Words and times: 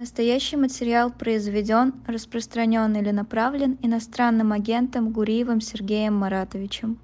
Настоящий 0.00 0.56
материал 0.56 1.10
произведен, 1.10 1.92
распространен 2.06 2.94
или 2.94 3.10
направлен 3.10 3.78
иностранным 3.82 4.52
агентом 4.52 5.10
Гуриевым 5.10 5.60
Сергеем 5.60 6.14
Маратовичем. 6.14 6.98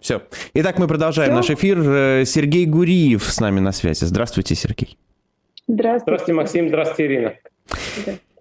Все. 0.00 0.22
Итак, 0.54 0.76
мы 0.80 0.88
продолжаем 0.88 1.30
Все. 1.30 1.36
наш 1.36 1.50
эфир. 1.50 1.78
Э, 1.80 2.24
Сергей 2.24 2.66
Гуриев 2.66 3.22
с 3.22 3.38
нами 3.38 3.60
на 3.60 3.70
связи. 3.70 4.02
Здравствуйте, 4.06 4.56
Сергей. 4.56 4.98
Здравствуйте. 5.68 6.02
Здравствуйте, 6.02 6.32
Максим. 6.32 6.68
Здравствуйте, 6.68 7.06
Ирина. 7.06 7.34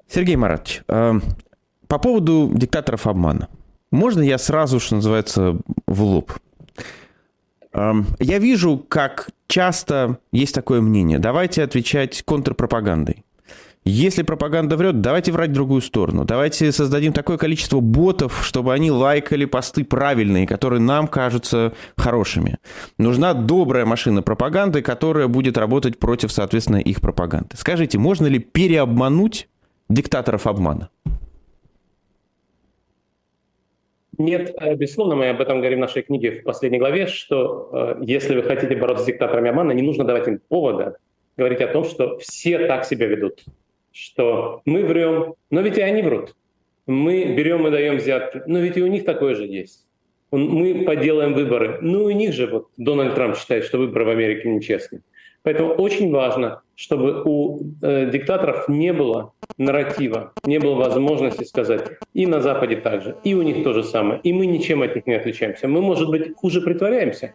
Сергей 0.07 0.35
Маратович, 0.35 0.81
э, 0.87 1.19
по 1.87 1.99
поводу 1.99 2.49
диктаторов 2.55 3.05
обмана. 3.05 3.49
Можно 3.91 4.23
я 4.23 4.39
сразу, 4.39 4.79
что 4.79 4.95
называется, 4.95 5.59
в 5.85 6.01
лоб? 6.01 6.31
Э, 7.71 7.93
я 8.17 8.39
вижу, 8.39 8.79
как 8.79 9.29
часто 9.45 10.17
есть 10.31 10.55
такое 10.55 10.81
мнение. 10.81 11.19
Давайте 11.19 11.61
отвечать 11.61 12.23
контрпропагандой. 12.23 13.23
Если 13.83 14.21
пропаганда 14.21 14.77
врет, 14.77 15.01
давайте 15.01 15.31
врать 15.31 15.49
в 15.49 15.53
другую 15.53 15.81
сторону. 15.81 16.23
Давайте 16.23 16.71
создадим 16.71 17.13
такое 17.13 17.37
количество 17.37 17.79
ботов, 17.79 18.45
чтобы 18.45 18.73
они 18.73 18.91
лайкали 18.91 19.45
посты 19.45 19.83
правильные, 19.83 20.45
которые 20.45 20.79
нам 20.79 21.07
кажутся 21.07 21.73
хорошими. 21.97 22.59
Нужна 22.99 23.33
добрая 23.33 23.85
машина 23.85 24.21
пропаганды, 24.21 24.83
которая 24.83 25.27
будет 25.27 25.57
работать 25.57 25.97
против, 25.97 26.31
соответственно, 26.31 26.77
их 26.77 27.01
пропаганды. 27.01 27.57
Скажите, 27.57 27.97
можно 27.97 28.27
ли 28.27 28.37
переобмануть 28.37 29.49
диктаторов 29.89 30.45
обмана? 30.45 30.91
Нет, 34.19 34.53
э, 34.59 34.75
безусловно, 34.75 35.15
мы 35.15 35.29
об 35.29 35.41
этом 35.41 35.57
говорим 35.57 35.79
в 35.79 35.81
нашей 35.81 36.03
книге 36.03 36.41
в 36.41 36.43
последней 36.43 36.77
главе, 36.77 37.07
что 37.07 37.97
э, 37.99 38.03
если 38.03 38.35
вы 38.35 38.43
хотите 38.43 38.75
бороться 38.75 39.05
с 39.05 39.07
диктаторами 39.07 39.49
обмана, 39.49 39.71
не 39.71 39.81
нужно 39.81 40.03
давать 40.03 40.27
им 40.27 40.39
повода 40.47 40.97
говорить 41.35 41.61
о 41.61 41.67
том, 41.67 41.83
что 41.83 42.19
все 42.19 42.67
так 42.67 42.85
себя 42.85 43.07
ведут 43.07 43.43
что 43.91 44.61
мы 44.65 44.83
врем, 44.83 45.35
но 45.49 45.61
ведь 45.61 45.77
и 45.77 45.81
они 45.81 46.01
врут. 46.01 46.35
Мы 46.87 47.25
берем 47.35 47.67
и 47.67 47.71
даем 47.71 47.97
взятки, 47.97 48.41
но 48.47 48.59
ведь 48.59 48.77
и 48.77 48.83
у 48.83 48.87
них 48.87 49.05
такое 49.05 49.35
же 49.35 49.45
есть. 49.45 49.85
Мы 50.31 50.83
поделаем 50.85 51.33
выборы. 51.33 51.79
Ну, 51.81 52.05
у 52.05 52.11
них 52.11 52.33
же 52.33 52.47
вот 52.47 52.69
Дональд 52.77 53.15
Трамп 53.15 53.37
считает, 53.37 53.65
что 53.65 53.77
выборы 53.77 54.05
в 54.05 54.09
Америке 54.09 54.49
нечестны. 54.49 55.01
Поэтому 55.43 55.73
очень 55.73 56.11
важно, 56.11 56.61
чтобы 56.75 57.23
у 57.25 57.61
э, 57.81 58.09
диктаторов 58.11 58.69
не 58.69 58.93
было 58.93 59.33
нарратива, 59.57 60.33
не 60.45 60.59
было 60.59 60.75
возможности 60.75 61.43
сказать 61.43 61.89
и 62.13 62.27
на 62.27 62.41
Западе 62.41 62.75
также, 62.75 63.17
и 63.23 63.33
у 63.33 63.41
них 63.41 63.63
то 63.63 63.73
же 63.73 63.83
самое, 63.83 64.19
и 64.21 64.33
мы 64.33 64.45
ничем 64.45 64.83
от 64.83 64.95
них 64.95 65.07
не 65.07 65.15
отличаемся. 65.15 65.67
Мы, 65.67 65.81
может 65.81 66.09
быть, 66.09 66.35
хуже 66.35 66.61
притворяемся, 66.61 67.33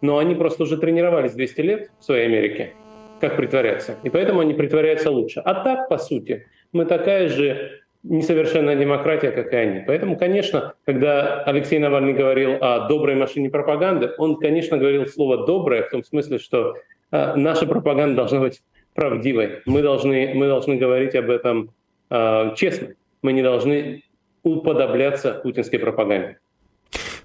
но 0.00 0.18
они 0.18 0.36
просто 0.36 0.62
уже 0.62 0.76
тренировались 0.76 1.32
200 1.32 1.60
лет 1.60 1.90
в 1.98 2.04
своей 2.04 2.26
Америке, 2.26 2.74
как 3.22 3.36
притворяться. 3.36 3.96
И 4.02 4.10
поэтому 4.10 4.40
они 4.40 4.52
притворяются 4.52 5.08
лучше. 5.08 5.40
А 5.44 5.54
так, 5.62 5.88
по 5.88 5.96
сути, 5.96 6.46
мы 6.72 6.86
такая 6.86 7.28
же 7.28 7.82
несовершенная 8.02 8.74
демократия, 8.74 9.30
как 9.30 9.52
и 9.52 9.56
они. 9.56 9.84
Поэтому, 9.86 10.18
конечно, 10.18 10.74
когда 10.84 11.44
Алексей 11.44 11.78
Навальный 11.78 12.14
говорил 12.14 12.56
о 12.60 12.88
доброй 12.88 13.14
машине 13.14 13.48
пропаганды, 13.48 14.10
он, 14.18 14.40
конечно, 14.40 14.76
говорил 14.76 15.06
слово 15.06 15.46
«доброе» 15.46 15.84
в 15.84 15.90
том 15.90 16.02
смысле, 16.02 16.40
что 16.40 16.74
э, 17.12 17.36
наша 17.36 17.64
пропаганда 17.64 18.16
должна 18.16 18.40
быть 18.40 18.60
правдивой. 18.92 19.60
Мы 19.66 19.82
должны, 19.82 20.34
мы 20.34 20.48
должны 20.48 20.74
говорить 20.74 21.14
об 21.14 21.30
этом 21.30 21.70
э, 22.10 22.54
честно. 22.56 22.88
Мы 23.22 23.32
не 23.34 23.42
должны 23.42 24.02
уподобляться 24.42 25.34
путинской 25.34 25.78
пропаганде. 25.78 26.38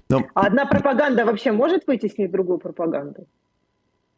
Но... 0.08 0.22
А 0.34 0.46
одна 0.46 0.64
пропаганда 0.64 1.24
вообще 1.24 1.50
может 1.50 1.88
вытеснить 1.88 2.30
другую 2.30 2.58
пропаганду? 2.58 3.26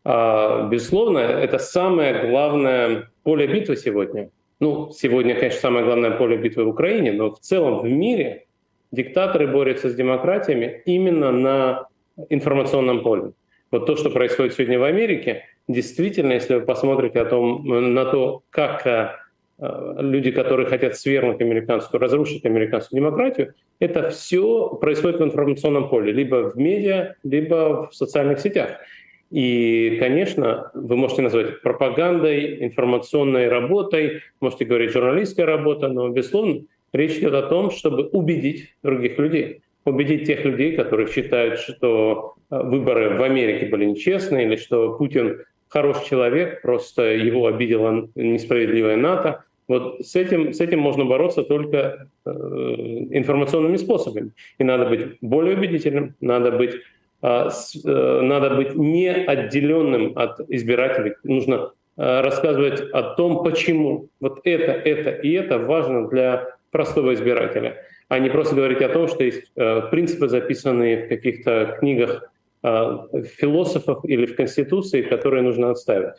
А, 0.05 0.69
безусловно, 0.69 1.19
это 1.19 1.59
самое 1.59 2.29
главное 2.29 3.11
поле 3.23 3.47
битвы 3.47 3.77
сегодня. 3.77 4.31
Ну, 4.59 4.91
сегодня, 4.93 5.35
конечно, 5.35 5.61
самое 5.61 5.85
главное 5.85 6.13
поле 6.13 6.37
битвы 6.37 6.65
в 6.65 6.69
Украине, 6.69 7.13
но 7.13 7.31
в 7.31 7.41
целом 7.41 7.81
в 7.81 7.89
мире 7.89 8.47
диктаторы 8.93 9.47
борются 9.47 9.89
с 9.89 9.95
демократиями 9.95 10.83
именно 10.85 11.33
на 11.33 11.87
информационном 12.29 13.03
поле. 13.03 13.33
Вот 13.71 13.87
то, 13.87 13.97
что 13.97 14.11
происходит 14.11 14.55
сегодня 14.55 14.79
в 14.79 14.85
Америке, 14.85 15.45
действительно, 15.69 16.33
если 16.33 16.57
вы 16.57 16.61
посмотрите 16.63 17.21
о 17.21 17.25
том, 17.25 17.95
на 17.95 18.05
то, 18.05 18.43
как 18.51 18.85
э, 18.87 19.11
люди, 19.59 20.33
которые 20.33 20.67
хотят 20.67 20.97
свергнуть 20.97 21.41
американскую, 21.41 22.01
разрушить 22.01 22.45
американскую 22.45 23.01
демократию, 23.01 23.55
это 23.79 24.11
все 24.11 24.71
происходит 24.81 25.21
в 25.21 25.25
информационном 25.25 25.89
поле, 25.89 26.13
либо 26.13 26.51
в 26.51 26.57
медиа, 26.57 27.15
либо 27.23 27.89
в 27.91 27.95
социальных 27.95 28.41
сетях. 28.41 28.81
И, 29.31 29.97
конечно, 30.01 30.71
вы 30.75 30.97
можете 30.97 31.23
назвать 31.23 31.63
пропагандой, 31.63 32.65
информационной 32.65 33.49
работой, 33.49 34.23
можете 34.41 34.65
говорить 34.65 34.91
журналистская 34.91 35.47
работа, 35.47 35.89
но, 35.89 36.09
безусловно, 36.09 36.63
речь 36.93 37.19
идет 37.19 37.35
о 37.35 37.43
том, 37.43 37.71
чтобы 37.71 38.09
убедить 38.09 38.75
других 38.83 39.19
людей, 39.19 39.63
убедить 39.85 40.27
тех 40.27 40.45
людей, 40.45 40.75
которые 40.75 41.07
считают, 41.09 41.61
что 41.61 42.35
э, 42.51 42.61
выборы 42.61 43.17
в 43.17 43.23
Америке 43.23 43.67
были 43.67 43.85
нечестные 43.85 44.47
или 44.47 44.57
что 44.57 44.97
Путин 44.97 45.45
хороший 45.69 46.09
человек, 46.09 46.61
просто 46.63 47.03
его 47.15 47.47
обидела 47.47 48.09
несправедливая 48.17 48.97
НАТО. 48.97 49.45
Вот 49.69 50.05
с 50.05 50.17
этим, 50.17 50.53
с 50.53 50.61
этим 50.61 50.81
можно 50.81 51.05
бороться 51.05 51.45
только 51.45 52.09
э, 52.27 52.31
информационными 52.31 53.77
способами. 53.77 54.33
И 54.59 54.65
надо 54.65 54.87
быть 54.87 55.19
более 55.21 55.57
убедительным, 55.57 56.17
надо 56.21 56.51
быть 56.51 56.75
надо 57.23 58.51
быть 58.57 58.75
не 58.75 59.09
отделенным 59.09 60.17
от 60.17 60.41
избирателей. 60.49 61.15
Нужно 61.23 61.73
э, 61.97 62.21
рассказывать 62.21 62.81
о 62.93 63.15
том, 63.15 63.43
почему 63.43 64.09
вот 64.21 64.41
это, 64.45 64.73
это 64.73 65.11
и 65.11 65.33
это 65.33 65.59
важно 65.59 66.09
для 66.09 66.57
простого 66.71 67.13
избирателя, 67.15 67.85
а 68.09 68.19
не 68.19 68.31
просто 68.31 68.55
говорить 68.55 68.81
о 68.81 68.89
том, 68.89 69.09
что 69.09 69.23
есть 69.25 69.53
э, 69.57 69.83
принципы, 69.91 70.29
записанные 70.29 71.05
в 71.05 71.09
каких-то 71.09 71.77
книгах 71.79 72.25
философов 72.63 74.05
или 74.05 74.27
в 74.27 74.37
Конституции, 74.37 75.01
которые 75.01 75.43
нужно 75.43 75.71
отставить. 75.71 76.17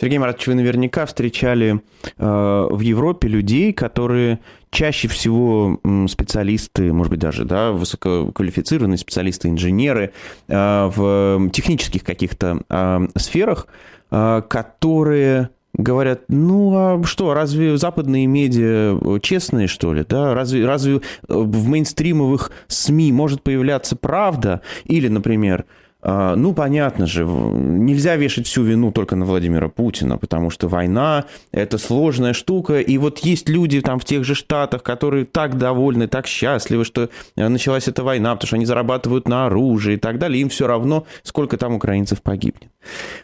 Сергей 0.00 0.18
Маратович, 0.18 0.48
вы 0.48 0.54
наверняка 0.54 1.06
встречали 1.06 1.80
э, 2.16 2.66
в 2.70 2.80
Европе 2.80 3.28
людей, 3.28 3.72
которые 3.72 4.40
чаще 4.70 5.08
всего 5.08 5.80
специалисты, 6.08 6.92
может 6.92 7.10
быть, 7.10 7.20
даже 7.20 7.44
да, 7.44 7.72
высококвалифицированные 7.72 8.98
специалисты, 8.98 9.48
инженеры 9.48 10.12
э, 10.48 10.90
в 10.94 11.50
технических 11.50 12.02
каких-то 12.02 12.60
э, 12.68 13.06
сферах, 13.16 13.68
э, 14.10 14.42
которые 14.48 15.50
говорят, 15.76 16.22
ну 16.28 16.72
а 16.74 17.02
что, 17.04 17.34
разве 17.34 17.76
западные 17.76 18.26
медиа 18.26 19.18
честные, 19.20 19.66
что 19.66 19.92
ли? 19.92 20.04
Да? 20.08 20.34
Разве, 20.34 20.66
разве 20.66 21.00
в 21.28 21.68
мейнстримовых 21.68 22.52
СМИ 22.68 23.12
может 23.12 23.42
появляться 23.42 23.96
правда? 23.96 24.60
Или, 24.84 25.08
например, 25.08 25.64
ну, 26.04 26.52
понятно 26.52 27.06
же, 27.06 27.24
нельзя 27.24 28.16
вешать 28.16 28.46
всю 28.46 28.62
вину 28.62 28.92
только 28.92 29.16
на 29.16 29.24
Владимира 29.24 29.68
Путина, 29.68 30.18
потому 30.18 30.50
что 30.50 30.68
война– 30.68 31.24
это 31.52 31.78
сложная 31.78 32.34
штука, 32.34 32.80
и 32.80 32.98
вот 32.98 33.20
есть 33.20 33.48
люди 33.48 33.80
там 33.80 33.98
в 33.98 34.04
тех 34.04 34.22
же 34.24 34.34
Штатах, 34.34 34.82
которые 34.82 35.24
так 35.24 35.56
довольны, 35.56 36.06
так 36.06 36.26
счастливы, 36.26 36.84
что 36.84 37.08
э, 37.36 37.48
началась 37.48 37.88
эта 37.88 38.02
война, 38.02 38.34
потому 38.34 38.48
что 38.48 38.56
они 38.56 38.66
зарабатывают 38.66 39.28
на 39.28 39.46
оружие 39.46 39.96
и 39.96 39.98
так 39.98 40.18
далее, 40.18 40.42
им 40.42 40.50
все 40.50 40.66
равно, 40.66 41.06
сколько 41.22 41.56
там 41.56 41.74
украинцев 41.74 42.20
погибнет. 42.20 42.70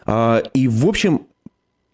А, 0.07 0.41
и, 0.55 0.67
в 0.67 0.87
общем, 0.87 1.27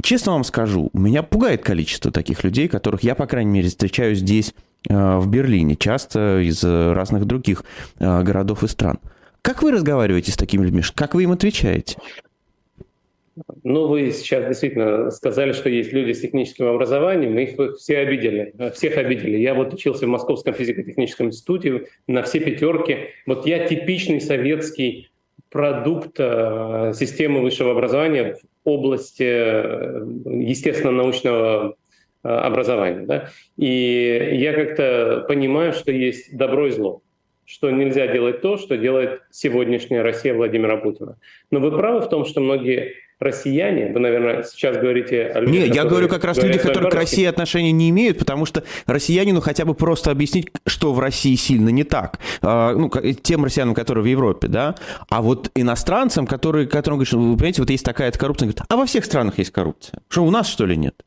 честно 0.02 0.31
вам 0.34 0.46
скажу, 0.46 0.90
меня 0.94 1.22
пугает 1.22 1.64
количество 1.64 2.12
таких 2.12 2.46
людей, 2.46 2.69
которых 2.69 3.04
я, 3.04 3.14
по 3.16 3.28
крайней 3.28 3.52
мере, 3.52 3.68
встречаю 3.68 4.16
здесь, 4.16 4.54
э, 4.90 5.18
в 5.18 5.28
Берлине, 5.28 5.75
часто 5.75 6.40
из 6.40 6.64
разных 6.64 7.25
других 7.25 7.66
э, 8.00 8.24
городов 8.24 8.64
и 8.64 8.69
стран– 8.69 9.00
как 9.42 9.64
вы 9.64 9.72
разговариваете 9.72 10.31
с 10.31 10.36
такими 10.38 10.64
людьми? 10.64 10.81
Как 10.96 11.16
вы 11.16 11.24
им 11.24 11.31
отвечаете? 11.31 11.98
Ну, 13.64 13.88
вы 13.88 14.12
сейчас 14.12 14.48
действительно 14.48 15.12
сказали, 15.12 15.52
что 15.52 15.70
есть 15.70 15.94
люди 15.94 16.14
с 16.14 16.22
техническим 16.22 16.68
образованием, 16.68 17.34
мы 17.34 17.44
их 17.44 17.78
все 17.78 18.00
обидели, 18.00 18.54
всех 18.74 18.98
обидели. 18.98 19.38
Я 19.38 19.54
вот 19.54 19.74
учился 19.74 20.06
в 20.06 20.10
Московском 20.10 20.54
физико-техническом 20.54 21.28
институте 21.28 21.88
на 22.07 22.24
все 22.24 22.39
пятерки. 22.39 23.10
Вот 23.25 23.45
я 23.45 23.68
типичный 23.68 24.22
советский 24.22 25.10
продукт 25.50 26.16
э, 26.18 26.94
системы 26.95 27.42
высшего 27.42 27.72
образования 27.72 28.36
в 28.36 28.69
области 28.69 29.24
э, 29.24 30.06
естественно-научного 30.25 31.75
э, 32.24 32.28
образования. 32.28 33.06
Да? 33.06 33.30
И 33.57 34.30
я 34.34 34.54
как-то 34.54 35.25
понимаю, 35.28 35.74
что 35.74 35.92
есть 35.92 36.36
добро 36.36 36.68
и 36.68 36.72
зло 36.72 37.01
что 37.48 37.72
нельзя 37.72 38.08
делать 38.08 38.42
то, 38.42 38.58
что 38.58 38.78
делает 38.78 39.22
сегодняшняя 39.32 40.02
Россия 40.02 40.34
Владимира 40.34 40.76
Путина. 40.76 41.18
Но 41.50 41.62
вы 41.62 41.72
правы 41.72 42.02
в 42.02 42.10
том, 42.10 42.26
что 42.26 42.42
многие 42.42 42.96
россияне, 43.20 43.92
вы, 43.94 44.02
наверное, 44.02 44.44
сейчас 44.44 44.78
говорите 44.78 45.24
о 45.28 45.40
людях, 45.40 45.68
Нет, 45.68 45.76
я 45.76 45.86
говорю 45.86 46.10
как 46.10 46.26
раз 46.26 46.38
люди, 46.44 46.60
которые 46.60 46.92
к 46.92 46.94
России 46.94 47.24
отношения 47.24 47.72
не 47.72 47.90
имеют, 47.90 48.20
потому 48.20 48.46
что 48.46 48.64
россиянину 48.86 49.40
хотя 49.40 49.64
бы 49.64 49.74
просто 49.76 50.12
объяснить, 50.12 50.52
что 50.68 50.92
в 50.92 51.00
России 51.00 51.36
сильно 51.36 51.70
не 51.70 51.86
так. 51.86 52.20
А, 52.42 52.74
ну, 52.74 52.92
тем 53.24 53.46
россиянам, 53.46 53.74
которые 53.74 54.04
в 54.04 54.08
Европе, 54.08 54.50
да. 54.50 54.76
А 55.10 55.22
вот 55.22 55.50
иностранцам, 55.56 56.28
которые, 56.28 56.68
которым 56.68 57.00
говорят, 57.00 57.14
вы 57.14 57.38
понимаете, 57.38 57.62
вот 57.62 57.72
есть 57.72 57.86
такая 57.86 58.12
коррупция, 58.12 58.48
говорят, 58.48 58.66
а 58.68 58.76
во 58.76 58.86
всех 58.86 59.06
странах 59.06 59.38
есть 59.38 59.52
коррупция. 59.52 60.02
Что, 60.10 60.26
у 60.26 60.32
нас, 60.32 60.50
что 60.50 60.66
ли, 60.66 60.76
нет? 60.76 61.02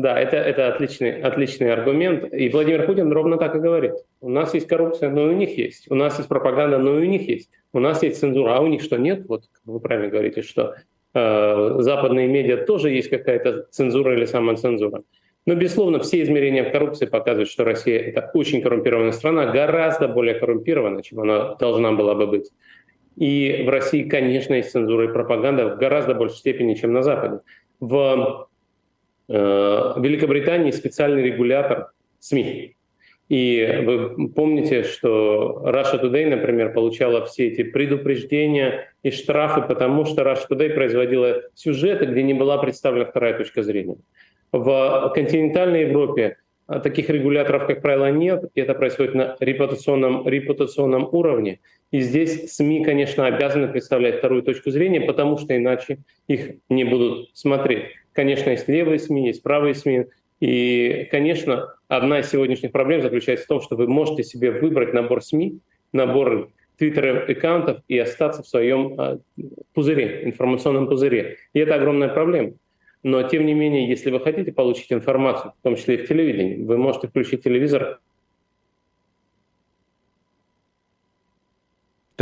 Да, 0.00 0.18
это, 0.18 0.36
это 0.36 0.68
отличный, 0.68 1.20
отличный 1.20 1.72
аргумент. 1.72 2.32
И 2.32 2.48
Владимир 2.48 2.86
Путин 2.86 3.12
ровно 3.12 3.36
так 3.36 3.54
и 3.54 3.58
говорит. 3.58 3.92
У 4.20 4.30
нас 4.30 4.54
есть 4.54 4.66
коррупция, 4.66 5.10
но 5.10 5.30
и 5.30 5.34
у 5.34 5.36
них 5.36 5.58
есть. 5.58 5.90
У 5.90 5.94
нас 5.94 6.16
есть 6.16 6.28
пропаганда, 6.28 6.78
но 6.78 6.98
и 6.98 7.06
у 7.06 7.10
них 7.10 7.28
есть. 7.28 7.50
У 7.74 7.80
нас 7.80 8.02
есть 8.02 8.18
цензура, 8.18 8.56
а 8.56 8.60
у 8.60 8.66
них 8.66 8.82
что, 8.82 8.96
нет? 8.96 9.26
Вот 9.28 9.42
вы 9.66 9.78
правильно 9.78 10.10
говорите, 10.10 10.40
что 10.40 10.74
э, 11.14 11.76
западные 11.80 12.28
медиа 12.28 12.64
тоже 12.64 12.90
есть 12.90 13.10
какая-то 13.10 13.66
цензура 13.70 14.14
или 14.14 14.24
самоцензура. 14.24 15.02
Но, 15.46 15.54
безусловно, 15.54 15.98
все 15.98 16.22
измерения 16.22 16.70
коррупции 16.70 17.04
показывают, 17.04 17.50
что 17.50 17.64
Россия— 17.64 17.98
это 18.00 18.30
очень 18.32 18.62
коррумпированная 18.62 19.12
страна, 19.12 19.46
гораздо 19.52 20.08
более 20.08 20.34
коррумпирована, 20.34 21.02
чем 21.02 21.20
она 21.20 21.56
должна 21.56 21.92
была 21.92 22.14
бы 22.14 22.26
быть. 22.26 22.50
И 23.16 23.64
в 23.66 23.68
России, 23.68 24.04
конечно, 24.04 24.54
есть 24.54 24.70
цензура 24.70 25.10
и 25.10 25.12
пропаганда 25.12 25.74
в 25.74 25.78
гораздо 25.78 26.14
большей 26.14 26.38
степени, 26.38 26.74
чем 26.74 26.94
на 26.94 27.02
Западе. 27.02 27.40
В 27.80 28.48
в 29.30 30.02
Великобритании 30.02 30.72
специальный 30.72 31.22
регулятор 31.22 31.92
СМИ. 32.18 32.74
И 33.28 33.80
вы 33.84 34.28
помните, 34.30 34.82
что 34.82 35.62
Russia 35.64 36.02
Today, 36.02 36.26
например, 36.28 36.72
получала 36.72 37.24
все 37.26 37.46
эти 37.46 37.62
предупреждения 37.62 38.92
и 39.04 39.12
штрафы, 39.12 39.62
потому 39.62 40.04
что 40.04 40.22
Russia 40.22 40.48
Today 40.50 40.70
производила 40.70 41.42
сюжеты, 41.54 42.06
где 42.06 42.24
не 42.24 42.34
была 42.34 42.58
представлена 42.58 43.04
вторая 43.04 43.38
точка 43.38 43.62
зрения. 43.62 43.98
В 44.50 45.12
континентальной 45.14 45.82
Европе 45.82 46.38
таких 46.82 47.08
регуляторов, 47.08 47.68
как 47.68 47.82
правило, 47.82 48.10
нет, 48.10 48.46
и 48.56 48.60
это 48.60 48.74
происходит 48.74 49.14
на 49.14 49.36
репутационном, 49.38 50.26
репутационном 50.26 51.08
уровне. 51.12 51.60
И 51.92 52.00
здесь 52.00 52.52
СМИ, 52.52 52.84
конечно, 52.84 53.26
обязаны 53.26 53.68
представлять 53.68 54.18
вторую 54.18 54.42
точку 54.42 54.70
зрения, 54.70 55.00
потому 55.00 55.38
что 55.38 55.56
иначе 55.56 55.98
их 56.26 56.56
не 56.68 56.82
будут 56.82 57.30
смотреть. 57.34 57.84
Конечно, 58.12 58.50
есть 58.50 58.68
левые 58.68 58.98
СМИ, 58.98 59.26
есть 59.26 59.42
правые 59.42 59.74
СМИ. 59.74 60.06
И, 60.40 61.08
конечно, 61.10 61.74
одна 61.88 62.20
из 62.20 62.30
сегодняшних 62.30 62.72
проблем 62.72 63.02
заключается 63.02 63.44
в 63.44 63.48
том, 63.48 63.60
что 63.60 63.76
вы 63.76 63.86
можете 63.86 64.24
себе 64.24 64.50
выбрать 64.50 64.94
набор 64.94 65.22
СМИ, 65.22 65.58
набор 65.92 66.50
твиттер-аккаунтов 66.78 67.82
и 67.88 67.98
остаться 67.98 68.42
в 68.42 68.48
своем 68.48 68.94
а, 68.98 69.18
пузыре, 69.74 70.22
информационном 70.24 70.88
пузыре. 70.88 71.36
И 71.52 71.58
это 71.58 71.74
огромная 71.74 72.08
проблема. 72.08 72.54
Но, 73.02 73.22
тем 73.22 73.46
не 73.46 73.54
менее, 73.54 73.88
если 73.88 74.10
вы 74.10 74.20
хотите 74.20 74.52
получить 74.52 74.92
информацию, 74.92 75.52
в 75.60 75.62
том 75.62 75.76
числе 75.76 75.96
и 75.96 76.04
в 76.04 76.08
телевидении, 76.08 76.62
вы 76.62 76.78
можете 76.78 77.08
включить 77.08 77.44
телевизор 77.44 78.00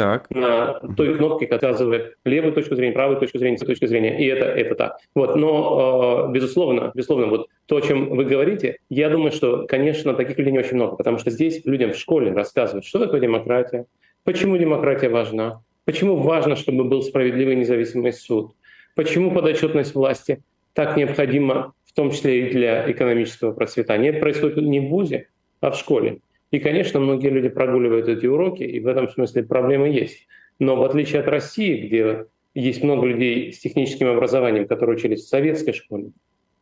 так. 0.02 0.30
на 0.30 0.80
той 0.96 1.14
кнопке, 1.16 1.46
которая 1.46 1.74
указывает 1.74 2.16
левую 2.24 2.52
точку 2.52 2.76
зрения, 2.76 2.92
правую 2.92 3.18
точку 3.18 3.38
зрения, 3.38 3.58
точку 3.58 3.86
зрения, 3.86 4.18
и 4.18 4.26
это, 4.26 4.46
это 4.46 4.74
так. 4.74 4.98
Вот, 5.14 5.34
но, 5.34 6.26
э, 6.28 6.32
безусловно, 6.32 6.92
безусловно, 6.94 7.26
вот 7.26 7.48
то, 7.66 7.76
о 7.76 7.80
чем 7.80 8.10
вы 8.10 8.24
говорите, 8.24 8.78
я 8.88 9.10
думаю, 9.10 9.32
что, 9.32 9.66
конечно, 9.66 10.14
таких 10.14 10.38
людей 10.38 10.52
не 10.52 10.60
очень 10.60 10.76
много, 10.76 10.96
потому 10.96 11.18
что 11.18 11.30
здесь 11.30 11.64
людям 11.64 11.92
в 11.92 11.96
школе 11.96 12.32
рассказывают, 12.32 12.84
что 12.84 13.00
такое 13.00 13.20
демократия, 13.20 13.86
почему 14.24 14.56
демократия 14.56 15.08
важна, 15.08 15.62
почему 15.84 16.16
важно, 16.16 16.54
чтобы 16.54 16.84
был 16.84 17.02
справедливый 17.02 17.56
независимый 17.56 18.12
суд, 18.12 18.52
почему 18.94 19.32
подотчетность 19.32 19.94
власти 19.94 20.42
так 20.74 20.96
необходима, 20.96 21.72
в 21.84 21.92
том 21.92 22.12
числе 22.12 22.46
и 22.46 22.52
для 22.52 22.88
экономического 22.88 23.52
процветания. 23.52 24.10
Это 24.10 24.20
происходит 24.20 24.58
не 24.58 24.78
в 24.78 24.90
ВУЗе, 24.90 25.26
а 25.60 25.72
в 25.72 25.76
школе. 25.76 26.20
И, 26.50 26.58
конечно, 26.58 26.98
многие 27.00 27.28
люди 27.28 27.48
прогуливают 27.48 28.08
эти 28.08 28.26
уроки, 28.26 28.62
и 28.62 28.80
в 28.80 28.86
этом 28.86 29.08
смысле 29.08 29.42
проблемы 29.42 29.88
есть. 29.88 30.26
Но 30.58 30.76
в 30.76 30.82
отличие 30.82 31.20
от 31.20 31.28
России, 31.28 31.86
где 31.86 32.26
есть 32.54 32.82
много 32.82 33.06
людей 33.06 33.52
с 33.52 33.58
техническим 33.58 34.08
образованием, 34.08 34.66
которые 34.66 34.96
учились 34.96 35.24
в 35.24 35.28
советской 35.28 35.72
школе, 35.72 36.10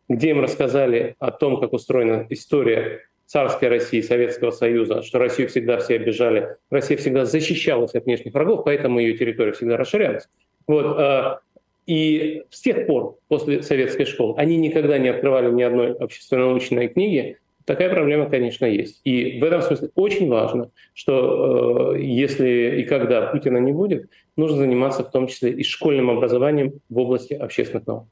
где 0.08 0.30
им 0.30 0.40
рассказали 0.40 1.14
о 1.18 1.30
том, 1.30 1.60
как 1.60 1.72
устроена 1.72 2.26
история 2.30 3.02
царской 3.26 3.68
России, 3.68 4.00
Советского 4.00 4.50
Союза, 4.50 5.02
что 5.02 5.18
Россию 5.18 5.48
всегда 5.48 5.78
все 5.78 5.96
обижали, 5.96 6.56
Россия 6.70 6.96
всегда 6.96 7.24
защищалась 7.24 7.94
от 7.94 8.04
внешних 8.04 8.34
врагов, 8.34 8.64
поэтому 8.64 9.00
ее 9.00 9.16
территория 9.16 9.52
всегда 9.52 9.76
расширялась. 9.76 10.28
Вот, 10.66 10.96
а, 10.98 11.40
и 11.86 12.42
с 12.50 12.60
тех 12.60 12.86
пор, 12.86 13.18
после 13.28 13.62
советской 13.62 14.04
школы, 14.04 14.34
они 14.36 14.56
никогда 14.56 14.98
не 14.98 15.08
открывали 15.08 15.50
ни 15.50 15.62
одной 15.62 15.92
общественно-научной 15.92 16.88
книги, 16.88 17.38
Такая 17.66 17.90
проблема, 17.90 18.30
конечно, 18.30 18.64
есть. 18.64 19.00
И 19.02 19.40
в 19.40 19.44
этом 19.44 19.60
смысле 19.60 19.90
очень 19.96 20.28
важно, 20.28 20.70
что 20.94 21.94
э, 21.96 22.00
если 22.00 22.80
и 22.80 22.84
когда 22.84 23.22
Путина 23.26 23.58
не 23.58 23.72
будет, 23.72 24.08
нужно 24.36 24.58
заниматься 24.58 25.02
в 25.02 25.10
том 25.10 25.26
числе 25.26 25.50
и 25.50 25.64
школьным 25.64 26.08
образованием 26.08 26.74
в 26.88 26.98
области 26.98 27.34
общественных 27.34 27.88
наук. 27.88 28.04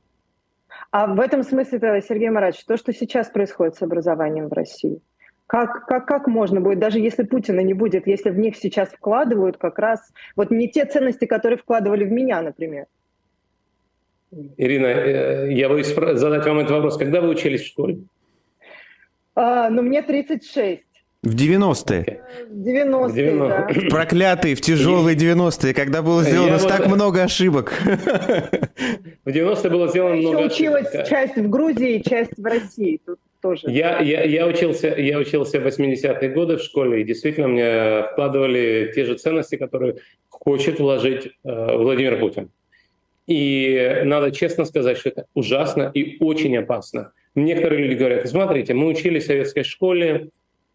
А 0.90 1.06
в 1.06 1.20
этом 1.20 1.44
смысле, 1.44 1.78
Сергей 2.06 2.30
Маратович, 2.30 2.64
то, 2.64 2.76
что 2.76 2.92
сейчас 2.92 3.28
происходит 3.28 3.76
с 3.76 3.82
образованием 3.82 4.48
в 4.48 4.52
России, 4.52 4.98
как, 5.46 5.86
как, 5.86 6.06
как 6.06 6.26
можно 6.26 6.60
будет, 6.60 6.80
даже 6.80 6.98
если 6.98 7.22
Путина 7.22 7.60
не 7.60 7.74
будет, 7.74 8.08
если 8.08 8.30
в 8.30 8.38
них 8.38 8.56
сейчас 8.56 8.88
вкладывают 8.88 9.56
как 9.56 9.78
раз 9.78 10.00
вот 10.34 10.50
не 10.50 10.68
те 10.68 10.84
ценности, 10.84 11.26
которые 11.26 11.58
вкладывали 11.58 12.04
в 12.04 12.10
меня, 12.10 12.42
например? 12.42 12.86
Ирина, 14.56 14.86
э, 14.86 15.52
я 15.52 15.68
боюсь 15.68 15.94
задать 15.94 16.44
вам 16.44 16.58
этот 16.58 16.72
вопрос. 16.72 16.96
Когда 16.96 17.20
вы 17.20 17.28
учились 17.28 17.62
в 17.62 17.66
школе? 17.66 17.98
А, 19.34 19.70
ну, 19.70 19.82
мне 19.82 20.02
36. 20.02 20.82
В 21.22 21.34
90-е. 21.34 22.20
В 22.50 22.69
90-е, 22.69 23.12
90 23.12 23.48
да. 23.48 23.88
Проклятые, 23.88 24.54
в 24.54 24.60
тяжелые 24.60 25.16
90-е, 25.16 25.72
когда 25.72 26.02
было 26.02 26.22
сделано 26.22 26.56
я 26.56 26.58
так 26.58 26.86
вот... 26.86 26.94
много 26.94 27.22
ошибок. 27.22 27.72
В 29.25 29.28
90-е 29.28 29.70
было 29.70 29.88
сделано 29.88 30.16
много 30.16 30.44
ошибок. 30.44 30.52
училась 30.52 31.08
часть 31.08 31.36
в 31.36 31.48
Грузии, 31.48 32.02
часть 32.06 32.36
в 32.36 32.44
России. 32.44 33.00
Тут 33.06 33.19
тоже. 33.40 33.62
Я, 33.70 34.00
я, 34.00 34.22
я, 34.22 34.46
учился, 34.46 34.88
я 34.88 35.19
учился 35.19 35.60
в 35.60 35.66
80-е 35.66 36.28
годы 36.28 36.58
в 36.58 36.62
школе, 36.62 37.00
и 37.00 37.04
действительно 37.04 37.48
мне 37.48 38.02
вкладывали 38.12 38.92
те 38.94 39.06
же 39.06 39.14
ценности, 39.14 39.56
которые 39.56 39.96
хочет 40.28 40.78
вложить 40.78 41.26
э, 41.26 41.76
Владимир 41.76 42.19
Путин. 42.19 42.50
И 43.26 44.02
надо 44.04 44.31
честно 44.31 44.66
сказать, 44.66 44.98
что 44.98 45.08
это 45.08 45.25
ужасно 45.34 45.90
и 45.94 46.22
очень 46.22 46.56
опасно. 46.58 47.12
Некоторые 47.34 47.82
люди 47.82 47.98
говорят, 47.98 48.28
смотрите, 48.28 48.75
мы 48.75 48.86
учились 48.86 49.25
в 49.25 49.26
советской 49.26 49.64
школе, 49.64 50.28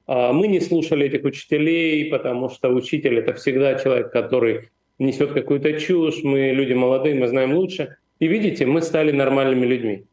а 0.08 0.34
мы 0.34 0.48
не 0.48 0.60
слушали 0.60 1.06
этих 1.06 1.24
учителей, 1.24 2.10
потому 2.10 2.50
что 2.50 2.70
учитель— 2.70 3.20
это 3.20 3.34
всегда 3.34 3.76
человек, 3.76 4.12
который 4.12 4.70
несет 4.98 5.32
какую-то 5.32 5.80
чушь, 5.80 6.24
мы 6.24 6.52
люди 6.52 6.74
молодые, 6.74 7.16
мы 7.16 7.28
знаем 7.28 7.54
лучше. 7.54 7.96
И 8.20 8.28
видите, 8.28 8.66
мы 8.66 8.82
стали 8.82 9.12
нормальными 9.12 9.66
людьми. 9.66 10.04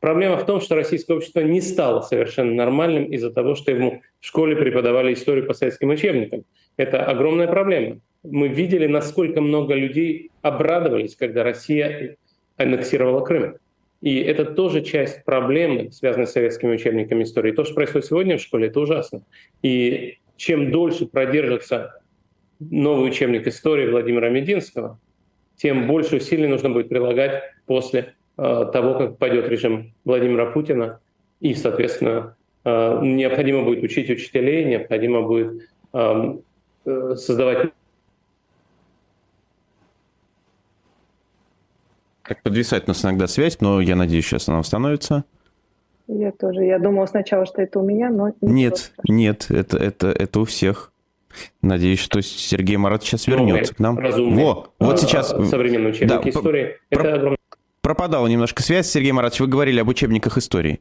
Проблема 0.00 0.38
в 0.38 0.46
том, 0.46 0.62
что 0.62 0.76
российское 0.76 1.14
общество 1.14 1.40
не 1.40 1.60
стало 1.60 2.00
совершенно 2.00 2.54
нормальным 2.54 3.04
из-за 3.04 3.30
того, 3.30 3.54
что 3.54 3.70
ему 3.70 4.00
в 4.18 4.26
школе 4.26 4.56
преподавали 4.56 5.12
историю 5.12 5.46
по 5.46 5.52
советским 5.52 5.90
учебникам. 5.90 6.44
Это 6.78 7.04
огромная 7.04 7.48
проблема. 7.48 8.00
Мы 8.22 8.48
видели, 8.48 8.86
насколько 8.86 9.42
много 9.42 9.74
людей 9.74 10.30
обрадовались, 10.40 11.16
когда 11.16 11.44
Россия 11.44 12.16
аннексировала 12.56 13.22
Крым. 13.22 13.56
И 14.00 14.18
это 14.20 14.46
тоже 14.46 14.82
часть 14.82 15.24
проблемы, 15.24 15.92
связанной 15.92 16.26
с 16.26 16.32
советскими 16.32 16.74
учебниками 16.74 17.22
истории. 17.22 17.52
То, 17.52 17.64
что 17.64 17.74
происходит 17.74 18.06
сегодня 18.06 18.38
в 18.38 18.40
школе, 18.40 18.68
это 18.68 18.80
ужасно. 18.80 19.22
И 19.62 20.18
чем 20.36 20.70
дольше 20.70 21.06
продержится 21.06 22.00
новый 22.60 23.10
учебник 23.10 23.46
истории 23.46 23.90
Владимира 23.90 24.30
Мединского, 24.30 24.98
тем 25.56 25.86
больше 25.86 26.16
усилий 26.16 26.46
нужно 26.46 26.70
будет 26.70 26.88
прилагать 26.88 27.42
после 27.66 28.14
э, 28.38 28.70
того, 28.72 28.94
как 28.94 29.18
пойдет 29.18 29.48
режим 29.48 29.92
Владимира 30.04 30.46
Путина. 30.46 31.00
И, 31.40 31.54
соответственно, 31.54 32.36
э, 32.64 33.00
необходимо 33.02 33.64
будет 33.64 33.84
учить 33.84 34.08
учителей, 34.08 34.64
необходимо 34.64 35.22
будет 35.22 35.68
э, 35.92 36.38
создавать 36.84 37.72
Так 42.30 42.44
подвисает 42.44 42.84
у 42.84 42.90
нас 42.90 43.04
иногда 43.04 43.26
связь, 43.26 43.60
но 43.60 43.80
я 43.80 43.96
надеюсь, 43.96 44.24
сейчас 44.24 44.48
она 44.48 44.58
восстановится. 44.58 45.24
Я 46.06 46.30
тоже. 46.30 46.62
Я 46.62 46.78
думала 46.78 47.06
сначала, 47.06 47.44
что 47.44 47.60
это 47.60 47.80
у 47.80 47.82
меня, 47.82 48.08
но... 48.08 48.32
Нет, 48.40 48.92
нет, 49.02 49.46
это, 49.50 49.76
это, 49.76 50.12
это 50.12 50.38
у 50.38 50.44
всех. 50.44 50.92
Надеюсь, 51.60 51.98
что 51.98 52.22
Сергей 52.22 52.76
Марат 52.76 53.02
сейчас 53.02 53.26
вернется 53.26 53.74
к 53.74 53.80
нам. 53.80 53.98
Разумный. 53.98 54.44
Во, 54.44 54.68
вот 54.78 54.94
а, 54.94 54.96
сейчас... 54.96 55.30
Современный 55.30 55.90
учебник 55.90 56.22
да, 56.22 56.30
истории. 56.30 56.76
Про... 56.88 57.00
Это 57.00 57.14
огромное... 57.14 57.38
Пропадала 57.80 58.28
немножко 58.28 58.62
связь, 58.62 58.88
Сергей 58.88 59.10
Маратович. 59.10 59.40
Вы 59.40 59.46
говорили 59.48 59.80
об 59.80 59.88
учебниках 59.88 60.38
истории. 60.38 60.80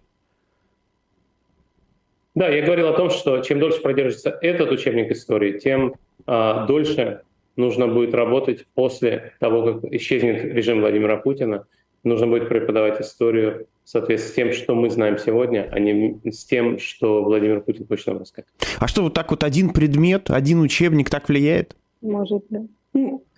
Да, 2.36 2.48
я 2.48 2.64
говорил 2.64 2.90
о 2.90 2.94
том, 2.94 3.10
что 3.10 3.40
чем 3.40 3.60
дольше 3.60 3.82
продержится 3.82 4.38
этот 4.40 4.70
учебник 4.70 5.12
истории, 5.12 5.58
тем 5.58 5.96
а, 6.28 6.68
дольше 6.68 7.24
нужно 7.60 7.88
будет 7.88 8.16
работать 8.16 8.66
после 8.74 9.34
того, 9.40 9.62
как 9.64 9.94
исчезнет 9.94 10.44
режим 10.44 10.80
Владимира 10.80 11.18
Путина. 11.18 11.66
Нужно 12.04 12.28
будет 12.28 12.48
преподавать 12.48 13.02
историю 13.02 13.68
в 13.84 13.90
соответствии 13.90 14.32
с 14.32 14.34
тем, 14.34 14.54
что 14.54 14.74
мы 14.74 14.90
знаем 14.90 15.18
сегодня, 15.18 15.68
а 15.72 15.80
не 15.80 16.20
с 16.32 16.46
тем, 16.46 16.80
что 16.80 17.22
Владимир 17.24 17.62
Путин 17.62 17.86
хочет 17.86 18.08
нам 18.08 18.20
рассказать. 18.20 18.50
А 18.80 18.88
что, 18.88 19.04
вот 19.04 19.14
так 19.14 19.30
вот 19.32 19.44
один 19.44 19.72
предмет, 19.72 20.32
один 20.32 20.62
учебник 20.62 21.10
так 21.10 21.28
влияет? 21.28 21.76
Может, 22.02 22.44
да. 22.50 22.62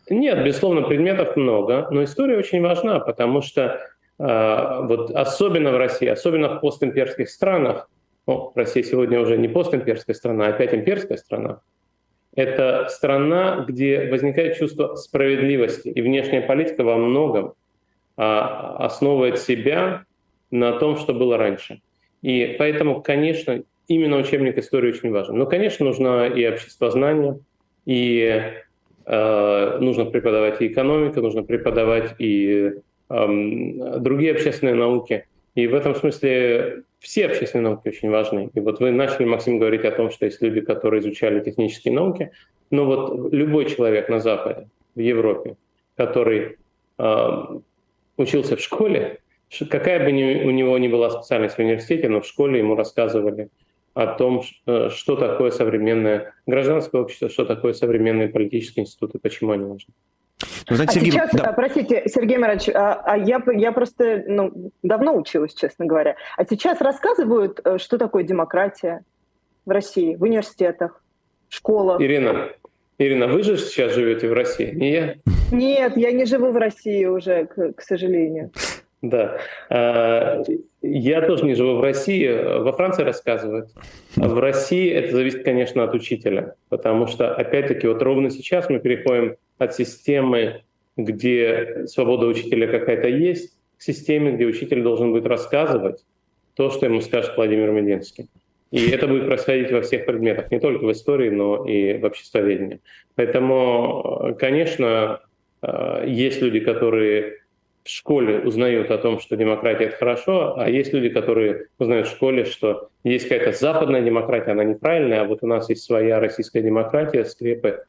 Нет, 0.09 0.45
безусловно, 0.45 0.83
предметов 0.83 1.35
много, 1.35 1.87
но 1.89 2.03
история 2.03 2.37
очень 2.37 2.61
важна, 2.61 2.99
потому 2.99 3.41
что 3.41 3.79
вот 4.19 5.09
особенно 5.09 5.71
в 5.71 5.77
России, 5.77 6.07
особенно 6.07 6.57
в 6.57 6.59
постимперских 6.59 7.29
странах, 7.29 7.89
ну, 8.27 8.51
Россия 8.53 8.83
сегодня 8.83 9.19
уже 9.19 9.37
не 9.37 9.47
постимперская 9.47 10.15
страна, 10.15 10.45
а 10.45 10.49
опять 10.49 10.75
имперская 10.75 11.17
страна, 11.17 11.61
это 12.35 12.87
страна, 12.89 13.65
где 13.67 14.09
возникает 14.09 14.57
чувство 14.57 14.95
справедливости, 14.95 15.89
и 15.89 16.01
внешняя 16.01 16.41
политика 16.41 16.83
во 16.83 16.97
многом 16.97 17.53
а, 18.17 18.77
основывает 18.77 19.39
себя 19.39 20.05
на 20.49 20.73
том, 20.73 20.97
что 20.97 21.13
было 21.13 21.37
раньше. 21.37 21.81
И 22.21 22.55
поэтому, 22.57 23.01
конечно, 23.01 23.63
именно 23.87 24.17
учебник 24.17 24.57
истории 24.57 24.91
очень 24.91 25.11
важен. 25.11 25.37
Но, 25.37 25.45
конечно, 25.45 25.85
нужно 25.85 26.27
и 26.27 26.47
общество 26.47 26.91
знания, 26.91 27.39
и 27.85 28.41
э, 29.05 29.77
нужно 29.79 30.05
преподавать 30.05 30.61
и 30.61 30.67
экономику, 30.67 31.21
нужно 31.21 31.43
преподавать 31.43 32.15
и 32.19 32.73
э, 33.09 33.99
другие 33.99 34.33
общественные 34.33 34.75
науки. 34.75 35.25
И 35.55 35.67
в 35.67 35.73
этом 35.73 35.95
смысле 35.95 36.83
все 36.99 37.25
общественные 37.25 37.69
науки 37.69 37.87
очень 37.89 38.09
важны. 38.09 38.49
И 38.53 38.59
вот 38.59 38.79
вы 38.79 38.91
начали, 38.91 39.25
Максим, 39.25 39.59
говорить 39.59 39.83
о 39.83 39.91
том, 39.91 40.11
что 40.11 40.25
есть 40.25 40.41
люди, 40.41 40.61
которые 40.61 41.01
изучали 41.01 41.43
технические 41.43 41.93
науки. 41.93 42.31
Но 42.69 42.85
вот 42.85 43.33
любой 43.33 43.65
человек 43.65 44.07
на 44.07 44.19
Западе, 44.19 44.69
в 44.95 44.99
Европе, 44.99 45.57
который 45.97 46.57
э, 46.97 47.59
учился 48.17 48.55
в 48.55 48.61
школе, 48.61 49.19
какая 49.69 50.03
бы 50.05 50.11
ни, 50.11 50.43
у 50.45 50.51
него 50.51 50.77
ни 50.77 50.87
была 50.87 51.09
специальность 51.09 51.55
в 51.55 51.59
университете, 51.59 52.07
но 52.07 52.21
в 52.21 52.25
школе 52.25 52.59
ему 52.59 52.75
рассказывали 52.75 53.49
о 53.93 54.07
том, 54.07 54.43
э, 54.67 54.89
что 54.89 55.17
такое 55.17 55.51
современное 55.51 56.33
гражданское 56.47 57.01
общество, 57.01 57.29
что 57.29 57.43
такое 57.43 57.73
современные 57.73 58.29
политические 58.29 58.83
институты, 58.83 59.19
почему 59.19 59.51
они 59.51 59.65
нужны. 59.65 59.93
Ну, 60.69 60.75
знаете, 60.75 60.91
а 60.91 60.93
Сергей, 60.95 61.11
сейчас, 61.11 61.29
да. 61.33 61.53
простите, 61.53 62.03
Сергей 62.07 62.37
Марович, 62.37 62.69
а, 62.69 63.01
а 63.05 63.17
я, 63.17 63.41
я 63.53 63.71
просто 63.71 64.23
ну, 64.27 64.71
давно 64.83 65.15
училась, 65.15 65.53
честно 65.53 65.85
говоря. 65.85 66.15
А 66.37 66.45
сейчас 66.45 66.81
рассказывают, 66.81 67.59
э, 67.63 67.77
что 67.77 67.97
такое 67.97 68.23
демократия 68.23 69.03
в 69.65 69.69
России, 69.71 70.15
в 70.15 70.23
университетах, 70.23 71.03
в 71.49 71.55
школах. 71.55 72.01
Ирина, 72.01 72.49
Ирина, 72.97 73.27
вы 73.27 73.43
же 73.43 73.57
сейчас 73.57 73.93
живете 73.93 74.29
в 74.29 74.33
России, 74.33 74.71
не 74.71 74.91
я? 74.91 75.15
Нет, 75.51 75.97
я 75.97 76.11
не 76.11 76.25
живу 76.25 76.51
в 76.51 76.57
России 76.57 77.05
уже, 77.05 77.45
к, 77.45 77.73
к 77.73 77.81
сожалению. 77.81 78.51
Да. 79.01 79.39
А, 79.69 80.43
я 80.81 81.21
тоже 81.23 81.45
не 81.45 81.55
живу 81.55 81.77
в 81.77 81.81
России. 81.81 82.59
Во 82.59 82.71
Франции 82.71 83.03
рассказывают. 83.03 83.69
В 84.15 84.39
России 84.39 84.91
это 84.91 85.15
зависит, 85.15 85.43
конечно, 85.43 85.83
от 85.83 85.95
учителя. 85.95 86.55
Потому 86.69 87.07
что, 87.07 87.33
опять-таки, 87.33 87.87
вот 87.87 88.01
ровно 88.01 88.29
сейчас 88.29 88.69
мы 88.69 88.79
переходим 88.79 89.37
от 89.61 89.75
системы, 89.75 90.63
где 90.97 91.85
свобода 91.85 92.25
учителя 92.25 92.67
какая-то 92.67 93.07
есть, 93.07 93.55
к 93.77 93.81
системе, 93.81 94.31
где 94.31 94.45
учитель 94.45 94.81
должен 94.81 95.11
будет 95.11 95.27
рассказывать 95.27 96.03
то, 96.55 96.71
что 96.71 96.85
ему 96.87 97.01
скажет 97.01 97.37
Владимир 97.37 97.71
Мединский. 97.71 98.27
И 98.71 98.89
это 98.89 99.07
будет 99.07 99.27
происходить 99.27 99.71
во 99.71 99.81
всех 99.81 100.05
предметах, 100.05 100.49
не 100.49 100.59
только 100.59 100.85
в 100.85 100.91
истории, 100.91 101.29
но 101.29 101.65
и 101.65 101.97
в 101.97 102.05
обществоведении. 102.05 102.79
Поэтому, 103.15 104.35
конечно, 104.39 105.21
э, 105.61 106.05
есть 106.07 106.41
люди, 106.41 106.59
которые 106.59 107.39
в 107.83 107.89
школе 107.89 108.39
узнают 108.39 108.89
о 108.89 108.97
том, 108.97 109.19
что 109.19 109.35
демократия— 109.35 109.85
это 109.85 109.97
хорошо, 109.97 110.55
а 110.57 110.69
есть 110.69 110.93
люди, 110.93 111.09
которые 111.09 111.67
узнают 111.79 112.07
в 112.07 112.11
школе, 112.11 112.45
что 112.45 112.89
есть 113.03 113.27
какая-то 113.27 113.57
западная 113.57 114.01
демократия, 114.01 114.51
она 114.51 114.63
неправильная, 114.63 115.21
а 115.21 115.25
вот 115.25 115.39
у 115.41 115.47
нас 115.47 115.69
есть 115.69 115.83
своя 115.83 116.19
российская 116.19 116.61
демократия, 116.61 117.25
скрепы 117.25 117.83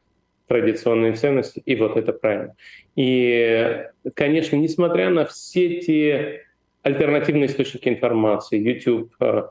традиционные 0.47 1.13
ценности, 1.13 1.61
и 1.65 1.75
вот 1.75 1.97
это 1.97 2.13
правильно. 2.13 2.55
И, 2.95 3.85
конечно, 4.13 4.55
несмотря 4.55 5.09
на 5.09 5.25
все 5.25 5.79
те 5.79 6.41
альтернативные 6.81 7.47
источники 7.47 7.89
информации, 7.89 8.59
YouTube, 8.59 9.13
э, 9.19 9.25
э, 9.25 9.43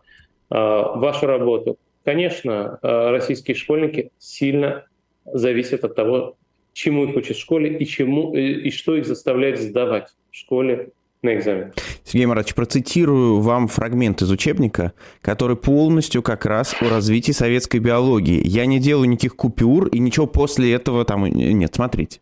вашу 0.51 1.27
работу, 1.27 1.79
конечно, 2.05 2.79
э, 2.83 3.11
российские 3.11 3.57
школьники 3.57 4.11
сильно 4.19 4.87
зависят 5.25 5.85
от 5.85 5.95
того, 5.95 6.37
чему 6.73 7.05
их 7.05 7.17
учат 7.17 7.37
в 7.37 7.41
школе 7.41 7.77
и, 7.79 7.87
чему, 7.87 8.35
и 8.35 8.71
что 8.71 8.97
их 8.97 9.07
заставляет 9.07 9.61
сдавать 9.61 10.09
в 10.31 10.37
школе 10.37 10.91
на 11.23 11.37
экзамен. 11.37 11.73
Сергей 12.05 12.27
Маратович, 12.27 12.55
процитирую 12.55 13.41
вам 13.41 13.69
фрагмент 13.69 14.23
из 14.23 14.31
учебника, 14.31 14.93
который 15.21 15.57
полностью 15.57 16.23
как 16.23 16.45
раз 16.45 16.75
о 16.81 16.89
развитии 16.89 17.33
советской 17.33 17.79
биологии. 17.79 18.43
Я 18.45 18.67
не 18.67 18.81
делаю 18.81 19.09
никаких 19.09 19.37
купюр 19.37 19.87
и 19.89 19.99
ничего 20.01 20.27
после 20.27 20.73
этого 20.73 21.05
там 21.05 21.25
нет. 21.27 21.75
Смотрите. 21.75 22.21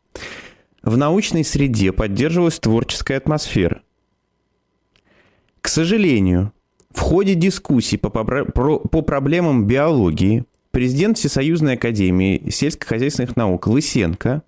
В 0.83 0.97
научной 0.97 1.45
среде 1.45 1.93
поддерживалась 1.93 2.59
творческая 2.59 3.17
атмосфера. 3.17 3.83
К 5.61 5.69
сожалению, 5.69 6.53
в 6.91 7.01
ходе 7.01 7.35
дискуссий 7.35 7.97
по, 7.97 8.11
по 8.11 9.03
проблемам 9.03 9.67
биологии 9.67 10.45
президент 10.71 11.19
Всесоюзной 11.19 11.75
академии 11.75 12.49
сельскохозяйственных 12.51 13.37
наук 13.37 13.67
Лысенко 13.67 14.43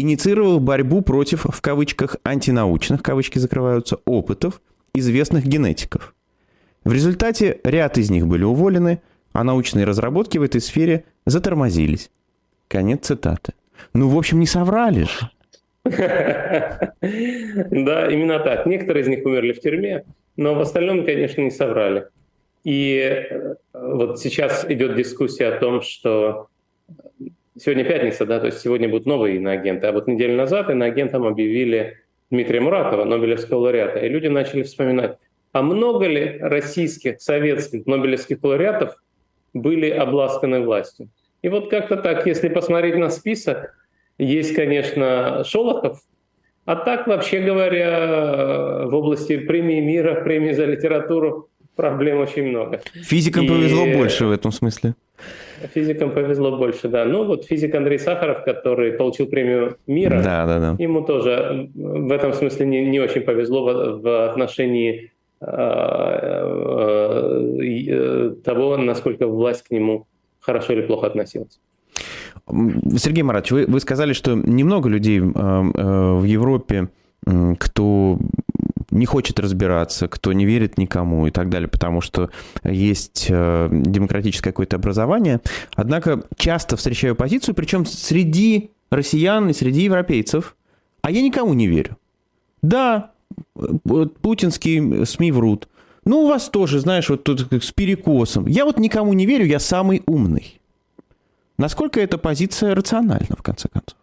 инициировал 0.00 0.60
борьбу 0.60 1.02
против, 1.02 1.44
в 1.44 1.60
кавычках, 1.60 2.16
антинаучных, 2.24 3.02
кавычки 3.02 3.38
закрываются, 3.38 3.98
опытов 4.04 4.60
известных 4.94 5.46
генетиков. 5.46 6.14
В 6.84 6.92
результате 6.92 7.60
ряд 7.64 7.98
из 7.98 8.10
них 8.10 8.26
были 8.26 8.44
уволены, 8.44 9.00
а 9.32 9.44
научные 9.44 9.84
разработки 9.84 10.38
в 10.38 10.42
этой 10.42 10.60
сфере 10.60 11.04
затормозились. 11.26 12.10
Конец 12.68 13.06
цитаты. 13.06 13.52
Ну, 13.94 14.08
в 14.08 14.16
общем, 14.16 14.40
не 14.40 14.46
соврали 14.46 15.04
же. 15.04 15.30
Да, 17.00 18.10
именно 18.10 18.38
так. 18.40 18.66
Некоторые 18.66 19.02
из 19.02 19.08
них 19.08 19.24
умерли 19.24 19.52
в 19.52 19.60
тюрьме, 19.60 20.04
но 20.36 20.54
в 20.54 20.60
остальном, 20.60 21.04
конечно, 21.04 21.40
не 21.40 21.50
соврали. 21.50 22.06
И 22.64 22.98
э, 22.98 23.54
вот 23.72 24.20
сейчас 24.20 24.66
идет 24.68 24.94
дискуссия 24.96 25.46
о 25.46 25.58
том, 25.58 25.80
что 25.80 26.48
сегодня 27.60 27.84
пятница, 27.84 28.26
да, 28.26 28.40
то 28.40 28.46
есть 28.46 28.60
сегодня 28.60 28.88
будут 28.88 29.06
новые 29.06 29.36
иноагенты, 29.36 29.86
а 29.86 29.92
вот 29.92 30.06
неделю 30.06 30.36
назад 30.36 30.70
иноагентом 30.70 31.26
объявили 31.26 31.98
Дмитрия 32.30 32.60
Муратова, 32.60 33.04
Нобелевского 33.04 33.58
лауреата, 33.58 33.98
и 34.00 34.08
люди 34.08 34.28
начали 34.28 34.62
вспоминать, 34.62 35.18
а 35.52 35.62
много 35.62 36.06
ли 36.06 36.38
российских, 36.40 37.20
советских 37.20 37.86
Нобелевских 37.86 38.38
лауреатов 38.42 38.94
были 39.52 39.90
обласканы 39.90 40.60
властью? 40.60 41.08
И 41.42 41.48
вот 41.48 41.70
как-то 41.70 41.96
так, 41.96 42.26
если 42.26 42.48
посмотреть 42.48 42.96
на 42.96 43.10
список, 43.10 43.74
есть, 44.18 44.54
конечно, 44.54 45.42
Шолохов, 45.44 46.00
а 46.66 46.76
так, 46.76 47.06
вообще 47.06 47.40
говоря, 47.40 48.86
в 48.86 48.94
области 48.94 49.38
премии 49.38 49.80
мира, 49.80 50.22
премии 50.22 50.52
за 50.52 50.66
литературу 50.66 51.48
проблем 51.74 52.20
очень 52.20 52.44
много. 52.44 52.80
Физикам 53.02 53.46
и... 53.46 53.48
повезло 53.48 53.86
больше 53.86 54.26
в 54.26 54.30
этом 54.30 54.52
смысле. 54.52 54.94
Физикам 55.74 56.12
повезло 56.12 56.56
больше, 56.56 56.88
да. 56.88 57.04
Ну 57.04 57.24
вот 57.24 57.44
физик 57.44 57.74
Андрей 57.74 57.98
Сахаров, 57.98 58.44
который 58.44 58.92
получил 58.92 59.26
премию 59.26 59.76
мира, 59.86 60.22
да, 60.22 60.46
да, 60.46 60.58
да. 60.58 60.76
ему 60.82 61.02
тоже 61.02 61.70
в 61.74 62.10
этом 62.10 62.32
смысле 62.32 62.66
не, 62.66 62.86
не 62.86 63.00
очень 63.00 63.20
повезло 63.22 63.64
в, 63.64 64.00
в 64.00 64.30
отношении 64.30 65.12
э, 65.40 65.46
э, 67.90 68.34
того, 68.42 68.76
насколько 68.76 69.26
власть 69.26 69.64
к 69.64 69.70
нему 69.70 70.06
хорошо 70.40 70.72
или 70.72 70.82
плохо 70.82 71.06
относилась. 71.06 71.60
Сергей 72.96 73.22
Маратович, 73.22 73.52
вы, 73.52 73.66
вы 73.66 73.80
сказали, 73.80 74.12
что 74.14 74.34
немного 74.34 74.88
людей 74.88 75.20
э, 75.20 75.22
э, 75.22 76.12
в 76.14 76.24
Европе, 76.24 76.88
кто 77.58 78.18
не 78.90 79.06
хочет 79.06 79.38
разбираться, 79.40 80.08
кто 80.08 80.32
не 80.32 80.44
верит 80.44 80.78
никому 80.78 81.26
и 81.26 81.30
так 81.30 81.48
далее, 81.48 81.68
потому 81.68 82.00
что 82.00 82.30
есть 82.64 83.26
э, 83.28 83.68
демократическое 83.70 84.50
какое-то 84.50 84.76
образование. 84.76 85.40
Однако 85.74 86.22
часто 86.36 86.76
встречаю 86.76 87.16
позицию, 87.16 87.54
причем 87.54 87.86
среди 87.86 88.70
россиян 88.90 89.48
и 89.48 89.52
среди 89.52 89.82
европейцев, 89.82 90.56
а 91.02 91.10
я 91.10 91.22
никому 91.22 91.54
не 91.54 91.66
верю. 91.66 91.96
Да, 92.62 93.12
путинские 94.20 95.06
СМИ 95.06 95.32
врут. 95.32 95.68
Ну, 96.04 96.24
у 96.24 96.28
вас 96.28 96.48
тоже, 96.48 96.80
знаешь, 96.80 97.08
вот 97.08 97.24
тут 97.24 97.46
с 97.62 97.72
перекосом. 97.72 98.46
Я 98.46 98.64
вот 98.64 98.78
никому 98.78 99.12
не 99.12 99.26
верю, 99.26 99.46
я 99.46 99.58
самый 99.58 100.02
умный. 100.06 100.60
Насколько 101.58 102.00
эта 102.00 102.16
позиция 102.16 102.74
рациональна, 102.74 103.36
в 103.36 103.42
конце 103.42 103.68
концов? 103.68 103.99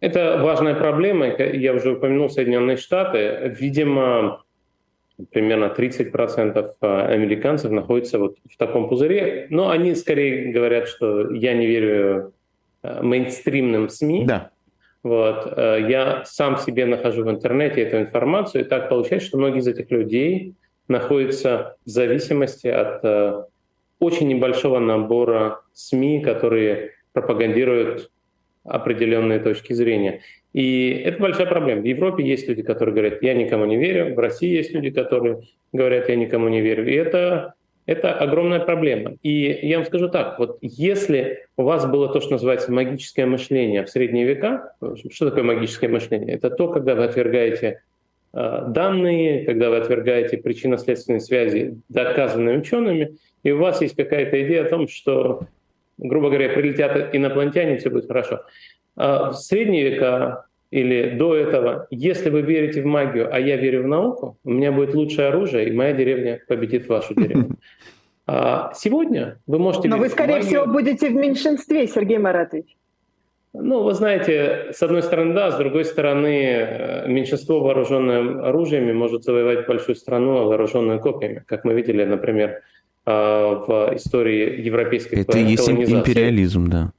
Это 0.00 0.38
важная 0.42 0.74
проблема. 0.74 1.26
Я 1.26 1.74
уже 1.74 1.92
упомянул 1.92 2.28
Соединенные 2.28 2.76
Штаты. 2.76 3.54
Видимо, 3.58 4.44
примерно 5.30 5.72
30% 5.76 6.70
а, 6.80 7.06
американцев 7.06 7.70
находятся 7.70 8.18
вот 8.18 8.36
в 8.50 8.56
таком 8.58 8.88
пузыре. 8.88 9.46
Но 9.48 9.70
они 9.70 9.94
скорее 9.94 10.52
говорят, 10.52 10.88
что 10.88 11.32
я 11.32 11.54
не 11.54 11.66
верю 11.66 12.34
а, 12.82 13.02
мейнстримным 13.02 13.88
СМИ. 13.88 14.26
Да. 14.26 14.50
Вот. 15.02 15.52
А, 15.56 15.76
я 15.78 16.24
сам 16.26 16.58
себе 16.58 16.84
нахожу 16.84 17.24
в 17.24 17.30
интернете 17.30 17.80
эту 17.82 17.98
информацию, 17.98 18.64
и 18.64 18.68
так 18.68 18.90
получается, 18.90 19.28
что 19.28 19.38
многие 19.38 19.60
из 19.60 19.68
этих 19.68 19.90
людей 19.90 20.54
находятся 20.88 21.76
в 21.86 21.88
зависимости 21.88 22.68
от 22.68 23.48
очень 23.98 24.28
небольшого 24.28 24.78
набора 24.78 25.62
СМИ, 25.72 26.20
которые 26.20 26.92
пропагандируют 27.12 28.10
определенные 28.68 29.38
точки 29.38 29.72
зрения. 29.72 30.20
И 30.52 31.02
это 31.04 31.20
большая 31.20 31.46
проблема. 31.46 31.82
В 31.82 31.84
Европе 31.84 32.24
есть 32.24 32.48
люди, 32.48 32.62
которые 32.62 32.94
говорят, 32.94 33.22
я 33.22 33.34
никому 33.34 33.66
не 33.66 33.76
верю. 33.76 34.14
В 34.14 34.18
России 34.18 34.48
есть 34.48 34.72
люди, 34.72 34.90
которые 34.90 35.42
говорят, 35.72 36.08
я 36.08 36.16
никому 36.16 36.48
не 36.48 36.60
верю. 36.62 36.88
И 36.88 36.94
это, 36.94 37.54
это 37.84 38.14
огромная 38.14 38.60
проблема. 38.60 39.16
И 39.22 39.58
я 39.62 39.76
вам 39.76 39.86
скажу 39.86 40.08
так, 40.08 40.38
вот 40.38 40.58
если 40.62 41.46
у 41.56 41.64
вас 41.64 41.86
было 41.86 42.08
то, 42.08 42.20
что 42.20 42.32
называется 42.32 42.72
магическое 42.72 43.26
мышление 43.26 43.84
в 43.84 43.90
средние 43.90 44.24
века, 44.24 44.72
что 45.10 45.28
такое 45.28 45.44
магическое 45.44 45.88
мышление? 45.88 46.34
Это 46.34 46.48
то, 46.48 46.68
когда 46.68 46.94
вы 46.94 47.04
отвергаете 47.04 47.82
э, 48.32 48.62
данные, 48.68 49.44
когда 49.44 49.68
вы 49.68 49.76
отвергаете 49.76 50.38
причинно-следственные 50.38 51.20
связи, 51.20 51.76
доказанные 51.90 52.58
учеными, 52.58 53.16
и 53.42 53.50
у 53.50 53.58
вас 53.58 53.82
есть 53.82 53.94
какая-то 53.94 54.42
идея 54.42 54.64
о 54.64 54.70
том, 54.70 54.88
что 54.88 55.42
грубо 55.98 56.28
говоря, 56.28 56.50
прилетят 56.50 57.14
инопланетяне, 57.14 57.78
все 57.78 57.90
будет 57.90 58.06
хорошо. 58.06 58.42
А 58.96 59.30
в 59.30 59.34
средние 59.34 59.90
века 59.90 60.46
или 60.70 61.10
до 61.10 61.34
этого, 61.34 61.86
если 61.90 62.30
вы 62.30 62.42
верите 62.42 62.82
в 62.82 62.86
магию, 62.86 63.32
а 63.32 63.38
я 63.38 63.56
верю 63.56 63.84
в 63.84 63.86
науку, 63.86 64.38
у 64.44 64.50
меня 64.50 64.72
будет 64.72 64.94
лучшее 64.94 65.28
оружие, 65.28 65.68
и 65.68 65.72
моя 65.72 65.92
деревня 65.92 66.40
победит 66.48 66.88
вашу 66.88 67.14
деревню. 67.14 67.56
А 68.28 68.72
сегодня 68.74 69.38
вы 69.46 69.60
можете... 69.60 69.88
Но 69.88 69.98
вы, 69.98 70.08
скорее 70.08 70.40
всего, 70.40 70.66
будете 70.66 71.10
в 71.10 71.14
меньшинстве, 71.14 71.86
Сергей 71.86 72.18
Маратович. 72.18 72.76
Ну, 73.52 73.84
вы 73.84 73.94
знаете, 73.94 74.72
с 74.72 74.82
одной 74.82 75.04
стороны, 75.04 75.32
да, 75.32 75.52
с 75.52 75.56
другой 75.56 75.84
стороны, 75.84 76.26
э, 76.26 77.08
меньшинство, 77.08 77.60
вооруженное 77.60 78.48
оружиями, 78.48 78.92
может 78.92 79.22
завоевать 79.22 79.68
большую 79.68 79.94
страну, 79.94 80.44
вооруженную 80.44 80.98
копьями, 80.98 81.44
как 81.46 81.64
мы 81.64 81.74
видели, 81.74 82.04
например, 82.04 82.50
а, 82.50 82.60
в 83.06 83.92
истории 83.94 84.60
европейской 84.60 85.20
Это 85.20 85.38
и 85.38 85.44
есть 85.44 85.68
империализм, 85.68 86.68
да. 86.68 86.92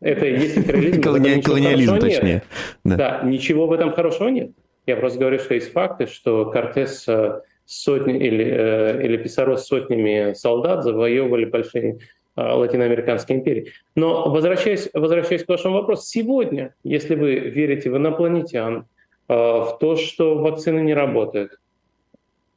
Это 0.00 0.26
и 0.26 0.38
есть 0.38 0.58
империализм. 0.58 1.00
Колониализм, 1.00 1.98
точнее. 1.98 2.42
Да. 2.84 3.22
ничего 3.24 3.66
в 3.66 3.72
этом 3.72 3.92
хорошего 3.92 4.28
нет. 4.28 4.50
Я 4.86 4.96
просто 4.96 5.18
говорю, 5.18 5.38
что 5.38 5.54
есть 5.54 5.72
факты, 5.72 6.06
что 6.06 6.44
Кортес 6.50 7.08
э, 7.08 7.40
сотни 7.64 8.18
или, 8.18 8.44
э, 8.44 9.02
или 9.02 9.16
Писаро 9.16 9.56
с 9.56 9.66
сотнями 9.66 10.34
солдат 10.34 10.84
завоевывали 10.84 11.46
большие 11.46 12.00
э, 12.36 12.42
латиноамериканские 12.42 13.38
империи. 13.38 13.72
Но 13.94 14.28
возвращаясь, 14.28 14.90
возвращаясь 14.92 15.44
к 15.44 15.48
вашему 15.48 15.74
вопросу, 15.76 16.02
сегодня, 16.06 16.74
если 16.84 17.14
вы 17.14 17.36
верите 17.36 17.90
в 17.90 17.96
инопланетян, 17.96 18.86
в 19.26 19.78
то, 19.80 19.96
что 19.96 20.36
вакцины 20.36 20.80
не 20.80 20.92
работают, 20.92 21.58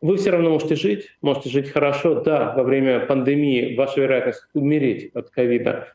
вы 0.02 0.18
все 0.18 0.32
равно 0.32 0.52
можете 0.52 0.76
жить, 0.76 1.10
можете 1.22 1.50
жить 1.50 1.70
хорошо. 1.70 2.22
Да, 2.22 2.54
во 2.56 2.64
время 2.64 3.06
пандемии 3.06 3.76
ваша 3.76 4.02
вероятность 4.02 4.44
умереть 4.54 5.12
от 5.16 5.30
ковида 5.30 5.94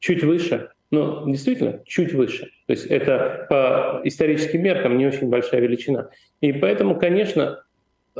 чуть 0.00 0.24
выше, 0.24 0.70
но 0.90 1.24
действительно 1.26 1.82
чуть 1.86 2.12
выше. 2.12 2.50
То 2.66 2.72
есть 2.72 2.86
это 2.86 3.46
по 3.48 4.00
историческим 4.04 4.62
меркам 4.62 4.98
не 4.98 5.06
очень 5.06 5.28
большая 5.28 5.60
величина. 5.60 6.10
И 6.40 6.52
поэтому, 6.52 6.98
конечно, 6.98 7.64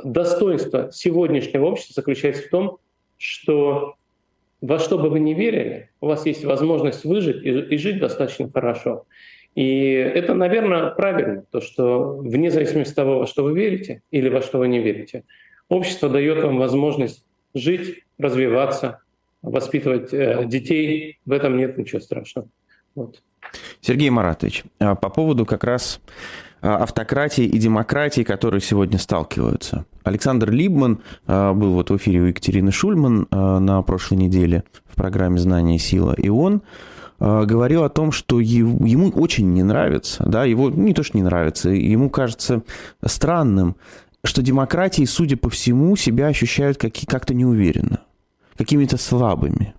достоинство 0.03 0.91
сегодняшнего 0.93 1.67
общества 1.67 1.95
заключается 1.95 2.47
в 2.47 2.50
том, 2.50 2.79
что 3.19 3.95
во 4.61 4.79
что 4.79 4.99
бы 4.99 5.11
вы 5.11 5.21
ни 5.21 5.35
верили, 5.35 5.91
у 6.00 6.07
вас 6.07 6.26
есть 6.26 6.45
возможность 6.45 7.05
выжить 7.05 7.45
и, 7.45 7.50
и 7.50 7.76
жить 7.76 7.99
достаточно 7.99 8.50
хорошо. 8.50 9.05
И 9.54 9.92
это, 9.92 10.34
наверное, 10.34 10.90
правильно, 10.90 11.44
то, 11.50 11.61
что 11.61 12.16
вне 12.16 12.50
зависимости 12.50 12.90
от 12.90 12.96
того, 12.96 13.18
во 13.20 13.26
что 13.26 13.44
вы 13.44 13.54
верите 13.54 14.02
или 14.11 14.28
во 14.28 14.42
что 14.42 14.58
вы 14.58 14.68
не 14.68 14.80
верите, 14.80 15.25
общество 15.68 16.08
дает 16.08 16.42
вам 16.42 16.58
возможность 16.58 17.25
жить, 17.54 18.02
развиваться, 18.18 19.00
воспитывать 19.42 20.12
э, 20.12 20.44
детей. 20.46 21.20
В 21.25 21.32
этом 21.32 21.56
нет 21.56 21.78
ничего 21.78 22.00
страшного. 22.00 22.49
Вот. 22.94 23.23
Сергей 23.80 24.11
Маратович, 24.11 24.64
а 24.80 24.94
по 24.94 25.08
поводу 25.08 25.46
как 25.46 25.64
раз 25.64 26.00
а, 26.61 26.76
автократии 26.82 27.44
и 27.44 27.58
демократии, 27.58 28.23
которые 28.23 28.61
сегодня 28.61 28.99
сталкиваются. 28.99 29.84
Александр 30.02 30.50
Либман 30.50 31.02
а, 31.26 31.52
был 31.52 31.75
вот 31.75 31.90
в 31.90 31.96
эфире 31.99 32.20
у 32.20 32.25
Екатерины 32.26 32.73
Шульман 32.73 33.26
на 33.30 33.82
прошлой 33.82 34.16
неделе 34.16 34.64
в 34.87 34.96
программе 34.96 35.38
«Знание 35.38 35.76
и 35.76 35.78
сила», 35.78 36.14
и 36.17 36.28
он 36.28 36.62
говорил 37.21 37.85
о 37.85 37.89
том, 37.89 38.13
что 38.13 38.41
ему 38.41 39.11
очень 39.11 39.53
не 39.53 39.63
нравится, 39.63 40.25
да, 40.27 40.45
его 40.45 40.71
не 40.71 40.93
то, 40.93 41.03
что 41.03 41.17
не 41.17 41.23
нравится, 41.23 41.71
ему 41.71 42.11
кажется 42.11 42.63
странным, 43.05 43.77
что 44.25 44.43
демократии, 44.43 45.05
судя 45.05 45.37
по 45.37 45.50
всему, 45.50 45.97
себя 45.97 46.27
ощущают 46.27 46.79
как- 46.79 46.95
как-то 47.07 47.35
неуверенно, 47.35 48.00
какими-то 48.57 48.97
слабыми. 48.97 49.75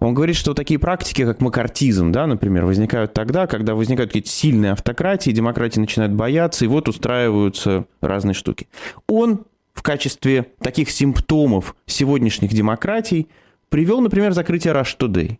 Он 0.00 0.14
говорит, 0.14 0.36
что 0.36 0.54
такие 0.54 0.80
практики, 0.80 1.24
как 1.24 1.40
макартизм, 1.40 2.12
да, 2.12 2.26
например, 2.26 2.64
возникают 2.64 3.14
тогда, 3.14 3.46
когда 3.46 3.74
возникают 3.74 4.10
какие-то 4.10 4.28
сильные 4.28 4.72
автократии, 4.72 5.30
демократии 5.30 5.80
начинают 5.80 6.12
бояться, 6.12 6.64
и 6.64 6.68
вот 6.68 6.88
устраиваются 6.88 7.86
разные 8.00 8.34
штуки. 8.34 8.68
Он 9.08 9.44
в 9.72 9.82
качестве 9.82 10.46
таких 10.60 10.90
симптомов 10.90 11.76
сегодняшних 11.86 12.52
демократий 12.52 13.28
привел, 13.68 14.00
например, 14.00 14.32
закрытие 14.32 14.74
Rush 14.74 14.96
Today. 14.98 15.38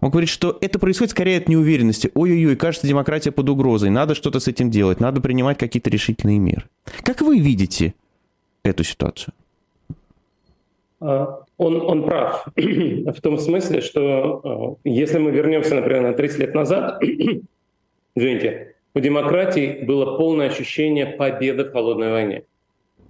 Он 0.00 0.10
говорит, 0.10 0.28
что 0.28 0.58
это 0.60 0.78
происходит 0.78 1.12
скорее 1.12 1.38
от 1.38 1.48
неуверенности. 1.48 2.10
Ой-ой-ой, 2.14 2.56
кажется, 2.56 2.86
демократия 2.86 3.30
под 3.30 3.48
угрозой. 3.48 3.90
Надо 3.90 4.14
что-то 4.14 4.40
с 4.40 4.48
этим 4.48 4.70
делать, 4.70 5.00
надо 5.00 5.20
принимать 5.20 5.58
какие-то 5.58 5.90
решительные 5.90 6.38
меры. 6.38 6.64
Как 7.02 7.20
вы 7.22 7.38
видите 7.38 7.94
эту 8.62 8.84
ситуацию? 8.84 9.32
А, 11.00 11.42
он, 11.56 11.80
он 11.82 12.04
прав 12.04 12.46
в 12.56 13.20
том 13.20 13.38
смысле, 13.38 13.80
что 13.80 14.40
а, 14.84 14.88
если 14.88 15.18
мы 15.18 15.30
вернемся, 15.30 15.74
например, 15.74 16.02
на 16.02 16.12
30 16.12 16.38
лет 16.38 16.54
назад, 16.54 17.02
извините, 18.14 18.74
у 18.94 19.00
демократии 19.00 19.84
было 19.84 20.16
полное 20.16 20.48
ощущение 20.48 21.06
победы 21.06 21.64
в 21.64 21.72
холодной 21.72 22.10
войне. 22.10 22.44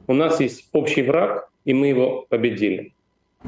У 0.06 0.14
нас 0.14 0.40
есть 0.40 0.68
общий 0.72 1.02
враг, 1.02 1.50
и 1.64 1.72
мы 1.72 1.88
его 1.88 2.26
победили. 2.28 2.94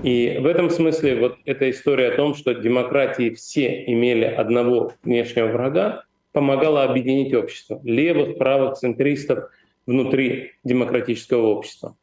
И 0.02 0.38
в 0.38 0.46
этом 0.46 0.70
смысле 0.70 1.16
вот 1.16 1.38
эта 1.44 1.70
история 1.70 2.08
о 2.08 2.16
том, 2.16 2.34
что 2.34 2.54
демократии 2.54 3.30
все 3.30 3.84
имели 3.86 4.24
одного 4.24 4.92
внешнего 5.02 5.46
врага, 5.48 6.04
помогала 6.32 6.84
объединить 6.84 7.32
общество. 7.34 7.80
Левых, 7.82 8.36
правых, 8.36 8.74
центристов 8.74 9.50
внутри 9.86 10.52
демократического 10.64 11.46
общества. 11.46 11.96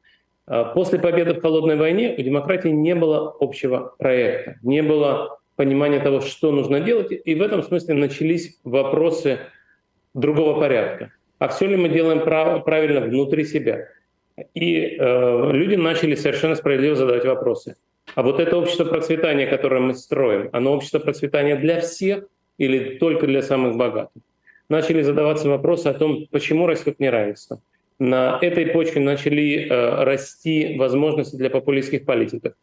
А 0.48 0.66
после 0.66 1.00
победы 1.00 1.36
в 1.36 1.42
холодной 1.42 1.76
войне 1.76 2.16
у 2.18 2.22
демократии 2.22 2.70
не 2.70 2.96
было 2.96 3.36
общего 3.40 3.94
проекта, 3.98 4.58
не 4.64 4.82
было 4.82 5.40
понимания 5.56 6.00
того, 6.00 6.20
что 6.20 6.52
нужно 6.52 6.80
делать, 6.80 7.12
и 7.12 7.36
в 7.36 7.42
этом 7.42 7.62
смысле 7.62 7.94
начались 7.94 8.60
вопросы 8.64 9.40
другого 10.14 10.60
порядка. 10.60 11.12
А 11.38 11.48
все 11.48 11.68
ли 11.68 11.76
мы 11.76 11.90
делаем 11.90 12.22
прав- 12.22 12.64
правильно 12.66 13.02
внутри 13.02 13.46
себя? 13.46 13.88
И 14.54 14.98
э, 15.00 15.52
люди 15.52 15.76
начали 15.76 16.16
совершенно 16.16 16.56
справедливо 16.56 16.96
задавать 16.96 17.26
вопросы. 17.26 17.76
А 18.16 18.24
вот 18.24 18.40
это 18.40 18.58
общество 18.58 18.86
процветания, 18.86 19.48
которое 19.48 19.80
мы 19.80 19.94
строим, 19.94 20.50
оно 20.52 20.74
общество 20.74 21.00
процветания 21.00 21.56
для 21.56 21.82
всех 21.82 22.26
или 22.58 22.98
только 22.98 23.28
для 23.28 23.42
самых 23.42 23.78
богатых? 23.78 24.22
Начали 24.70 25.02
задаваться 25.02 25.50
вопросы 25.50 25.88
о 25.88 25.94
том, 25.94 26.28
почему 26.32 26.68
растет 26.68 27.00
неравенство. 27.00 27.62
На 28.00 28.40
этой 28.42 28.68
почве 28.68 29.02
начали 29.02 29.68
э, 29.68 30.04
расти 30.04 30.78
возможности 30.78 31.36
для 31.36 31.50
популистских 31.50 32.06
политиков. 32.06 32.54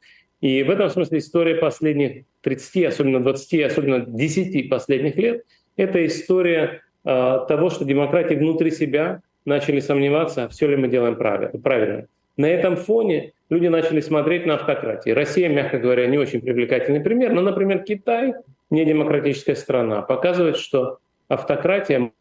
И 0.40 0.62
в 0.62 0.70
этом 0.70 0.88
смысле 0.90 1.18
история 1.18 1.54
последних 1.54 2.24
30, 2.40 2.84
особенно 2.86 3.20
20, 3.20 3.62
особенно 3.62 4.00
10 4.00 4.68
последних 4.68 5.16
лет— 5.16 5.44
это 5.76 6.04
история 6.04 6.82
э, 7.04 7.38
того, 7.48 7.70
что 7.70 7.84
демократии 7.84 8.34
внутри 8.34 8.70
себя 8.70 9.22
начали 9.50 9.80
сомневаться, 9.80 10.48
все 10.48 10.68
ли 10.68 10.76
мы 10.76 10.88
делаем 10.88 11.16
правильно. 11.16 12.06
На 12.36 12.46
этом 12.46 12.76
фоне 12.76 13.32
люди 13.50 13.66
начали 13.66 14.00
смотреть 14.00 14.46
на 14.46 14.54
автократии. 14.54 15.10
Россия, 15.10 15.48
мягко 15.50 15.78
говоря, 15.78 16.06
не 16.06 16.16
очень 16.16 16.40
привлекательный 16.40 17.00
пример, 17.00 17.34
но, 17.34 17.42
например, 17.42 17.80
Китай, 17.82 18.34
не 18.70 18.84
демократическая 18.86 19.56
страна, 19.56 20.00
показывает, 20.00 20.56
что 20.56 20.98
автократия 21.28 22.12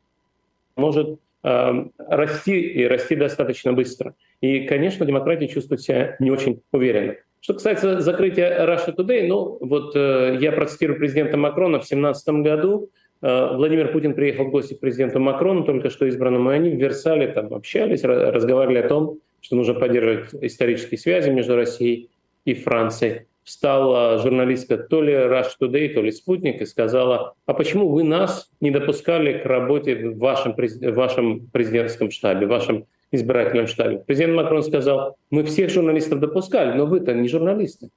может 0.76 1.20
э, 1.44 1.86
расти 1.98 2.60
и 2.60 2.86
расти 2.86 3.16
достаточно 3.16 3.72
быстро. 3.72 4.16
И, 4.42 4.68
конечно, 4.68 5.06
демократия 5.06 5.48
чувствует 5.48 5.82
себя 5.82 6.16
не 6.20 6.32
очень 6.32 6.62
уверенно. 6.72 7.16
Что 7.42 7.54
касается 7.54 8.02
закрытия 8.02 8.66
Russia 8.66 8.94
Today, 8.94 9.28
ну 9.28 9.58
вот 9.62 9.96
э, 9.96 10.38
я 10.42 10.52
процитирую 10.52 11.00
президента 11.00 11.38
Макрона 11.38 11.78
в 11.80 11.88
2017 11.88 12.30
году. 12.44 12.90
Э, 13.22 13.56
Владимир 13.56 13.92
Путин 13.92 14.14
приехал 14.14 14.46
в 14.46 14.52
гости 14.52 14.74
к 14.74 14.80
президенту 14.80 15.20
Макрону, 15.20 15.64
только 15.64 15.90
что 15.90 16.06
избранному, 16.06 16.52
и 16.52 16.56
они 16.56 16.70
в 16.70 16.76
Версале 16.76 17.28
там 17.28 17.54
общались, 17.54 18.04
разговаривали 18.04 18.80
о 18.80 18.88
том, 18.88 19.20
что 19.42 19.56
нужно 19.56 19.74
поддерживать 19.74 20.34
исторические 20.42 20.98
связи 20.98 21.30
между 21.30 21.56
Россией 21.56 22.10
и 22.46 22.54
Францией. 22.54 23.26
Встала 23.44 24.20
журналистка 24.20 24.78
то 24.78 25.02
ли 25.02 25.14
Rush 25.14 25.52
Today, 25.60 25.94
то 25.94 26.02
ли 26.02 26.12
Спутник 26.12 26.62
и 26.62 26.66
сказала, 26.66 27.34
а 27.46 27.54
почему 27.54 27.90
вы 27.90 28.04
нас 28.04 28.52
не 28.62 28.70
допускали 28.70 29.40
к 29.40 29.46
работе 29.46 29.96
в 29.96 30.18
вашем, 30.20 30.54
в 30.54 30.94
вашем 30.94 31.48
президентском 31.48 32.12
штабе, 32.12 32.46
в 32.46 32.50
вашем 32.50 32.86
избирательном 33.12 33.66
штабе? 33.66 34.04
Президент 34.06 34.36
Макрон 34.36 34.62
сказал, 34.62 35.18
мы 35.32 35.44
всех 35.44 35.72
журналистов 35.72 36.20
допускали, 36.20 36.78
но 36.78 36.86
вы-то 36.86 37.14
не 37.14 37.28
журналисты. 37.28 37.90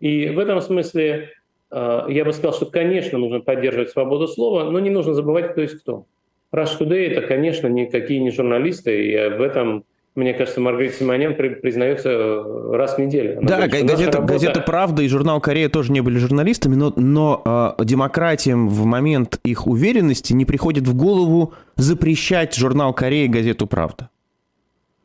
И 0.00 0.30
в 0.30 0.38
этом 0.38 0.60
смысле 0.62 1.30
я 2.08 2.24
бы 2.24 2.32
сказал, 2.32 2.54
что, 2.54 2.66
конечно, 2.66 3.18
нужно 3.18 3.40
поддерживать 3.40 3.90
свободу 3.90 4.28
слова, 4.28 4.64
но 4.64 4.78
не 4.78 4.90
нужно 4.90 5.14
забывать, 5.14 5.52
кто 5.52 5.62
есть 5.62 5.80
кто. 5.80 6.06
Rush 6.54 6.78
Today– 6.78 7.08
это, 7.10 7.26
конечно, 7.26 7.66
никакие 7.66 8.20
не 8.20 8.30
журналисты, 8.30 9.06
и 9.06 9.28
в 9.36 9.42
этом 9.42 9.84
мне 10.14 10.32
кажется, 10.32 10.60
Маргарита 10.60 10.94
Симонян 10.94 11.34
признается 11.34 12.08
э, 12.08 12.76
раз 12.76 12.94
в 12.94 12.98
неделю. 12.98 13.38
Она 13.38 13.48
да, 13.48 13.66
говорит, 13.66 13.86
газета, 13.86 14.18
работа... 14.18 14.32
газета 14.32 14.60
«Правда» 14.60 15.02
и 15.02 15.08
журнал 15.08 15.40
«Корея» 15.40 15.68
тоже 15.68 15.90
не 15.90 16.02
были 16.02 16.18
журналистами, 16.18 16.76
но, 16.76 16.92
но 16.94 17.74
э, 17.78 17.84
демократиям 17.84 18.68
в 18.68 18.84
момент 18.84 19.40
их 19.42 19.66
уверенности 19.66 20.32
не 20.32 20.44
приходит 20.44 20.86
в 20.86 20.96
голову 20.96 21.54
запрещать 21.74 22.54
журнал 22.54 22.94
«Корея» 22.94 23.24
и 23.24 23.28
газету 23.28 23.66
«Правда». 23.66 24.08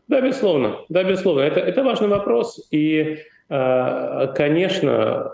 Да, 0.07 0.21
безусловно. 0.21 0.77
Да, 0.89 1.03
безусловно. 1.03 1.41
Это, 1.41 1.59
это 1.59 1.83
важный 1.83 2.07
вопрос. 2.07 2.67
И, 2.69 2.97
э, 2.99 3.17
конечно, 3.49 5.33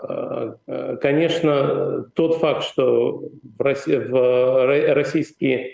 э, 0.66 0.96
конечно, 1.02 2.06
тот 2.14 2.36
факт, 2.38 2.64
что 2.64 3.28
в, 3.58 3.62
России, 3.62 3.96
в 3.96 4.94
российские 4.94 5.72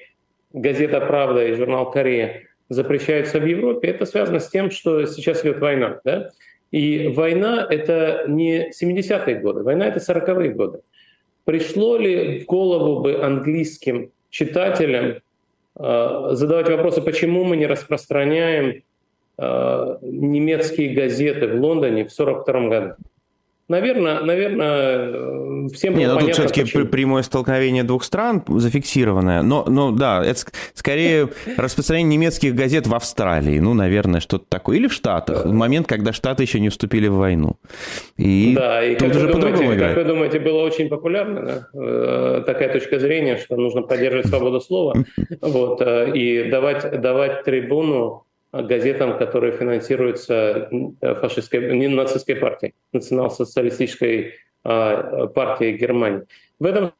газета 0.52 1.00
«Правда» 1.00 1.46
и 1.46 1.55
журнал 1.55 1.90
«Корея» 1.92 2.42
запрещаются 2.68 3.38
в 3.38 3.46
Европе, 3.46 3.88
это 3.88 4.07
связано 4.07 4.40
с 4.40 4.48
тем, 4.48 4.72
что 4.72 5.07
сейчас 5.07 5.42
идет 5.42 5.61
война. 5.61 6.00
Да? 6.05 6.31
И 6.72 7.12
война— 7.14 7.64
это 7.70 8.24
не 8.26 8.70
70-е 8.70 9.37
годы, 9.37 9.62
война— 9.62 9.87
это 9.88 10.00
40-е 10.00 10.50
годы. 10.50 10.81
Пришло 11.44 11.96
ли 11.96 12.40
в 12.40 12.46
голову 12.46 13.02
бы 13.02 13.22
английским 13.22 14.11
читателям 14.31 15.18
э, 15.78 16.28
задавать 16.33 16.68
вопросы, 16.70 17.02
почему 17.02 17.44
мы 17.44 17.57
не 17.57 17.66
распространяем 17.66 18.83
э, 19.42 19.96
немецкие 20.02 20.94
газеты 20.94 21.48
в 21.48 21.61
Лондоне 21.61 22.05
в 22.05 22.12
1942 22.12 22.68
году? 22.68 22.94
Наверное, 23.72 24.20
наверное, 24.20 25.68
всем 25.70 25.96
Нет, 25.96 26.11
ну 26.12 26.18
тут 26.18 26.35
все-таки 26.35 26.62
почему. 26.62 26.85
прямое 26.85 27.22
столкновение 27.22 27.85
двух 27.85 28.05
стран 28.05 28.42
зафиксированное. 28.46 29.40
Но, 29.42 29.64
но 29.66 29.92
да, 29.92 30.22
это 30.22 30.40
скорее 30.74 31.31
распространение 31.57 32.18
немецких 32.18 32.55
газет 32.55 32.87
в 32.87 32.94
Австралии. 32.94 33.59
Ну, 33.61 33.72
наверное, 33.72 34.20
что-то 34.20 34.44
такое. 34.48 34.76
Или 34.76 34.88
в 34.88 34.92
Штатах. 34.92 35.46
В 35.46 35.52
момент, 35.52 35.87
когда 35.87 36.12
Штаты 36.12 36.42
еще 36.42 36.61
не 36.61 36.68
вступили 36.68 37.07
в 37.09 37.14
войну. 37.14 37.57
И 38.18 38.52
да, 38.55 38.85
и 38.85 38.94
тут 38.94 39.16
уже 39.16 39.28
по-другому 39.28 39.74
играет. 39.74 39.94
Как 39.94 40.05
вы 40.05 40.12
думаете, 40.12 40.38
было 40.40 40.62
очень 40.62 40.90
популярно 40.90 41.42
да? 41.42 41.68
Э, 41.72 42.42
такая 42.44 42.70
точка 42.72 42.98
зрения, 42.98 43.38
что 43.38 43.57
нужно 43.57 43.81
поддерживать 43.81 44.26
свободу 44.26 44.61
слова 44.61 44.94
вот, 45.40 45.81
э, 45.81 46.12
и 46.14 46.50
давать, 46.50 47.00
давать 47.00 47.44
трибуну 47.44 48.24
газетам, 48.52 49.18
которые 49.18 49.52
финансируются 49.52 50.68
фашистской, 51.00 51.76
не 51.76 51.88
нацистской 51.88 52.36
партией, 52.36 52.74
национал-социалистической 52.92 54.34
а, 54.62 55.26
партией 55.28 55.76
Германии. 55.76 56.22
В 56.58 56.66
этом 56.66 56.92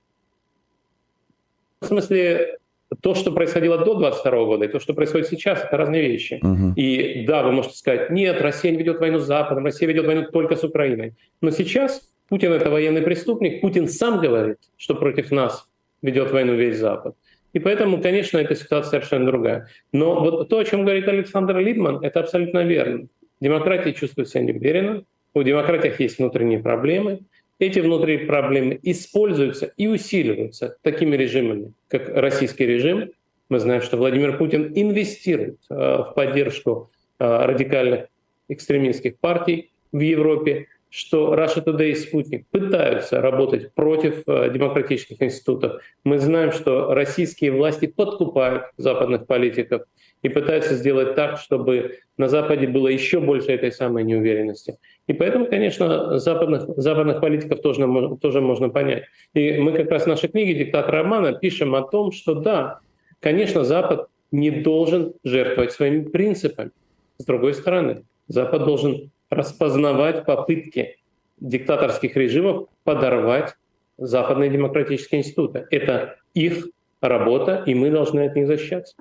смысле 1.83 2.59
то, 3.01 3.15
что 3.15 3.33
происходило 3.33 3.79
до 3.79 3.95
22 3.95 4.45
года, 4.45 4.65
и 4.65 4.69
то, 4.69 4.81
что 4.81 4.95
происходит 4.95 5.29
сейчас, 5.29 5.65
это 5.65 5.77
разные 5.77 6.03
вещи. 6.03 6.41
Uh-huh. 6.43 6.75
И 6.75 7.25
да, 7.27 7.43
вы 7.43 7.53
можете 7.53 7.77
сказать, 7.77 8.11
нет, 8.11 8.41
Россия 8.41 8.73
не 8.73 8.79
ведет 8.79 9.01
войну 9.01 9.19
с 9.19 9.25
Западом, 9.25 9.65
Россия 9.65 9.89
ведет 9.89 10.07
войну 10.07 10.27
только 10.31 10.57
с 10.57 10.65
Украиной. 10.65 11.15
Но 11.41 11.51
сейчас 11.51 12.13
Путин 12.29 12.53
это 12.53 12.71
военный 12.71 13.03
преступник, 13.03 13.61
Путин 13.61 13.89
сам 13.89 14.21
говорит, 14.21 14.59
что 14.77 14.95
против 14.95 15.31
нас 15.31 15.67
ведет 16.03 16.33
войну 16.33 16.55
весь 16.55 16.79
Запад. 16.79 17.15
И 17.53 17.59
поэтому, 17.59 18.01
конечно, 18.01 18.39
эта 18.39 18.55
ситуация 18.55 18.91
совершенно 18.91 19.27
другая. 19.27 19.69
Но 19.93 20.21
вот 20.21 20.49
то, 20.49 20.59
о 20.59 20.65
чем 20.65 20.85
говорит 20.85 21.07
Александр 21.09 21.59
Лидман, 21.59 22.03
это 22.03 22.21
абсолютно 22.21 22.65
верно. 22.65 23.09
Демократия 23.41 23.93
чувствует 23.93 24.29
себя 24.29 24.43
неуверенно, 24.43 25.05
у 25.35 25.43
демократиях 25.43 25.99
есть 26.01 26.19
внутренние 26.19 26.59
проблемы. 26.61 27.21
Эти 27.59 27.79
внутренние 27.79 28.27
проблемы 28.27 28.79
используются 28.83 29.73
и 29.77 29.87
усиливаются 29.87 30.77
такими 30.83 31.17
режимами, 31.17 31.73
как 31.89 32.09
российский 32.09 32.67
режим. 32.67 33.11
Мы 33.49 33.59
знаем, 33.59 33.83
что 33.83 33.97
Владимир 33.97 34.37
Путин 34.37 34.73
инвестирует 34.75 35.59
э, 35.71 35.75
в 35.75 36.13
поддержку 36.15 36.91
э, 37.19 37.25
радикальных 37.25 38.07
экстремистских 38.49 39.17
партий 39.19 39.71
в 39.91 40.01
Европе 40.01 40.67
что 40.93 41.35
Russia 41.35 41.65
Today 41.65 41.93
и 41.93 41.95
Спутник 41.95 42.47
пытаются 42.49 43.23
работать 43.23 43.73
против 43.73 44.25
э, 44.27 44.51
демократических 44.53 45.23
институтов. 45.23 45.81
Мы 46.05 46.19
знаем, 46.19 46.53
что 46.53 46.93
российские 46.93 47.53
власти 47.53 47.87
подкупают 47.87 48.65
западных 48.77 49.27
политиков 49.27 49.85
и 50.21 50.29
пытаются 50.29 50.75
сделать 50.75 51.15
так, 51.15 51.39
чтобы 51.39 52.01
на 52.19 52.29
Западе 52.29 52.67
было 52.67 52.89
еще 52.89 53.21
больше 53.21 53.53
этой 53.53 53.73
самой 53.73 54.05
неуверенности. 54.05 54.77
И 55.07 55.15
поэтому, 55.15 55.47
конечно, 55.47 56.19
западных, 56.19 56.65
западных 56.77 57.23
политиков 57.23 57.63
тоже, 57.63 57.89
тоже 58.21 58.43
можно 58.43 58.69
понять. 58.69 59.05
И 59.33 59.57
мы 59.59 59.73
как 59.73 59.91
раз 59.91 60.03
в 60.03 60.09
нашей 60.09 60.29
книге 60.29 60.63
«Диктатор 60.63 60.95
романа» 60.95 61.33
пишем 61.33 61.75
о 61.75 61.89
том, 61.89 62.13
что 62.13 62.35
да, 62.35 62.81
конечно, 63.19 63.65
Запад 63.65 64.09
не 64.31 64.51
должен 64.51 65.15
жертвовать 65.25 65.73
своими 65.73 66.05
принципами. 66.05 66.71
С 67.17 67.25
другой 67.25 67.55
стороны, 67.55 68.05
Запад 68.29 68.67
должен 68.67 69.11
распознавать 69.33 70.25
попытки 70.25 70.99
диктаторских 71.41 72.17
режимов 72.17 72.69
подорвать 72.85 73.57
западные 73.97 74.51
демократические 74.51 75.23
институты. 75.23 75.67
Это 75.71 76.17
их 76.35 76.69
работа, 77.01 77.63
и 77.67 77.75
мы 77.75 77.91
должны 77.91 78.27
от 78.27 78.37
них 78.37 78.47
защищаться. 78.47 78.95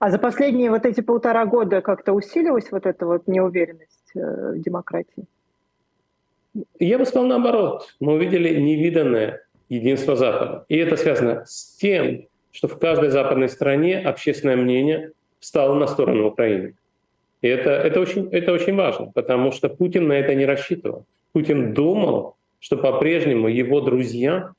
А 0.00 0.10
за 0.10 0.18
последние 0.18 0.70
вот 0.70 0.86
эти 0.86 1.02
полтора 1.02 1.44
года 1.44 1.82
как-то 1.82 2.12
усилилась 2.12 2.72
вот 2.72 2.86
эта 2.86 3.04
вот 3.04 3.28
неуверенность 3.28 4.10
э, 4.14 4.52
в 4.52 4.60
демократии? 4.60 5.26
Я 6.78 6.98
бы 6.98 7.04
сказал 7.04 7.28
наоборот. 7.28 7.94
Мы 8.00 8.14
увидели 8.14 8.58
невиданное 8.58 9.42
единство 9.68 10.16
Запада. 10.16 10.64
И 10.68 10.76
это 10.76 10.96
связано 10.96 11.44
с 11.44 11.76
тем, 11.76 12.26
что 12.50 12.66
в 12.66 12.78
каждой 12.78 13.10
западной 13.10 13.50
стране 13.50 13.98
общественное 13.98 14.56
мнение 14.56 15.12
встало 15.38 15.74
на 15.74 15.86
сторону 15.86 16.28
Украины. 16.28 16.74
И 17.42 17.48
это, 17.48 17.70
это, 17.70 18.00
очень, 18.00 18.28
это 18.32 18.52
очень 18.52 18.74
важно, 18.74 19.12
потому 19.14 19.52
что 19.52 19.68
Путин 19.68 20.08
на 20.08 20.14
это 20.14 20.34
не 20.34 20.44
рассчитывал. 20.44 21.06
Путин 21.32 21.72
думал, 21.72 22.36
что 22.58 22.76
по-прежнему 22.76 23.48
его 23.48 23.80
друзья, 23.80 24.52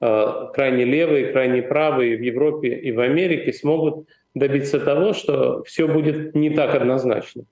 э, 0.00 0.26
крайне 0.52 0.84
левые, 0.84 1.32
крайне 1.32 1.62
правые 1.62 2.16
в 2.16 2.22
Европе 2.22 2.74
и 2.74 2.90
в 2.90 3.00
Америке 3.00 3.52
смогут 3.52 4.08
добиться 4.34 4.80
того, 4.80 5.12
что 5.12 5.62
все 5.62 5.86
будет 5.86 6.34
не 6.34 6.50
так 6.50 6.74
однозначно. 6.74 7.44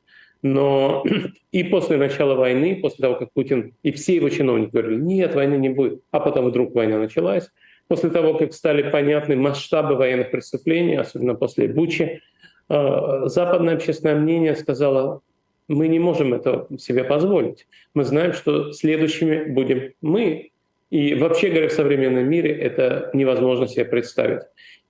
Но 0.42 1.04
и 1.52 1.62
после 1.62 1.96
начала 1.96 2.34
войны, 2.34 2.80
после 2.82 3.02
того, 3.02 3.14
как 3.14 3.32
Путин 3.32 3.74
и 3.84 3.92
все 3.92 4.16
его 4.16 4.28
чиновники 4.28 4.70
говорили, 4.72 5.00
нет, 5.00 5.34
войны 5.36 5.54
не 5.54 5.68
будет, 5.68 6.02
а 6.10 6.18
потом 6.18 6.46
вдруг 6.46 6.74
война 6.74 6.98
началась, 6.98 7.48
после 7.86 8.10
того, 8.10 8.34
как 8.34 8.52
стали 8.52 8.90
понятны 8.90 9.36
масштабы 9.36 9.94
военных 9.94 10.30
преступлений, 10.30 10.96
особенно 10.96 11.34
после 11.34 11.68
Бучи, 11.68 12.20
западное 12.68 13.74
общественное 13.74 14.16
мнение 14.16 14.54
сказало, 14.56 15.20
мы 15.68 15.88
не 15.88 15.98
можем 15.98 16.34
это 16.34 16.66
себе 16.78 17.04
позволить. 17.04 17.66
Мы 17.94 18.04
знаем, 18.04 18.32
что 18.32 18.72
следующими 18.72 19.44
будем 19.44 19.92
мы. 20.00 20.50
И 20.90 21.14
вообще 21.14 21.48
говоря, 21.48 21.68
в 21.68 21.72
современном 21.72 22.28
мире 22.28 22.52
это 22.52 23.10
невозможно 23.14 23.66
себе 23.66 23.86
представить. 23.86 24.42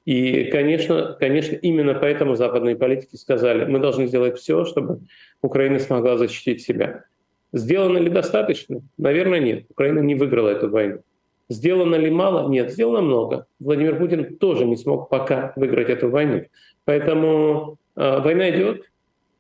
И, 0.05 0.45
конечно, 0.45 1.17
конечно, 1.21 1.55
именно 1.55 1.95
поэтому 1.95 2.35
западные 2.35 2.75
политики 2.75 3.15
сказали, 3.15 3.65
мы 3.67 3.79
должны 3.79 4.09
сделать 4.09 4.37
все, 4.37 4.65
чтобы 4.65 5.01
Украина 5.43 5.79
смогла 5.79 6.17
защитить 6.17 6.63
себя. 6.63 7.05
Сделано 7.53 7.99
ли 7.99 8.09
достаточно? 8.09 8.81
Наверное, 8.99 9.39
нет. 9.39 9.67
Украина 9.71 10.01
не 10.01 10.15
выиграла 10.17 10.49
эту 10.49 10.71
войну. 10.71 11.03
Сделано 11.49 11.97
ли 11.97 12.11
мало? 12.11 12.49
Нет, 12.49 12.73
сделано 12.73 13.03
много. 13.03 13.47
Владимир 13.61 13.99
Путин 13.99 14.39
тоже 14.39 14.65
не 14.65 14.77
смог 14.77 15.09
пока 15.09 15.53
выиграть 15.55 15.91
эту 15.91 16.09
войну. 16.09 16.45
Поэтому 16.85 17.77
э, 17.97 18.21
война 18.21 18.51
идет, 18.51 18.91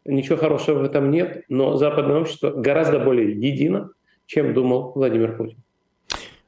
ничего 0.04 0.36
хорошего 0.36 0.80
в 0.80 0.84
этом 0.84 1.10
нет, 1.10 1.44
но 1.48 1.76
западное 1.76 2.20
общество 2.20 2.50
гораздо 2.50 2.98
более 2.98 3.32
едино, 3.32 3.90
чем 4.26 4.54
думал 4.54 4.92
Владимир 4.94 5.36
Путин. 5.36 5.58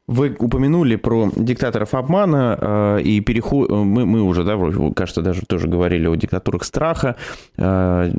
Вы 0.07 0.37
упомянули 0.38 0.96
про 0.96 1.30
диктаторов 1.35 1.94
обмана 1.94 2.59
э, 2.61 3.02
и 3.02 3.20
переход. 3.20 3.70
Мы, 3.70 4.04
мы 4.04 4.22
уже, 4.22 4.44
да, 4.44 4.59
кажется, 4.94 5.22
даже 5.22 5.42
тоже 5.46 5.66
говорили 5.66 6.07
о 6.07 6.14
диктатурах 6.14 6.64
страха. 6.64 7.16
Э, 7.57 8.11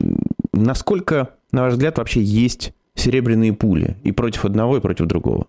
насколько, 0.51 1.29
на 1.51 1.63
ваш 1.63 1.73
взгляд, 1.73 1.99
вообще 1.99 2.21
есть 2.21 2.73
серебряные 2.95 3.53
пули 3.53 3.97
и 4.03 4.11
против 4.11 4.45
одного, 4.45 4.77
и 4.77 4.81
против 4.81 5.05
другого? 5.05 5.45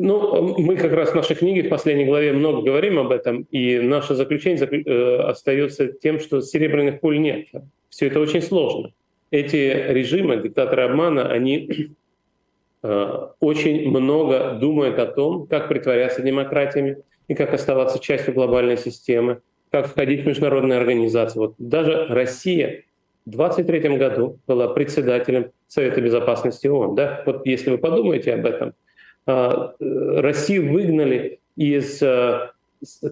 Ну, 0.00 0.54
мы 0.58 0.76
как 0.76 0.92
раз 0.92 1.10
в 1.10 1.14
нашей 1.16 1.34
книге 1.34 1.64
в 1.64 1.70
последней 1.70 2.04
главе 2.04 2.32
много 2.32 2.62
говорим 2.62 3.00
об 3.00 3.10
этом, 3.10 3.48
и 3.50 3.80
наше 3.80 4.14
заключение 4.14 4.64
э, 4.64 5.22
остается 5.22 5.88
тем, 5.88 6.20
что 6.20 6.40
серебряных 6.40 7.00
пуль 7.00 7.18
нет. 7.18 7.48
Все 7.90 8.06
это 8.06 8.20
очень 8.20 8.40
сложно. 8.40 8.92
Эти 9.32 9.56
режимы, 9.88 10.36
диктаторы 10.36 10.82
обмана, 10.82 11.28
они 11.28 11.90
э, 12.84 13.26
очень 13.40 13.90
много 13.90 14.52
думают 14.60 15.00
о 15.00 15.06
том, 15.06 15.48
как 15.48 15.68
притворяться 15.68 16.22
демократиями 16.22 16.98
и 17.26 17.34
как 17.34 17.52
оставаться 17.52 17.98
частью 17.98 18.34
глобальной 18.34 18.76
системы, 18.76 19.40
как 19.72 19.88
входить 19.88 20.22
в 20.22 20.28
международные 20.28 20.78
организации. 20.78 21.40
Вот 21.40 21.54
даже 21.58 22.06
Россия 22.08 22.84
в 23.26 23.30
23 23.30 23.96
году 23.96 24.38
была 24.46 24.68
председателем 24.68 25.50
Совета 25.66 26.00
Безопасности 26.00 26.68
ООН. 26.68 26.94
Да? 26.94 27.24
Вот 27.26 27.44
если 27.46 27.70
вы 27.70 27.78
подумаете 27.78 28.34
об 28.34 28.46
этом– 28.46 28.74
Россию 29.28 30.72
выгнали 30.72 31.40
из 31.56 32.02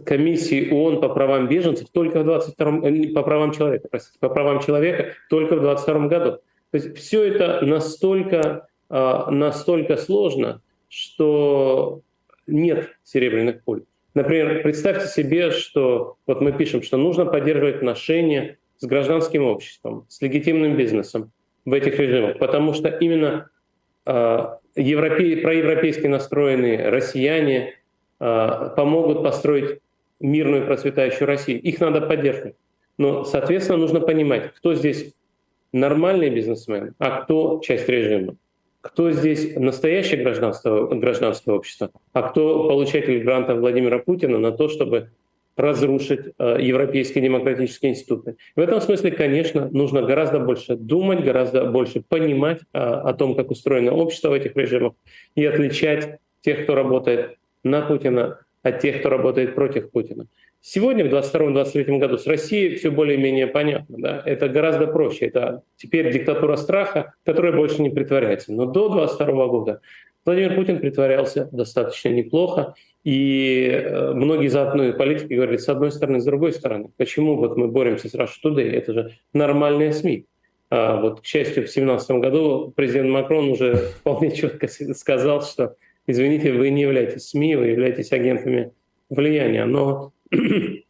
комиссии 0.04 0.70
ООН 0.70 1.00
по 1.00 1.08
правам 1.08 1.48
беженцев 1.48 1.88
только 1.90 2.20
в 2.20 2.24
22 2.24 2.88
э, 2.88 3.12
по 3.12 3.22
правам 3.22 3.52
человека, 3.52 3.88
простите, 3.90 4.18
по 4.20 4.28
правам 4.28 4.60
человека 4.60 5.14
только 5.28 5.56
в 5.56 5.60
22 5.60 6.06
году. 6.06 6.30
То 6.70 6.74
есть 6.74 6.96
все 6.96 7.24
это 7.24 7.64
настолько, 7.64 8.68
настолько 8.88 9.96
сложно, 9.96 10.60
что 10.88 12.02
нет 12.46 12.90
серебряных 13.02 13.62
пуль. 13.64 13.82
Например, 14.14 14.62
представьте 14.62 15.08
себе, 15.08 15.50
что 15.50 16.16
вот 16.26 16.40
мы 16.40 16.52
пишем, 16.52 16.82
что 16.82 16.96
нужно 16.96 17.26
поддерживать 17.26 17.76
отношения 17.76 18.58
с 18.78 18.86
гражданским 18.86 19.44
обществом, 19.44 20.06
с 20.08 20.22
легитимным 20.22 20.76
бизнесом 20.76 21.32
в 21.64 21.72
этих 21.72 21.98
режимах, 21.98 22.38
потому 22.38 22.72
что 22.72 22.88
именно 22.88 23.50
э, 24.06 24.46
европей, 24.76 25.36
проевропейски 25.36 26.06
настроенные 26.06 26.88
россияне, 26.88 27.74
Э, 28.18 28.70
помогут 28.74 29.22
построить 29.22 29.80
мирную 30.20 30.64
процветающую 30.64 31.26
Россию. 31.26 31.60
Их 31.60 31.80
надо 31.80 32.00
поддерживать. 32.00 32.54
Но, 32.96 33.24
соответственно, 33.24 33.78
нужно 33.78 34.00
понимать, 34.00 34.54
кто 34.54 34.74
здесь 34.74 35.12
нормальный 35.72 36.30
бизнесмен, 36.30 36.94
а 36.98 37.20
кто 37.20 37.60
часть 37.62 37.88
режима. 37.88 38.36
Кто 38.80 39.10
здесь 39.10 39.54
настоящее 39.56 40.22
гражданство, 40.22 40.86
гражданское 40.86 41.54
общество, 41.54 41.90
а 42.12 42.22
кто 42.22 42.68
получатель 42.68 43.22
гранта 43.22 43.54
Владимира 43.54 43.98
Путина 43.98 44.38
на 44.38 44.52
то, 44.52 44.68
чтобы 44.68 45.10
разрушить 45.56 46.34
э, 46.38 46.58
европейские 46.60 47.24
демократические 47.24 47.92
институты. 47.92 48.36
В 48.54 48.60
этом 48.60 48.80
смысле, 48.80 49.10
конечно, 49.10 49.68
нужно 49.72 50.02
гораздо 50.02 50.38
больше 50.38 50.76
думать, 50.76 51.24
гораздо 51.24 51.64
больше 51.64 52.02
понимать 52.02 52.60
э, 52.72 52.78
о 52.78 53.14
том, 53.14 53.34
как 53.34 53.50
устроено 53.50 53.92
общество 53.92 54.30
в 54.30 54.32
этих 54.34 54.54
режимах 54.54 54.92
и 55.34 55.44
отличать 55.44 56.18
тех, 56.42 56.64
кто 56.64 56.74
работает 56.74 57.38
на 57.64 57.82
Путина 57.82 58.38
от 58.62 58.80
тех, 58.80 59.00
кто 59.00 59.08
работает 59.08 59.54
против 59.54 59.90
Путина. 59.90 60.26
Сегодня, 60.60 61.04
в 61.04 61.14
2022-2023 61.14 61.98
году, 61.98 62.18
с 62.18 62.26
Россией 62.26 62.74
все 62.74 62.90
более-менее 62.90 63.46
понятно. 63.46 63.96
Да? 63.98 64.22
Это 64.24 64.48
гораздо 64.48 64.88
проще. 64.88 65.26
Это 65.26 65.62
теперь 65.76 66.12
диктатура 66.12 66.56
страха, 66.56 67.14
которая 67.24 67.52
больше 67.52 67.82
не 67.82 67.90
притворяется. 67.90 68.52
Но 68.52 68.66
до 68.66 68.88
2022 68.88 69.46
года 69.46 69.80
Владимир 70.24 70.56
Путин 70.56 70.80
притворялся 70.80 71.48
достаточно 71.52 72.08
неплохо. 72.08 72.74
И 73.06 73.68
э, 73.70 74.14
многие 74.14 74.48
западные 74.48 74.92
политики 74.92 75.32
говорят, 75.32 75.60
с 75.60 75.68
одной 75.68 75.92
стороны, 75.92 76.20
с 76.20 76.24
другой 76.24 76.52
стороны. 76.52 76.90
Почему 76.96 77.36
вот 77.36 77.56
мы 77.56 77.68
боремся 77.68 78.08
с 78.08 78.14
Russia 78.16 78.34
Today? 78.44 78.68
Это 78.72 78.92
же 78.92 79.12
нормальные 79.32 79.92
СМИ. 79.92 80.26
А 80.70 81.00
вот, 81.00 81.20
к 81.20 81.24
счастью, 81.24 81.62
в 81.62 81.70
2017 81.70 82.10
году 82.16 82.72
президент 82.74 83.10
Макрон 83.10 83.50
уже 83.50 83.76
вполне 84.00 84.32
четко 84.34 84.66
сказал, 84.66 85.42
что 85.42 85.76
извините, 86.08 86.52
вы 86.52 86.70
не 86.70 86.82
являетесь 86.82 87.28
СМИ, 87.28 87.54
вы 87.54 87.66
являетесь 87.68 88.10
агентами 88.10 88.72
влияния. 89.08 89.66
Но 89.66 90.10
в 90.32 90.82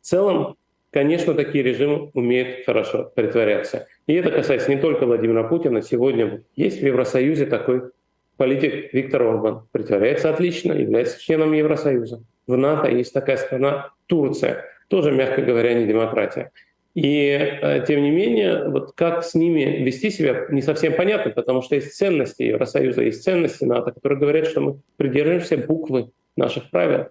целом, 0.00 0.54
конечно, 0.92 1.34
такие 1.34 1.64
режимы 1.64 2.12
умеют 2.14 2.66
хорошо 2.66 3.10
притворяться. 3.16 3.88
И 4.06 4.14
это 4.14 4.30
касается 4.30 4.70
не 4.72 4.80
только 4.80 5.06
Владимира 5.06 5.42
Путина. 5.42 5.82
Сегодня 5.82 6.44
есть 6.54 6.80
в 6.80 6.86
Евросоюзе 6.86 7.46
такой 7.46 7.90
политик 8.38 8.94
Виктор 8.94 9.22
Орбан. 9.22 9.68
Притворяется 9.72 10.30
отлично, 10.30 10.72
является 10.72 11.20
членом 11.20 11.52
Евросоюза. 11.52 12.22
В 12.46 12.56
НАТО 12.56 12.88
есть 12.88 13.12
такая 13.12 13.36
страна 13.36 13.90
Турция. 14.06 14.64
Тоже, 14.88 15.12
мягко 15.12 15.42
говоря, 15.42 15.74
не 15.74 15.86
демократия. 15.86 16.50
И 16.94 17.28
э, 17.28 17.84
тем 17.86 18.02
не 18.02 18.10
менее, 18.10 18.68
вот 18.70 18.92
как 18.94 19.22
с 19.22 19.34
ними 19.34 19.84
вести 19.84 20.10
себя, 20.10 20.46
не 20.48 20.62
совсем 20.62 20.94
понятно, 20.94 21.30
потому 21.30 21.60
что 21.62 21.74
есть 21.74 21.94
ценности 21.94 22.44
Евросоюза, 22.44 23.02
есть 23.02 23.22
ценности 23.22 23.64
НАТО, 23.64 23.92
которые 23.92 24.18
говорят, 24.18 24.46
что 24.46 24.60
мы 24.62 24.80
придерживаемся 24.96 25.58
буквы 25.58 26.10
наших 26.36 26.70
правил. 26.70 27.08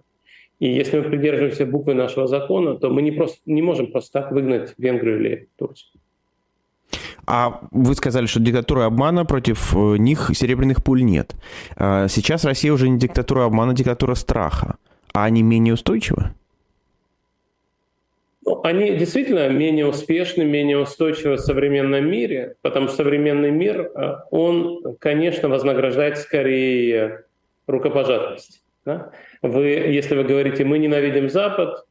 И 0.58 0.68
если 0.68 0.98
мы 0.98 1.08
придерживаемся 1.08 1.66
буквы 1.66 1.94
нашего 1.94 2.26
закона, 2.26 2.76
то 2.76 2.90
мы 2.90 3.02
не, 3.02 3.12
просто, 3.12 3.38
не 3.46 3.62
можем 3.62 3.92
просто 3.92 4.20
так 4.20 4.32
выгнать 4.32 4.74
Венгрию 4.76 5.20
или 5.20 5.48
Турцию. 5.56 6.00
А 7.30 7.60
вы 7.72 7.94
сказали, 7.94 8.24
что 8.24 8.40
диктатура 8.40 8.86
обмана 8.86 9.26
против 9.26 9.74
э, 9.76 9.98
них 9.98 10.30
серебряных 10.32 10.82
пуль 10.82 11.02
нет. 11.02 11.34
А 11.76 12.08
сейчас 12.08 12.44
Россия 12.44 12.72
уже 12.72 12.88
не 12.88 12.98
диктатура 12.98 13.44
обмана, 13.44 13.72
а 13.72 13.74
диктатура 13.74 14.14
страха. 14.14 14.76
А 15.12 15.24
они 15.24 15.42
менее 15.42 15.74
устойчивы? 15.74 16.30
Ну, 18.46 18.62
они 18.64 18.96
действительно 18.96 19.46
менее 19.50 19.86
успешны, 19.86 20.44
менее 20.44 20.78
устойчивы 20.78 21.34
в 21.34 21.40
современном 21.40 22.10
мире, 22.10 22.54
потому 22.62 22.88
что 22.88 22.96
современный 22.96 23.50
мир, 23.50 23.90
э, 23.94 24.16
он, 24.30 24.96
конечно, 24.98 25.50
вознаграждает 25.50 26.16
скорее 26.16 27.24
рукопожатность. 27.66 28.62
Да? 28.86 29.10
Вы, 29.42 29.66
если 29.66 30.16
вы 30.16 30.24
говорите, 30.24 30.64
мы 30.64 30.78
ненавидим 30.78 31.28
Запад, 31.28 31.84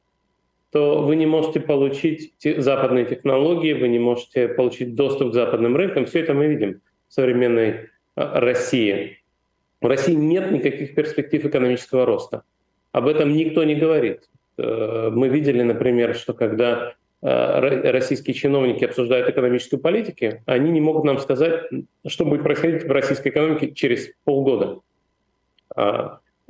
то 0.71 1.01
вы 1.01 1.15
не 1.15 1.25
можете 1.25 1.59
получить 1.59 2.33
западные 2.41 3.05
технологии, 3.05 3.73
вы 3.73 3.87
не 3.87 3.99
можете 3.99 4.47
получить 4.47 4.95
доступ 4.95 5.31
к 5.31 5.33
западным 5.33 5.75
рынкам. 5.75 6.05
Все 6.05 6.19
это 6.19 6.33
мы 6.33 6.47
видим 6.47 6.81
в 7.07 7.13
современной 7.13 7.69
э, 7.69 7.79
России. 8.15 9.19
В 9.79 9.87
России 9.87 10.13
нет 10.13 10.51
никаких 10.51 10.95
перспектив 10.95 11.45
экономического 11.45 12.05
роста. 12.05 12.43
Об 12.91 13.07
этом 13.07 13.33
никто 13.33 13.63
не 13.63 13.75
говорит. 13.75 14.29
Э, 14.57 15.09
мы 15.11 15.29
видели, 15.29 15.61
например, 15.61 16.15
что 16.15 16.33
когда 16.33 16.93
э, 17.21 17.89
российские 17.91 18.33
чиновники 18.33 18.83
обсуждают 18.83 19.29
экономическую 19.29 19.79
политику, 19.79 20.41
они 20.45 20.71
не 20.71 20.81
могут 20.81 21.05
нам 21.05 21.19
сказать, 21.19 21.63
что 22.05 22.25
будет 22.25 22.43
происходить 22.43 22.83
в 22.83 22.91
российской 22.91 23.29
экономике 23.29 23.71
через 23.73 24.09
полгода. 24.25 24.79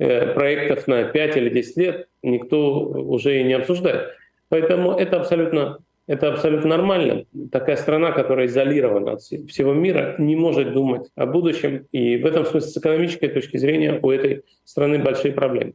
Э, 0.00 0.32
проектов 0.32 0.86
на 0.86 1.04
5 1.04 1.36
или 1.36 1.50
10 1.50 1.76
лет 1.76 2.08
никто 2.22 2.84
уже 2.84 3.40
и 3.40 3.42
не 3.42 3.54
обсуждает. 3.54 4.10
Поэтому 4.48 4.92
это 4.92 5.16
абсолютно, 5.16 5.78
это 6.06 6.32
абсолютно 6.32 6.70
нормально. 6.70 7.24
Такая 7.50 7.74
страна, 7.74 8.12
которая 8.12 8.46
изолирована 8.46 9.14
от 9.14 9.22
всего 9.22 9.74
мира, 9.74 10.14
не 10.18 10.36
может 10.36 10.72
думать 10.72 11.08
о 11.16 11.26
будущем. 11.26 11.86
И 11.90 12.16
в 12.16 12.26
этом 12.26 12.46
смысле 12.46 12.70
с 12.70 12.76
экономической 12.76 13.26
точки 13.26 13.56
зрения 13.56 13.98
у 14.00 14.10
этой 14.12 14.44
страны 14.64 15.00
большие 15.00 15.32
проблемы. 15.32 15.72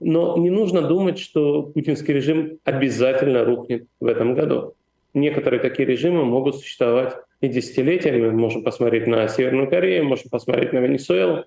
Но 0.00 0.36
не 0.36 0.50
нужно 0.50 0.82
думать, 0.82 1.18
что 1.18 1.62
путинский 1.62 2.12
режим 2.12 2.58
обязательно 2.64 3.42
рухнет 3.42 3.86
в 4.00 4.06
этом 4.06 4.34
году. 4.34 4.74
Некоторые 5.14 5.60
такие 5.60 5.86
режимы 5.86 6.26
могут 6.26 6.56
существовать 6.56 7.14
и 7.40 7.48
десятилетиями. 7.48 8.28
Мы 8.28 8.32
можем 8.32 8.64
посмотреть 8.64 9.06
на 9.06 9.26
Северную 9.28 9.70
Корею, 9.70 10.04
можем 10.04 10.28
посмотреть 10.28 10.74
на 10.74 10.80
Венесуэлу. 10.80 11.46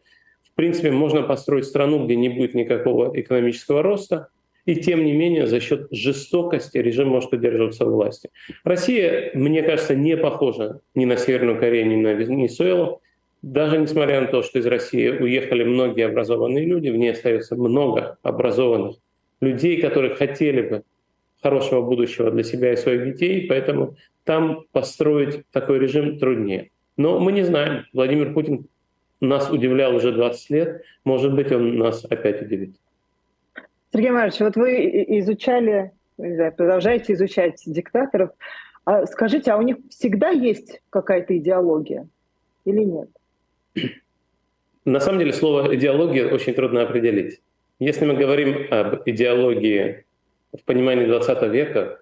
В 0.55 0.57
принципе, 0.57 0.89
можно 0.89 1.21
построить 1.21 1.65
страну, 1.65 2.05
где 2.05 2.15
не 2.15 2.29
будет 2.29 2.53
никакого 2.53 3.11
экономического 3.19 3.83
роста, 3.83 4.29
и 4.65 4.75
тем 4.75 5.03
не 5.03 5.11
менее 5.11 5.45
за 5.45 5.59
счет 5.59 5.87
жестокости 5.91 6.77
режим 6.77 7.09
может 7.09 7.33
удерживаться 7.33 7.85
в 7.85 7.91
власти. 7.91 8.29
Россия, 8.63 9.31
мне 9.35 9.61
кажется, 9.61 9.95
не 9.95 10.17
похожа 10.17 10.79
ни 10.95 11.05
на 11.05 11.17
Северную 11.17 11.59
Корею, 11.59 11.87
ни 11.87 11.95
на 11.95 12.13
Венесуэлу 12.13 13.01
даже 13.45 13.77
несмотря 13.77 14.21
на 14.21 14.27
то, 14.27 14.41
что 14.41 14.57
из 14.57 14.65
России 14.65 15.07
уехали 15.07 15.63
многие 15.63 16.07
образованные 16.07 16.65
люди, 16.65 16.89
в 16.89 16.97
ней 16.97 17.11
остается 17.11 17.55
много 17.55 18.17
образованных 18.23 18.95
людей, 19.39 19.79
которые 19.79 20.15
хотели 20.15 20.61
бы 20.61 20.83
хорошего 21.43 21.83
будущего 21.83 22.31
для 22.31 22.43
себя 22.43 22.73
и 22.73 22.75
своих 22.75 23.05
детей, 23.05 23.45
поэтому 23.47 23.97
там 24.23 24.63
построить 24.71 25.43
такой 25.51 25.77
режим 25.77 26.17
труднее. 26.17 26.71
Но 26.97 27.19
мы 27.19 27.31
не 27.31 27.43
знаем. 27.43 27.85
Владимир 27.93 28.33
Путин 28.33 28.65
нас 29.27 29.49
удивлял 29.49 29.95
уже 29.95 30.11
20 30.11 30.49
лет, 30.49 30.83
может 31.03 31.33
быть, 31.33 31.51
он 31.51 31.77
нас 31.77 32.05
опять 32.05 32.41
удивит. 32.41 32.75
Сергей 33.93 34.11
Марович, 34.11 34.39
вот 34.39 34.55
вы 34.55 35.05
изучали, 35.19 35.91
знаю, 36.17 36.53
продолжаете 36.53 37.13
изучать 37.13 37.61
диктаторов. 37.65 38.31
А 38.83 39.05
скажите, 39.05 39.51
а 39.51 39.57
у 39.57 39.61
них 39.61 39.77
всегда 39.89 40.29
есть 40.29 40.81
какая-то 40.89 41.38
идеология 41.38 42.07
или 42.65 42.81
нет? 42.81 43.09
На 44.85 44.99
самом 44.99 45.19
деле 45.19 45.33
слово 45.33 45.75
идеология 45.75 46.27
очень 46.27 46.53
трудно 46.53 46.83
определить. 46.83 47.41
Если 47.79 48.05
мы 48.05 48.15
говорим 48.15 48.67
об 48.69 49.01
идеологии 49.05 50.05
в 50.53 50.63
понимании 50.63 51.05
20 51.05 51.43
века, 51.51 52.01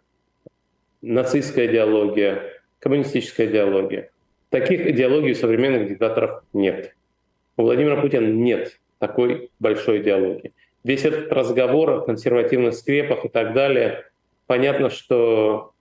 нацистская 1.02 1.68
идеология, 1.68 2.42
коммунистическая 2.80 3.48
идеология, 3.48 4.10
таких 4.50 4.86
идеологий 4.88 5.32
у 5.32 5.36
современных 5.36 5.90
диктаторов 5.90 6.44
нет. 6.54 6.96
У 7.58 7.64
Владимира 7.64 8.00
Путина 8.00 8.28
нет 8.28 8.80
такой 9.00 9.52
большой 9.60 10.02
идеологии. 10.02 10.54
Весь 10.84 11.06
этот 11.06 11.32
разговор 11.32 11.90
о 11.92 12.02
консервативных 12.02 12.74
скрепах 12.74 13.26
и 13.26 13.30
так 13.30 13.54
далее, 13.54 14.06
понятно, 14.48 14.90
что 14.90 15.74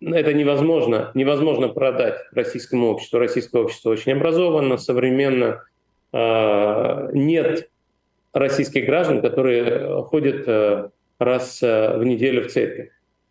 это 0.00 0.32
невозможно, 0.32 1.10
невозможно 1.14 1.68
продать 1.68 2.16
российскому 2.32 2.88
обществу. 2.88 3.18
Российское 3.18 3.62
общество 3.62 3.90
очень 3.90 4.12
образовано, 4.12 4.78
современно. 4.78 5.62
А, 6.12 7.10
нет 7.12 7.68
российских 8.32 8.86
граждан, 8.86 9.20
которые 9.20 10.02
ходят 10.04 10.46
э, 10.46 10.90
раз 11.18 11.62
э, 11.62 11.96
в 11.98 12.04
неделю 12.04 12.44
в 12.44 12.52
церковь. 12.52 12.90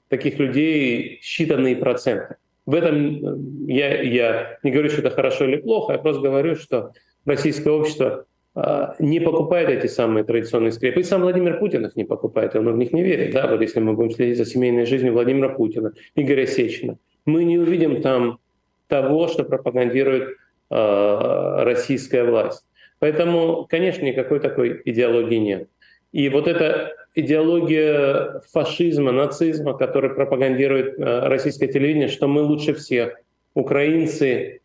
Таких 0.10 0.40
людей 0.40 1.22
считанные 1.24 1.76
проценты. 1.78 2.36
В 2.66 2.74
этом 2.76 3.66
я, 3.66 4.02
я 4.02 4.60
не 4.62 4.72
говорю, 4.72 4.90
что 4.90 5.00
это 5.00 5.10
хорошо 5.10 5.46
или 5.46 5.58
плохо, 5.58 5.94
я 5.94 6.00
просто 6.00 6.22
говорю, 6.22 6.56
что 6.56 6.92
российское 7.30 7.70
общество 7.70 8.26
а, 8.56 8.96
не 9.00 9.20
покупает 9.20 9.70
эти 9.70 9.88
самые 9.88 10.24
традиционные 10.24 10.72
скрепы. 10.72 11.00
И 11.00 11.04
сам 11.04 11.22
Владимир 11.22 11.60
Путин 11.60 11.86
их 11.86 11.96
не 11.96 12.04
покупает, 12.04 12.56
он 12.56 12.72
в 12.72 12.78
них 12.78 12.92
не 12.92 13.04
верит. 13.04 13.34
Да? 13.34 13.48
Вот 13.48 13.62
если 13.62 13.80
мы 13.80 13.94
будем 13.94 14.12
следить 14.12 14.38
за 14.38 14.46
семейной 14.46 14.86
жизнью 14.86 15.14
Владимира 15.14 15.50
Путина, 15.50 15.94
Игоря 16.16 16.46
Сечина, 16.46 16.98
мы 17.26 17.44
не 17.44 17.58
увидим 17.58 18.02
там 18.02 18.40
того, 18.88 19.28
что 19.28 19.44
пропагандирует 19.44 20.36
э, 20.72 21.64
российская 21.64 22.24
власть. 22.24 22.66
Поэтому, 22.98 23.66
конечно, 23.70 24.04
никакой 24.04 24.40
такой 24.40 24.82
идеологии 24.84 25.38
нет. 25.38 25.70
И 26.12 26.28
вот 26.30 26.48
эта 26.48 26.96
идеология 27.16 28.42
фашизма, 28.52 29.12
нацизма, 29.12 29.78
который 29.78 30.10
пропагандирует 30.10 30.98
э, 30.98 31.28
российское 31.28 31.68
телевидение, 31.68 32.08
что 32.08 32.28
мы 32.28 32.42
лучше 32.42 32.74
всех, 32.74 33.22
украинцы, 33.54 34.62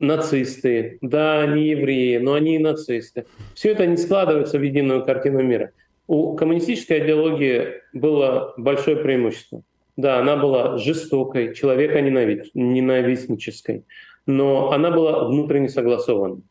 нацисты, 0.00 0.98
да, 1.02 1.42
они 1.42 1.68
евреи, 1.68 2.16
но 2.16 2.34
они 2.34 2.56
и 2.56 2.58
нацисты. 2.58 3.26
Все 3.54 3.70
это 3.72 3.86
не 3.86 3.96
складывается 3.96 4.58
в 4.58 4.62
единую 4.62 5.04
картину 5.04 5.42
мира. 5.42 5.70
У 6.08 6.34
коммунистической 6.34 6.98
идеологии 7.04 7.82
было 7.92 8.54
большое 8.56 8.96
преимущество. 8.96 9.62
Да, 9.96 10.18
она 10.18 10.36
была 10.36 10.78
жестокой, 10.78 11.54
человека 11.54 12.00
ненавистнической, 12.00 13.84
но 14.26 14.72
она 14.72 14.90
была 14.90 15.28
внутренне 15.28 15.68
согласованной. 15.68 16.42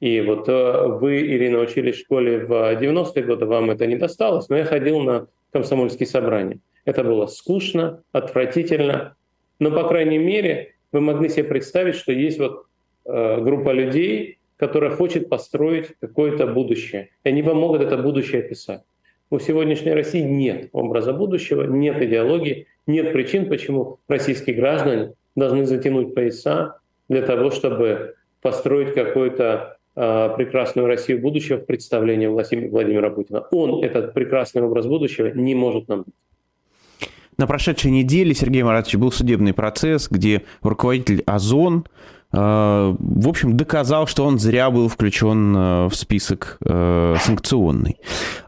И 0.00 0.20
вот 0.20 0.48
э, 0.48 0.86
вы, 1.00 1.20
Ирина, 1.20 1.60
учились 1.60 1.96
в 1.96 2.00
школе 2.00 2.38
в 2.38 2.50
90-е 2.50 3.22
годы, 3.22 3.46
вам 3.46 3.70
это 3.70 3.86
не 3.86 3.96
досталось, 3.96 4.48
но 4.48 4.56
я 4.56 4.64
ходил 4.64 5.00
на 5.00 5.26
комсомольские 5.52 6.06
собрания. 6.06 6.58
Это 6.84 7.04
было 7.04 7.26
скучно, 7.26 8.02
отвратительно, 8.12 9.14
но, 9.58 9.70
по 9.70 9.86
крайней 9.86 10.18
мере, 10.18 10.74
вы 10.90 11.00
могли 11.00 11.28
себе 11.28 11.44
представить, 11.44 11.94
что 11.94 12.12
есть 12.12 12.38
вот 12.38 12.66
группа 13.04 13.70
людей, 13.70 14.38
которая 14.56 14.90
хочет 14.90 15.28
построить 15.28 15.88
какое-то 16.00 16.46
будущее. 16.46 17.10
И 17.24 17.28
они 17.28 17.42
вам 17.42 17.58
могут 17.58 17.82
это 17.82 17.98
будущее 17.98 18.42
описать. 18.42 18.82
У 19.30 19.38
сегодняшней 19.38 19.92
России 19.92 20.20
нет 20.20 20.68
образа 20.72 21.12
будущего, 21.12 21.64
нет 21.64 22.00
идеологии, 22.02 22.66
нет 22.86 23.12
причин, 23.12 23.48
почему 23.48 23.98
российские 24.08 24.56
граждане 24.56 25.14
должны 25.34 25.64
затянуть 25.64 26.14
пояса 26.14 26.78
для 27.08 27.22
того, 27.22 27.50
чтобы 27.50 28.14
построить 28.40 28.94
какой-то 28.94 29.78
Э, 29.94 30.30
прекрасную 30.34 30.86
Россию 30.86 31.20
будущего 31.20 31.58
в 31.58 31.66
представлении 31.66 32.26
Владимира 32.26 33.10
Путина. 33.10 33.40
Он 33.50 33.84
этот 33.84 34.14
прекрасный 34.14 34.62
образ 34.62 34.86
будущего 34.86 35.26
не 35.26 35.54
может 35.54 35.88
нам 35.88 36.04
дать. 36.04 37.08
На 37.36 37.46
прошедшей 37.46 37.90
неделе, 37.90 38.34
Сергей 38.34 38.62
Маратович, 38.62 38.96
был 38.96 39.12
судебный 39.12 39.52
процесс, 39.52 40.08
где 40.10 40.44
руководитель 40.62 41.22
ОЗОН, 41.26 41.84
э, 41.84 42.11
в 42.32 43.28
общем, 43.28 43.56
доказал, 43.56 44.06
что 44.06 44.24
он 44.24 44.38
зря 44.38 44.70
был 44.70 44.88
включен 44.88 45.54
э, 45.56 45.86
в 45.88 45.94
список 45.94 46.58
санкционный. 46.64 47.98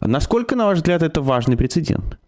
Насколько, 0.01 0.57
на 0.57 0.66
ваш 0.66 0.79
взгляд, 0.79 1.03
это 1.03 1.20
важный 1.20 1.57
прецедент? 1.57 2.18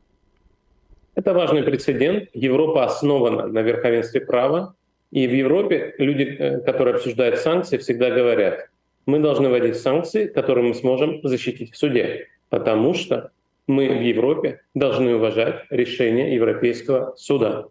Это 1.15 1.33
важный 1.33 1.63
прецедент. 1.63 2.29
Европа 2.35 2.85
основана 2.85 3.47
на 3.47 3.63
верховенстве 3.63 4.21
права. 4.21 4.75
И 5.11 5.27
в 5.27 5.33
Европе 5.33 5.95
люди, 5.99 6.61
которые 6.67 6.97
обсуждают 6.97 7.39
санкции, 7.39 7.79
всегда 7.79 8.11
говорят, 8.11 8.69
мы 9.07 9.21
должны 9.21 9.49
вводить 9.49 9.77
санкции, 9.77 10.27
которые 10.27 10.69
мы 10.69 10.75
сможем 10.75 11.21
защитить 11.23 11.73
в 11.73 11.79
суде, 11.79 12.27
потому 12.51 12.93
что 12.93 13.31
мы 13.67 13.89
в 13.89 14.03
Европе 14.03 14.61
должны 14.75 15.17
уважать 15.17 15.65
решение 15.71 16.35
Европейского 16.35 17.15
суда. 17.17 17.67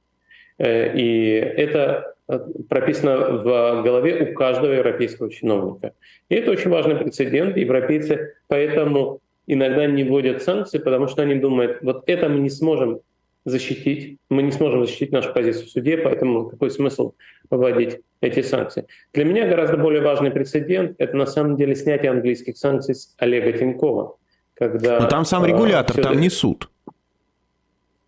Э, 0.57 0.95
и 0.97 1.31
это 1.33 1.79
э, 2.07 2.14
прописано 2.27 3.43
в 3.43 3.83
голове 3.83 4.31
у 4.31 4.33
каждого 4.33 4.71
европейского 4.71 5.31
чиновника. 5.31 5.93
И 6.29 6.35
это 6.35 6.51
очень 6.51 6.71
важный 6.71 6.95
прецедент. 6.95 7.55
Европейцы 7.57 8.35
поэтому 8.47 9.19
иногда 9.47 9.85
не 9.85 10.03
вводят 10.03 10.41
санкции, 10.41 10.79
потому 10.79 11.07
что 11.07 11.21
они 11.21 11.35
думают, 11.35 11.79
вот 11.81 12.03
это 12.07 12.29
мы 12.29 12.39
не 12.39 12.49
сможем 12.49 13.01
защитить, 13.45 14.17
мы 14.29 14.41
не 14.41 14.51
сможем 14.51 14.85
защитить 14.85 15.11
нашу 15.11 15.31
позицию 15.31 15.67
в 15.67 15.69
суде, 15.69 15.97
поэтому 15.97 16.49
какой 16.49 16.71
смысл 16.71 17.13
вводить 17.51 17.99
эти 18.21 18.41
санкции. 18.41 18.87
Для 19.13 19.23
меня 19.23 19.47
гораздо 19.47 19.77
более 19.77 20.01
важный 20.01 20.31
прецедент— 20.31 20.95
это 20.97 21.15
на 21.15 21.27
самом 21.27 21.55
деле 21.55 21.75
снятие 21.75 22.09
английских 22.09 22.57
санкций 22.57 22.95
с 22.95 23.13
Олега 23.17 23.55
Тинькова. 23.55 24.17
Когда, 24.55 25.01
Но 25.01 25.07
там 25.07 25.25
сам 25.25 25.45
регулятор, 25.45 26.01
там 26.01 26.19
не 26.19 26.29
суд. 26.29 26.69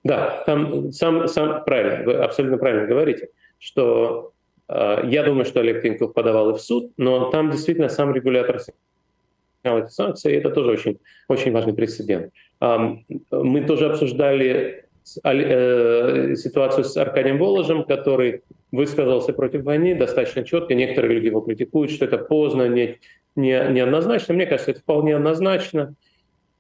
Да, 0.04 0.44
там 0.46 0.92
сам, 0.94 1.28
сам 1.28 1.66
правильно, 1.66 2.06
вы 2.06 2.14
абсолютно 2.14 2.58
правильно 2.58 2.88
говорите, 2.88 3.30
что 3.60 4.34
э, 4.68 5.02
я 5.10 5.24
думаю, 5.24 5.46
что 5.46 5.60
Олег 5.60 5.82
Тиньков 5.82 6.14
подавал 6.14 6.52
и 6.52 6.54
в 6.54 6.62
суд, 6.62 6.92
но 6.98 7.30
там 7.32 7.52
действительно 7.52 7.90
сам 7.90 8.14
регулятор 8.14 8.60
снял 8.60 9.80
эти 9.80 9.90
санкции, 9.90 10.34
и 10.34 10.38
это 10.38 10.50
тоже 10.50 10.72
очень, 10.72 11.00
очень 11.28 11.52
важный 11.52 11.74
прецедент. 11.74 12.32
Мы 12.60 13.64
тоже 13.68 13.92
обсуждали 13.92 14.88
Э, 15.24 16.36
ситуацию 16.36 16.84
с 16.84 16.98
Аркадием 16.98 17.38
Воложем, 17.38 17.86
который 17.86 18.42
высказался 18.72 19.32
против 19.32 19.64
войны 19.64 19.96
достаточно 19.96 20.44
четко. 20.44 20.76
Некоторые 20.76 21.16
люди 21.16 21.28
его 21.28 21.40
критикуют, 21.40 21.92
что 21.92 22.06
это 22.06 22.18
поздно, 22.18 22.68
не, 22.68 23.00
не, 23.36 23.70
неоднозначно. 23.70 24.34
Мне 24.34 24.46
кажется, 24.46 24.72
это 24.72 24.82
вполне 24.82 25.16
однозначно. 25.16 25.96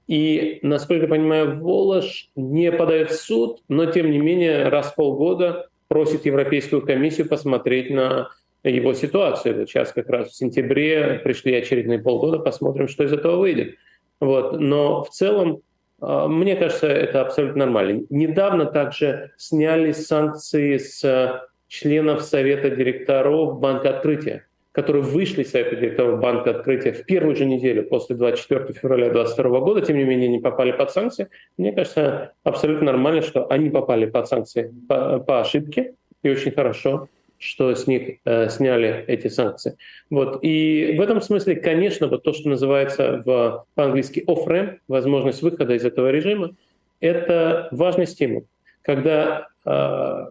И, 0.07 0.59
насколько 0.61 1.03
я 1.03 1.09
понимаю, 1.09 1.59
Волож 1.59 2.29
не 2.37 2.71
подает 2.71 3.11
в 3.11 3.21
суд, 3.21 3.61
но, 3.67 3.85
тем 3.87 4.09
не 4.09 4.19
менее, 4.19 4.69
раз 4.69 4.93
в 4.93 4.95
полгода 4.95 5.67
просит 5.87 6.25
Европейскую 6.25 6.85
комиссию 6.85 7.27
посмотреть 7.27 7.89
на 7.89 8.29
его 8.63 8.93
ситуацию. 8.93 9.57
Вот 9.57 9.69
сейчас 9.69 9.91
как 9.91 10.09
раз 10.09 10.29
в 10.29 10.35
сентябре 10.35 11.21
пришли 11.23 11.55
очередные 11.55 11.99
полгода, 11.99 12.39
посмотрим, 12.39 12.87
что 12.87 13.03
из 13.03 13.13
этого 13.13 13.37
выйдет. 13.37 13.75
Вот. 14.19 14.59
Но 14.59 15.03
в 15.03 15.09
целом 15.09 15.61
а, 15.99 16.27
мне 16.27 16.55
кажется, 16.55 16.87
это 16.87 17.21
абсолютно 17.21 17.65
нормально. 17.65 18.03
Недавно 18.09 18.65
также 18.65 19.31
сняли 19.37 19.91
санкции 19.91 20.77
с 20.77 21.41
членов 21.67 22.21
Совета 22.23 22.69
директоров 22.69 23.59
Банка 23.59 23.89
Открытия, 23.89 24.46
которые 24.77 25.01
вышли 25.01 25.41
из 25.41 25.49
Совета 25.49 25.75
директоров 25.75 26.19
Банка 26.19 26.51
Открытия 26.51 26.91
в 26.91 27.03
первую 27.05 27.35
же 27.35 27.45
неделю 27.45 27.81
после 27.81 28.15
24 28.15 28.73
февраля 28.73 29.09
2022 29.09 29.59
года, 29.61 29.81
тем 29.81 29.97
не 29.97 30.03
менее 30.03 30.27
не 30.27 30.37
попали 30.37 30.71
под 30.71 30.91
санкции. 30.91 31.29
Мне 31.57 31.71
кажется, 31.71 32.33
абсолютно 32.43 32.85
нормально, 32.85 33.23
что 33.23 33.47
они 33.47 33.71
попали 33.71 34.05
под 34.05 34.27
санкции 34.27 34.71
по, 34.87 35.17
по 35.17 35.41
ошибке, 35.41 35.95
и 36.21 36.29
очень 36.29 36.51
хорошо 36.51 37.09
что 37.39 37.75
с 37.75 37.85
них 37.85 38.17
э, 38.25 38.49
сняли 38.49 39.03
эти 39.07 39.27
санкции. 39.27 39.77
Вот. 40.09 40.39
И 40.41 40.95
в 40.97 41.01
этом 41.01 41.21
смысле, 41.21 41.55
конечно, 41.55 42.07
вот 42.07 42.23
то, 42.23 42.33
что 42.33 42.49
называется 42.49 43.21
в, 43.23 43.65
по-английски 43.75 44.23
off-ramp, 44.27 44.77
возможность 44.87 45.43
выхода 45.43 45.75
из 45.75 45.85
этого 45.85 46.09
режима, 46.09 46.55
это 46.99 47.67
важный 47.69 48.07
стимул. 48.07 48.47
Когда, 48.81 49.49
э, 49.65 50.25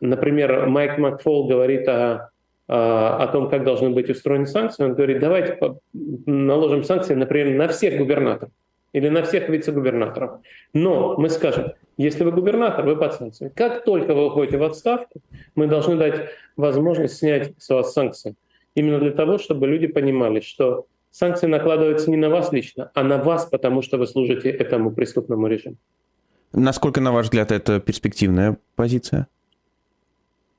например, 0.00 0.66
Майк 0.66 0.98
Макфол 0.98 1.48
говорит 1.48 1.88
о, 1.88 2.30
о 2.72 3.26
том, 3.32 3.50
как 3.50 3.64
должны 3.64 3.90
быть 3.90 4.08
устроены 4.08 4.46
санкции, 4.46 4.84
он 4.84 4.94
говорит, 4.94 5.18
давайте 5.18 5.58
наложим 5.92 6.84
санкции, 6.84 7.14
например, 7.14 7.56
на 7.56 7.66
всех 7.66 7.98
губернаторов 7.98 8.52
или 8.92 9.08
на 9.08 9.24
всех 9.24 9.48
вице-губернаторов. 9.48 10.40
Но 10.72 11.16
мы 11.18 11.30
скажем, 11.30 11.72
если 11.96 12.22
вы 12.22 12.30
губернатор, 12.30 12.86
вы 12.86 12.96
под 12.96 13.14
санкциями. 13.14 13.52
Как 13.56 13.84
только 13.84 14.14
вы 14.14 14.26
уходите 14.26 14.56
в 14.56 14.62
отставку, 14.62 15.20
мы 15.56 15.66
должны 15.66 15.96
дать 15.96 16.30
возможность 16.56 17.16
снять 17.16 17.52
с 17.58 17.68
вас 17.70 17.92
санкции. 17.92 18.36
Именно 18.76 19.00
для 19.00 19.10
того, 19.10 19.38
чтобы 19.38 19.66
люди 19.66 19.88
понимали, 19.88 20.38
что 20.38 20.86
санкции 21.10 21.48
накладываются 21.48 22.08
не 22.08 22.16
на 22.16 22.28
вас 22.28 22.52
лично, 22.52 22.92
а 22.94 23.02
на 23.02 23.18
вас, 23.18 23.46
потому 23.46 23.82
что 23.82 23.98
вы 23.98 24.06
служите 24.06 24.48
этому 24.48 24.92
преступному 24.92 25.48
режиму. 25.48 25.76
Насколько, 26.52 27.00
на 27.00 27.10
ваш 27.10 27.26
взгляд, 27.26 27.50
это 27.50 27.80
перспективная 27.80 28.58
позиция? 28.76 29.26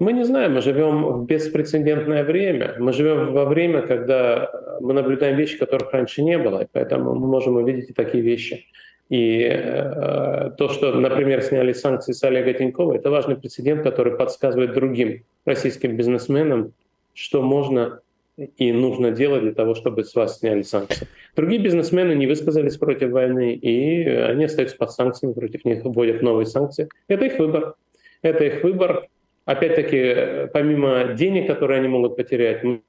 Мы 0.01 0.13
не 0.13 0.23
знаем, 0.23 0.55
мы 0.55 0.61
живем 0.61 1.03
в 1.03 1.25
беспрецедентное 1.27 2.23
время. 2.23 2.75
Мы 2.79 2.91
живем 2.91 3.33
во 3.33 3.45
время, 3.45 3.83
когда 3.83 4.49
мы 4.79 4.93
наблюдаем 4.93 5.37
вещи, 5.37 5.59
которых 5.59 5.93
раньше 5.93 6.23
не 6.23 6.39
было, 6.39 6.63
и 6.63 6.67
поэтому 6.71 7.13
мы 7.13 7.27
можем 7.27 7.57
увидеть 7.57 7.91
и 7.91 7.93
такие 7.93 8.23
вещи. 8.23 8.65
И 9.09 9.43
э, 9.43 10.53
то, 10.57 10.69
что, 10.69 10.91
например, 10.93 11.43
сняли 11.43 11.71
санкции 11.73 12.13
с 12.13 12.23
Олега 12.23 12.51
Тинькова, 12.51 12.95
это 12.95 13.11
важный 13.11 13.35
прецедент, 13.35 13.83
который 13.83 14.17
подсказывает 14.17 14.73
другим 14.73 15.23
российским 15.45 15.95
бизнесменам, 15.95 16.73
что 17.13 17.43
можно 17.43 17.99
и 18.37 18.71
нужно 18.71 19.11
делать 19.11 19.43
для 19.43 19.53
того, 19.53 19.75
чтобы 19.75 20.03
с 20.03 20.15
вас 20.15 20.39
сняли 20.39 20.63
санкции. 20.63 21.07
Другие 21.35 21.61
бизнесмены 21.61 22.13
не 22.13 22.25
высказались 22.25 22.75
против 22.77 23.11
войны, 23.11 23.53
и 23.53 24.09
они 24.09 24.45
остаются 24.45 24.77
под 24.77 24.93
санкциями, 24.93 25.33
против 25.33 25.63
них 25.63 25.83
вводят 25.83 26.23
новые 26.23 26.47
санкции. 26.47 26.89
Это 27.07 27.25
их 27.25 27.37
выбор. 27.37 27.75
Это 28.23 28.45
их 28.45 28.63
выбор. 28.63 29.07
Опять-таки, 29.51 30.49
помимо 30.53 31.13
денег, 31.13 31.47
которые 31.47 31.79
они 31.79 31.87
могут 31.87 32.15
потерять, 32.15 32.63
мы 32.63 32.81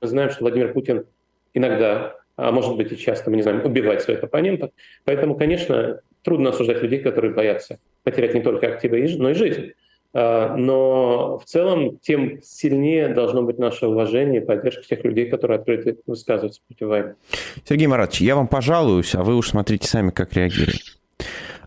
знаем, 0.00 0.30
что 0.30 0.40
Владимир 0.40 0.72
Путин 0.72 1.06
иногда 1.54 2.16
а 2.36 2.52
может 2.52 2.76
быть 2.76 2.92
и 2.92 2.98
часто, 2.98 3.30
мы 3.30 3.36
не 3.36 3.42
знаем, 3.42 3.64
убивать 3.64 4.02
своих 4.02 4.22
оппонентов. 4.22 4.70
Поэтому, 5.04 5.36
конечно, 5.36 6.00
трудно 6.22 6.50
осуждать 6.50 6.82
людей, 6.82 6.98
которые 6.98 7.32
боятся 7.32 7.78
потерять 8.02 8.34
не 8.34 8.42
только 8.42 8.68
активы, 8.68 9.06
но 9.18 9.30
и 9.30 9.34
жизнь. 9.34 9.72
но 10.16 11.38
в 11.38 11.44
целом 11.44 11.98
тем 11.98 12.40
сильнее 12.42 13.08
должно 13.08 13.42
быть 13.42 13.58
наше 13.58 13.86
уважение 13.86 14.40
и 14.40 14.44
поддержка 14.44 14.82
тех 14.82 15.04
людей, 15.04 15.28
которые 15.28 15.58
открыты 15.58 15.98
высказываются 16.06 16.62
против 16.66 16.86
войны. 16.86 17.14
Сергей 17.68 17.86
Маратович, 17.86 18.22
я 18.22 18.36
вам 18.36 18.48
пожалуюсь, 18.48 19.14
а 19.14 19.22
вы 19.22 19.36
уж 19.36 19.48
смотрите 19.48 19.86
сами, 19.86 20.10
как 20.10 20.32
реагировать. 20.32 20.96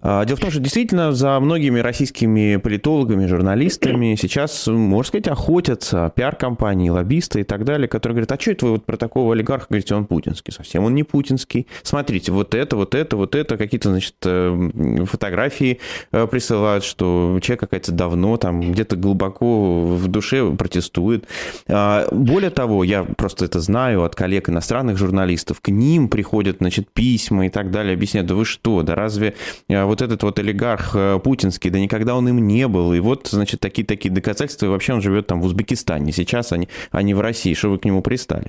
А, 0.01 0.25
дело 0.25 0.37
в 0.37 0.39
том, 0.39 0.51
что 0.51 0.59
действительно 0.59 1.11
за 1.11 1.39
многими 1.39 1.79
российскими 1.79 2.57
политологами, 2.57 3.25
журналистами 3.25 4.15
сейчас, 4.15 4.67
можно 4.67 5.07
сказать, 5.07 5.27
охотятся 5.27 6.11
пиар-компании, 6.15 6.89
лоббисты 6.89 7.41
и 7.41 7.43
так 7.43 7.65
далее, 7.65 7.87
которые 7.87 8.15
говорят, 8.15 8.31
а 8.31 8.39
что 8.39 8.51
это 8.51 8.65
вы 8.65 8.71
вот 8.73 8.85
про 8.85 8.97
такого 8.97 9.33
олигарха 9.33 9.67
говорите, 9.69 9.95
он 9.95 10.05
путинский? 10.05 10.53
Совсем 10.53 10.83
он 10.83 10.95
не 10.95 11.03
путинский. 11.03 11.67
Смотрите, 11.83 12.31
вот 12.31 12.55
это, 12.55 12.75
вот 12.75 12.95
это, 12.95 13.17
вот 13.17 13.35
это, 13.35 13.57
какие-то, 13.57 13.89
значит, 13.89 14.15
э, 14.23 15.05
фотографии 15.05 15.79
э, 16.11 16.27
присылают, 16.27 16.83
что 16.83 17.39
человек 17.41 17.61
какая-то 17.61 17.91
давно 17.91 18.37
там 18.37 18.61
где-то 18.71 18.95
глубоко 18.95 19.81
в 19.81 20.07
душе 20.07 20.49
протестует. 20.51 21.27
А, 21.67 22.07
более 22.11 22.51
того, 22.51 22.83
я 22.83 23.03
просто 23.03 23.45
это 23.45 23.59
знаю 23.59 24.03
от 24.03 24.15
коллег 24.15 24.49
иностранных 24.49 24.97
журналистов, 24.97 25.61
к 25.61 25.69
ним 25.69 26.07
приходят, 26.09 26.57
значит, 26.59 26.89
письма 26.91 27.47
и 27.47 27.49
так 27.49 27.71
далее, 27.71 27.93
объясняют, 27.93 28.27
да 28.27 28.35
вы 28.35 28.45
что, 28.45 28.81
да 28.83 28.95
разве 28.95 29.35
э, 29.67 29.88
вот 29.89 30.01
этот 30.01 30.23
вот 30.23 30.37
олигарх 30.39 30.91
э, 30.95 31.19
путинский, 31.23 31.69
да 31.69 31.79
никогда 31.79 32.15
он 32.15 32.27
им 32.29 32.47
не 32.47 32.67
был. 32.67 32.93
И 32.93 32.99
вот, 32.99 33.27
значит, 33.27 33.59
такие-такие 33.59 34.13
доказательства. 34.13 34.67
И 34.67 34.69
вообще 34.69 34.93
он 34.93 35.01
живет 35.01 35.27
там 35.27 35.41
в 35.41 35.45
Узбекистане 35.45 36.11
сейчас, 36.11 36.53
а 36.91 37.01
не 37.01 37.13
в 37.13 37.21
России. 37.21 37.53
Что 37.53 37.69
вы 37.69 37.79
к 37.79 37.85
нему 37.85 38.01
пристали? 38.01 38.47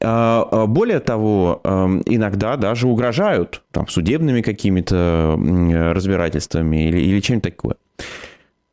А, 0.00 0.48
а 0.50 0.66
более 0.66 1.00
того, 1.00 1.60
эм, 1.64 2.02
иногда 2.06 2.56
даже 2.56 2.86
угрожают 2.86 3.62
там, 3.72 3.88
судебными 3.88 4.42
какими-то 4.42 5.38
разбирательствами 5.94 6.88
или, 6.88 7.00
или 7.00 7.20
чем-то 7.20 7.50
такое. 7.50 7.76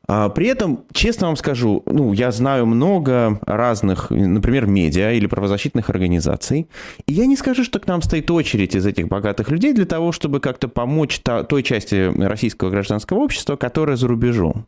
А 0.06 0.28
при 0.30 0.48
этом, 0.48 0.84
честно 0.92 1.28
вам 1.28 1.38
скажу, 1.38 1.82
ну, 1.86 2.12
я 2.12 2.32
знаю 2.32 2.66
много 2.66 3.40
разных, 3.46 4.10
например, 4.10 4.66
медиа 4.66 5.14
или 5.14 5.28
правозащитных 5.28 5.90
организаций, 5.90 6.68
и 7.06 7.14
я 7.14 7.26
не 7.26 7.38
скажу, 7.38 7.64
что 7.64 7.80
к 7.80 7.88
нам 7.88 8.02
стоит 8.02 8.30
очередь 8.30 8.76
из 8.76 8.86
этих 8.86 9.08
богатых 9.08 9.50
людей 9.50 9.74
для 9.74 9.86
того, 9.86 10.12
чтобы 10.12 10.42
как-то 10.42 10.68
помочь 10.68 11.22
той 11.22 11.64
части 11.64 12.12
российского 12.22 12.70
гражданского 12.70 13.20
общества, 13.20 13.56
которая 13.56 13.96
за 13.96 14.08
рубежом. 14.10 14.68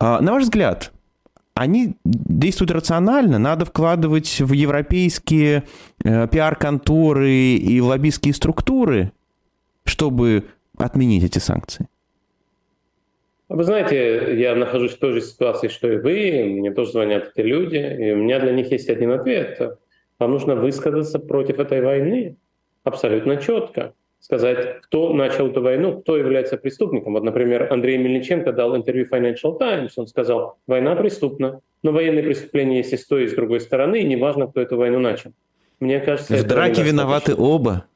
А, 0.00 0.20
на 0.20 0.32
ваш 0.32 0.44
взгляд, 0.44 0.92
они 1.54 1.94
действуют 2.04 2.72
рационально, 2.72 3.38
надо 3.38 3.66
вкладывать 3.66 4.40
в 4.40 4.52
европейские 4.52 5.64
э, 6.02 6.26
пиар-конторы 6.26 7.54
и 7.54 7.80
лоббистские 7.80 8.34
структуры, 8.34 9.12
чтобы 9.84 10.46
отменить 10.76 11.22
эти 11.22 11.38
санкции? 11.38 11.86
Вы 13.50 13.64
знаете, 13.64 14.40
я 14.40 14.54
нахожусь 14.54 14.92
в 14.92 14.98
той 15.00 15.12
же 15.12 15.20
ситуации, 15.20 15.66
что 15.66 15.92
и 15.92 15.96
вы, 15.96 16.44
мне 16.44 16.70
тоже 16.70 16.92
звонят 16.92 17.32
эти 17.34 17.44
люди, 17.44 17.78
и 17.78 18.12
у 18.12 18.16
меня 18.18 18.38
для 18.38 18.52
них 18.52 18.70
есть 18.70 18.88
один 18.88 19.10
ответ. 19.10 19.76
Вам 20.20 20.30
нужно 20.30 20.54
высказаться 20.54 21.18
против 21.18 21.58
этой 21.58 21.82
войны 21.82 22.36
абсолютно 22.84 23.38
четко. 23.38 23.94
Сказать, 24.20 24.80
кто 24.82 25.12
начал 25.12 25.48
эту 25.48 25.62
войну, 25.62 26.00
кто 26.00 26.16
является 26.16 26.58
преступником. 26.58 27.14
Вот, 27.14 27.24
например, 27.24 27.72
Андрей 27.72 27.98
Мельниченко 27.98 28.52
дал 28.52 28.76
интервью 28.76 29.08
Financial 29.10 29.58
Times. 29.58 29.94
Он 29.96 30.06
сказал, 30.06 30.58
война 30.68 30.94
преступна, 30.94 31.60
но 31.82 31.90
военные 31.90 32.22
преступления 32.22 32.76
есть 32.78 32.92
и 32.92 32.96
с 32.96 33.04
той, 33.04 33.24
и 33.24 33.28
с 33.28 33.32
другой 33.32 33.58
стороны, 33.58 34.00
и 34.00 34.04
неважно, 34.04 34.46
кто 34.46 34.60
эту 34.60 34.76
войну 34.76 35.00
начал. 35.00 35.32
Мне 35.80 35.98
кажется, 35.98 36.36
в 36.36 36.46
драке 36.46 36.84
виноваты 36.84 37.34
оба. 37.34 37.86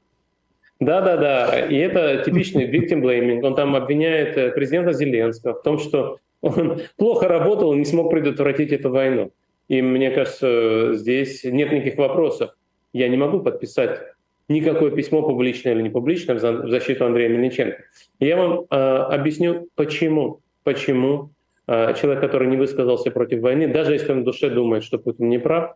Да, 0.80 1.00
да, 1.00 1.16
да. 1.16 1.66
И 1.66 1.76
это 1.76 2.22
типичный 2.24 2.68
victim 2.68 3.00
blaming. 3.00 3.42
Он 3.42 3.54
там 3.54 3.76
обвиняет 3.76 4.36
э, 4.36 4.50
президента 4.50 4.92
Зеленского 4.92 5.54
в 5.54 5.62
том, 5.62 5.78
что 5.78 6.18
он 6.40 6.82
плохо 6.96 7.28
работал 7.28 7.72
и 7.72 7.78
не 7.78 7.84
смог 7.84 8.10
предотвратить 8.10 8.72
эту 8.72 8.90
войну. 8.90 9.30
И 9.68 9.80
мне 9.80 10.10
кажется, 10.10 10.94
здесь 10.94 11.44
нет 11.44 11.72
никаких 11.72 11.96
вопросов. 11.96 12.50
Я 12.92 13.08
не 13.08 13.16
могу 13.16 13.40
подписать 13.40 14.00
никакое 14.48 14.90
письмо, 14.90 15.22
публичное 15.22 15.72
или 15.72 15.82
не 15.82 15.90
публичное, 15.90 16.36
в 16.36 16.68
защиту 16.68 17.06
Андрея 17.06 17.28
Мельниченко. 17.28 17.78
Я 18.20 18.36
вам 18.36 18.66
э, 18.70 18.76
объясню, 18.76 19.68
почему. 19.74 20.40
Почему 20.64 21.30
э, 21.66 21.94
человек, 22.00 22.20
который 22.20 22.48
не 22.48 22.56
высказался 22.56 23.10
против 23.10 23.40
войны, 23.40 23.68
даже 23.68 23.92
если 23.92 24.12
он 24.12 24.22
в 24.22 24.24
душе 24.24 24.50
думает, 24.50 24.84
что 24.84 24.98
Путин 24.98 25.28
не 25.28 25.38
прав, 25.38 25.74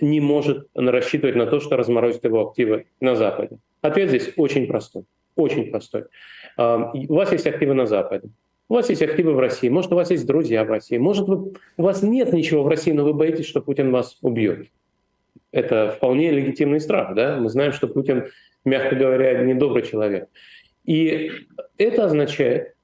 не 0.00 0.20
может 0.20 0.68
рассчитывать 0.74 1.36
на 1.36 1.46
то, 1.46 1.60
что 1.60 1.76
разморозит 1.76 2.24
его 2.24 2.48
активы 2.48 2.86
на 3.00 3.16
Западе? 3.16 3.58
Ответ 3.82 4.08
здесь 4.08 4.32
очень 4.36 4.66
простой. 4.66 5.04
Очень 5.36 5.70
простой. 5.70 6.04
У 6.56 7.14
вас 7.14 7.32
есть 7.32 7.46
активы 7.46 7.74
на 7.74 7.86
Западе. 7.86 8.28
У 8.68 8.74
вас 8.74 8.88
есть 8.88 9.02
активы 9.02 9.34
в 9.34 9.38
России, 9.38 9.68
может, 9.68 9.92
у 9.92 9.96
вас 9.96 10.10
есть 10.10 10.26
друзья 10.26 10.64
в 10.64 10.70
России, 10.70 10.96
может, 10.96 11.28
вы, 11.28 11.52
у 11.76 11.82
вас 11.82 12.02
нет 12.02 12.32
ничего 12.32 12.62
в 12.62 12.68
России, 12.68 12.92
но 12.92 13.04
вы 13.04 13.12
боитесь, 13.12 13.44
что 13.44 13.60
Путин 13.60 13.90
вас 13.90 14.16
убьет. 14.22 14.68
Это 15.50 15.92
вполне 15.94 16.30
легитимный 16.30 16.80
страх. 16.80 17.14
Да? 17.14 17.36
Мы 17.36 17.50
знаем, 17.50 17.72
что 17.72 17.86
Путин, 17.86 18.28
мягко 18.64 18.96
говоря, 18.96 19.42
недобрый 19.42 19.82
человек. 19.82 20.28
И 20.86 21.32
это 21.76 22.06
означает, 22.06 22.74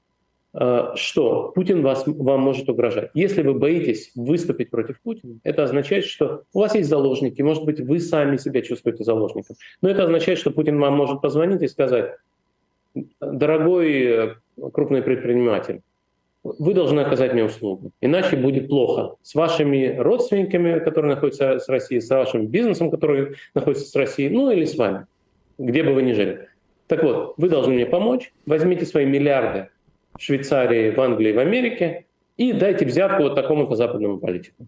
что 0.95 1.51
Путин 1.53 1.83
вас, 1.83 2.03
вам 2.07 2.41
может 2.41 2.69
угрожать. 2.69 3.11
Если 3.13 3.43
вы 3.43 3.53
боитесь 3.53 4.11
выступить 4.15 4.71
против 4.71 4.99
Путина, 5.01 5.39
это 5.43 5.63
означает, 5.63 6.05
что 6.05 6.43
у 6.53 6.59
вас 6.59 6.73
есть 6.73 6.89
заложники, 6.89 7.41
может 7.43 7.65
быть, 7.65 7.79
вы 7.79 7.99
сами 7.99 8.37
себя 8.37 8.61
чувствуете 8.61 9.03
заложником. 9.03 9.55
Но 9.81 9.89
это 9.89 10.03
означает, 10.03 10.39
что 10.39 10.49
Путин 10.49 10.79
вам 10.79 10.95
может 10.95 11.21
позвонить 11.21 11.61
и 11.61 11.67
сказать, 11.67 12.15
дорогой 13.21 14.03
э, 14.03 14.35
крупный 14.73 15.01
предприниматель, 15.01 15.81
вы 16.43 16.73
должны 16.73 17.01
оказать 17.01 17.33
мне 17.33 17.43
услугу, 17.43 17.91
иначе 18.01 18.37
будет 18.37 18.69
плохо 18.69 19.15
с 19.21 19.35
вашими 19.35 19.97
родственниками, 19.97 20.79
которые 20.79 21.15
находятся 21.15 21.59
с 21.59 21.67
Россией, 21.67 22.01
с 22.01 22.09
вашим 22.09 22.47
бизнесом, 22.47 22.89
который 22.91 23.35
находится 23.53 23.85
с 23.85 23.95
Россией, 23.95 24.29
ну 24.29 24.49
или 24.49 24.65
с 24.65 24.77
вами, 24.77 25.05
где 25.57 25.83
бы 25.83 25.93
вы 25.93 26.01
ни 26.03 26.13
жили. 26.13 26.47
Так 26.87 27.03
вот, 27.03 27.33
вы 27.37 27.49
должны 27.49 27.73
мне 27.73 27.85
помочь, 27.85 28.33
возьмите 28.45 28.85
свои 28.85 29.05
миллиарды 29.05 29.69
в 30.19 30.23
Швейцарии, 30.23 30.91
в 30.91 30.99
Англии, 30.99 31.31
в 31.31 31.39
Америке 31.39 32.05
и 32.37 32.53
дайте 32.53 32.85
взятку 32.85 33.23
вот 33.23 33.35
такому-то 33.35 33.75
западному 33.75 34.19
политику. 34.19 34.67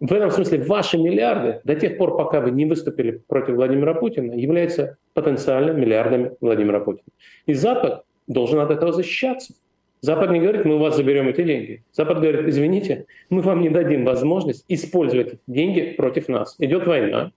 В 0.00 0.12
этом 0.12 0.30
смысле 0.30 0.64
ваши 0.64 0.98
миллиарды 0.98 1.60
до 1.64 1.76
тех 1.76 1.96
пор, 1.98 2.16
пока 2.16 2.40
вы 2.40 2.50
не 2.50 2.66
выступили 2.66 3.22
против 3.28 3.54
Владимира 3.54 3.94
Путина, 3.94 4.32
являются 4.32 4.96
потенциально 5.12 5.70
миллиардами 5.70 6.32
Владимира 6.40 6.80
Путина. 6.80 7.06
И 7.46 7.54
Запад 7.54 8.04
должен 8.26 8.58
от 8.58 8.70
этого 8.70 8.92
защищаться. 8.92 9.54
Запад 10.00 10.30
не 10.30 10.40
говорит, 10.40 10.64
мы 10.64 10.76
у 10.76 10.78
вас 10.78 10.96
заберем 10.96 11.28
эти 11.28 11.42
деньги. 11.42 11.82
Запад 11.92 12.20
говорит, 12.20 12.48
извините, 12.48 13.06
мы 13.30 13.40
вам 13.40 13.62
не 13.62 13.70
дадим 13.70 14.04
возможность 14.04 14.64
использовать 14.68 15.38
деньги 15.46 15.94
против 15.96 16.28
нас. 16.28 16.56
Идет 16.58 16.86
война, 16.86 17.32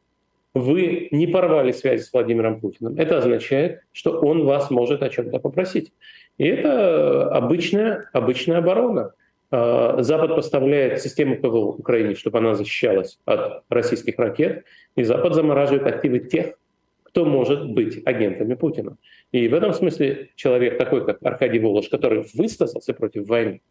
вы 0.53 1.07
не 1.11 1.27
порвали 1.27 1.71
связи 1.71 2.01
с 2.01 2.11
Владимиром 2.11 2.59
Путиным. 2.59 2.97
Это 2.97 3.19
означает, 3.19 3.81
что 3.91 4.19
он 4.19 4.45
вас 4.45 4.69
может 4.71 5.03
о 5.03 5.09
чем-то 5.09 5.39
попросить. 5.39 5.91
И 6.37 6.45
это 6.45 7.29
обычная, 7.29 8.09
обычная 8.13 8.59
оборона. 8.59 9.13
А, 9.49 10.01
Запад 10.01 10.35
поставляет 10.35 11.01
систему 11.01 11.37
ПВО 11.37 11.73
Украине, 11.73 12.15
чтобы 12.15 12.37
она 12.37 12.53
защищалась 12.53 13.19
от 13.25 13.63
российских 13.69 14.19
ракет, 14.19 14.65
и 14.95 15.03
Запад 15.03 15.33
замораживает 15.33 15.87
активы 15.87 16.19
тех, 16.19 16.57
кто 17.03 17.25
может 17.25 17.69
быть 17.71 18.05
агентами 18.05 18.53
Путина. 18.53 18.97
И 19.31 19.47
в 19.47 19.53
этом 19.53 19.73
смысле 19.73 20.29
человек 20.35 20.77
такой, 20.77 21.05
как 21.05 21.23
Аркадий 21.23 21.59
Волош, 21.59 21.89
который 21.89 22.25
высказался 22.33 22.93
против 22.93 23.27
войны, 23.27 23.61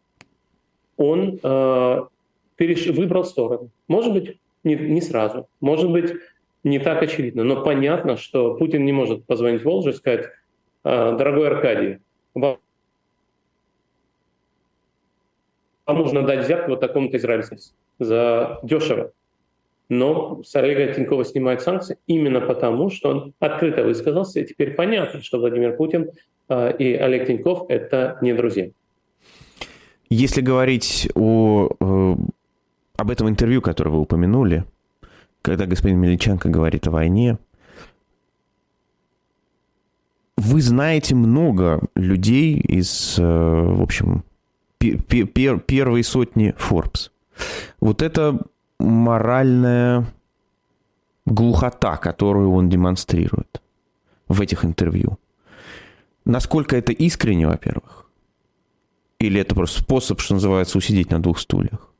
он 0.97 1.39
э, 1.41 2.01
переш... 2.57 2.87
выбрал 2.87 3.23
сторону. 3.23 3.69
Может 3.87 4.11
быть, 4.11 4.37
не, 4.63 4.75
не 4.75 5.01
сразу, 5.01 5.47
может 5.61 5.89
быть, 5.89 6.11
не 6.63 6.79
так 6.79 7.01
очевидно, 7.01 7.43
но 7.43 7.63
понятно, 7.63 8.17
что 8.17 8.55
Путин 8.55 8.83
не 8.83 8.91
может 8.91 9.25
позвонить 9.25 9.63
Волжу 9.63 9.91
и 9.91 9.93
сказать, 9.93 10.25
дорогой 10.83 11.47
Аркадий, 11.47 11.99
вам 12.39 12.57
нужно 15.97 16.23
дать 16.23 16.45
взятку 16.45 16.71
вот 16.71 16.79
такому-то 16.79 17.17
израильскому 17.17 17.59
за 17.99 18.59
дешево. 18.63 19.11
Но 19.89 20.43
с 20.43 20.53
Олега 20.55 20.93
Тинькова 20.93 21.23
снимают 21.23 21.61
санкции 21.61 21.97
именно 22.07 22.41
потому, 22.41 22.89
что 22.89 23.09
он 23.09 23.33
открыто 23.39 23.83
высказался, 23.83 24.41
и 24.41 24.45
теперь 24.45 24.75
понятно, 24.75 25.21
что 25.21 25.39
Владимир 25.39 25.77
Путин 25.77 26.11
э, 26.49 26.77
и 26.77 26.93
Олег 26.93 27.27
Тиньков— 27.27 27.65
это 27.69 28.17
не 28.21 28.33
друзья. 28.33 28.69
Если 30.09 30.41
говорить 30.41 31.09
о, 31.15 31.69
э, 31.79 32.15
об 32.97 33.11
этом 33.11 33.29
интервью, 33.29 33.61
которое 33.61 33.91
вы 33.91 34.01
упомянули, 34.01 34.65
когда 35.41 35.65
господин 35.65 35.99
Мельниченко 35.99 36.49
говорит 36.49 36.85
о 36.87 36.91
войне, 36.91 37.37
вы 40.47 40.61
знаете 40.61 41.13
много 41.15 41.81
людей 41.95 42.57
из, 42.57 43.19
э, 43.19 43.23
в 43.23 43.81
общем, 43.81 44.23
пер 44.79 45.59
первой 45.59 46.03
сотни 46.03 46.55
Forbes. 46.57 47.09
Вот 47.81 48.01
это 48.01 48.39
моральная 48.79 50.05
глухота, 51.25 51.97
которую 51.97 52.51
он 52.51 52.69
демонстрирует 52.69 53.61
в 54.27 54.41
этих 54.41 54.63
интервью. 54.63 55.17
Насколько 56.25 56.77
это 56.77 56.93
искренне, 56.93 57.47
во-первых, 57.47 58.05
Или 59.19 59.41
это 59.41 59.55
просто 59.55 59.81
способ, 59.81 60.21
что 60.21 60.35
называется, 60.35 60.77
усидеть 60.77 61.09
на 61.09 61.19
двух 61.19 61.39
стульях? 61.39 61.91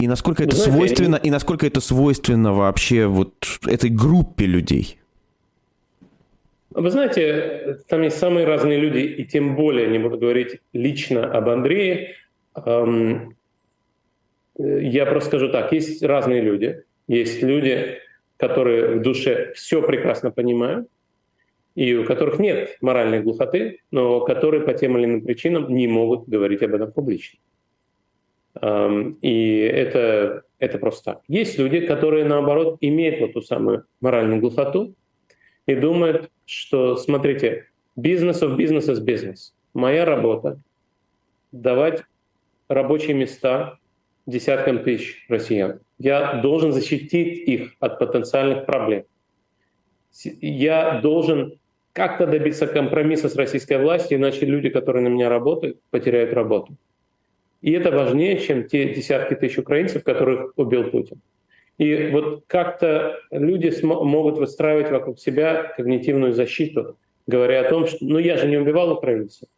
И 0.00 0.08
насколько 0.08 0.42
это 0.42 0.56
Знаете, 0.56 0.72
свойственно, 0.72 1.16
и 1.16 1.30
насколько 1.30 1.66
это 1.66 1.80
свойственно 1.80 2.54
вообще 2.54 3.06
вот 3.06 3.34
этой 3.66 3.90
группе 3.90 4.46
людей? 4.46 4.98
Вы 6.74 6.90
знаете, 6.90 7.78
там 7.88 8.02
есть 8.02 8.18
самые 8.18 8.46
разные 8.46 8.78
люди, 8.78 8.98
и 8.98 9.24
тем 9.24 9.54
более 9.54 9.86
не 9.88 9.98
буду 9.98 10.18
говорить 10.18 10.58
лично 10.72 11.24
об 11.24 11.48
Андрее. 11.48 12.16
Я 14.56 15.06
просто 15.06 15.28
скажу 15.28 15.48
так, 15.50 15.72
есть 15.72 16.02
разные 16.02 16.40
люди. 16.40 16.82
Есть 17.06 17.42
люди, 17.42 17.98
которые 18.36 18.96
в 18.96 19.02
душе 19.02 19.52
все 19.54 19.82
прекрасно 19.82 20.32
понимают, 20.32 20.88
и 21.76 21.94
у 21.94 22.04
которых 22.04 22.40
нет 22.40 22.76
моральной 22.80 23.20
глухоты, 23.20 23.80
но 23.92 24.20
которые 24.20 24.62
по 24.62 24.74
тем 24.74 24.98
или 24.98 25.04
иным 25.04 25.22
причинам 25.22 25.72
не 25.72 25.86
могут 25.86 26.28
говорить 26.28 26.62
об 26.62 26.74
этом 26.74 26.90
публично. 26.90 27.38
И 29.22 29.58
это, 29.58 30.42
это 30.58 30.78
просто 30.78 31.04
так. 31.04 31.22
Есть 31.28 31.58
люди, 31.58 31.80
которые, 31.80 32.24
наоборот, 32.24 32.78
имеют 32.80 33.20
вот 33.20 33.32
ту 33.32 33.42
самую 33.42 33.84
моральную 34.00 34.40
глухоту 34.40 34.94
и 35.66 35.74
думают, 35.74 36.30
что, 36.46 36.96
смотрите, 36.96 37.66
бизнес 37.96 38.42
of 38.42 38.56
business 38.56 38.88
is 38.88 39.04
business. 39.04 39.52
Моя 39.72 40.04
работа— 40.04 40.58
давать 41.52 42.04
рабочие 42.68 43.14
места 43.14 43.78
десяткам 44.26 44.82
тысяч 44.82 45.24
россиян. 45.28 45.80
Я 45.98 46.34
должен 46.34 46.72
защитить 46.72 47.48
их 47.48 47.74
от 47.80 47.98
потенциальных 47.98 48.66
проблем. 48.66 49.04
Я 50.40 51.00
должен 51.00 51.58
как-то 51.92 52.26
добиться 52.26 52.66
компромисса 52.66 53.28
с 53.28 53.36
российской 53.36 53.78
властью, 53.78 54.18
иначе 54.18 54.46
люди, 54.46 54.68
которые 54.68 55.02
на 55.02 55.08
меня 55.08 55.28
работают, 55.28 55.80
потеряют 55.90 56.32
работу. 56.32 56.74
И 57.62 57.72
это 57.72 57.90
важнее, 57.90 58.38
чем 58.38 58.68
те 58.68 58.92
десятки 58.92 59.34
тысяч 59.34 59.58
украинцев, 59.58 60.04
которых 60.04 60.52
убил 60.56 60.90
Путин. 60.90 61.20
И 61.78 62.10
вот 62.10 62.44
как-то 62.46 63.18
люди 63.30 63.72
могут 63.82 64.38
выстраивать 64.38 64.90
вокруг 64.90 65.18
себя 65.18 65.74
когнитивную 65.76 66.32
защиту, 66.32 66.96
говоря 67.26 67.62
о 67.62 67.68
том, 67.68 67.86
что 67.86 67.98
ну 68.00 68.18
я 68.18 68.36
же 68.36 68.46
не 68.46 68.56
убивал 68.56 68.92
украинцев. 68.92 69.48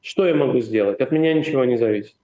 Что 0.00 0.26
я 0.26 0.34
могу 0.34 0.60
сделать? 0.60 1.00
От 1.00 1.12
меня 1.12 1.32
ничего 1.34 1.64
не 1.64 1.76
зависит. 1.76 2.16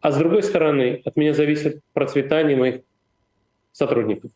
А 0.00 0.12
с 0.12 0.16
другой 0.16 0.42
стороны, 0.42 1.02
от 1.04 1.16
меня 1.16 1.34
зависит 1.34 1.80
процветание 1.92 2.56
моих 2.56 2.80
сотрудников. 3.72 4.30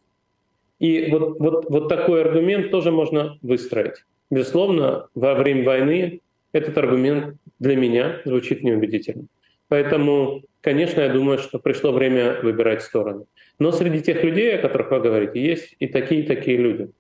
И 0.79 1.11
вот, 1.11 1.39
вот, 1.39 1.71
вот 1.71 1.89
такой 1.89 2.23
аргумент 2.23 2.71
тоже 2.71 2.91
можно 2.91 3.39
выстроить. 3.43 4.05
Безусловно, 4.31 5.09
во 5.15 5.35
время 5.35 5.65
войны 5.65 6.21
этот 6.53 6.77
аргумент 6.77 7.37
для 7.59 7.77
меня 7.77 8.21
звучит 8.25 8.63
неубедительно. 8.63 9.27
Поэтому, 9.75 10.43
конечно, 10.61 11.01
я 11.01 11.09
думаю, 11.09 11.39
что 11.39 11.59
пришло 11.59 11.91
время 11.91 12.41
выбирать 12.45 12.81
стороны. 12.81 13.25
Но 13.59 13.73
среди 13.73 14.03
тех 14.03 14.23
людей, 14.23 14.57
о 14.57 14.63
которых 14.63 14.93
вы 14.93 15.01
говорите, 15.01 15.45
есть 15.45 15.75
и 15.81 15.89
такие, 15.89 16.21
и 16.21 16.27
такие 16.29 16.57
люди. 16.59 16.91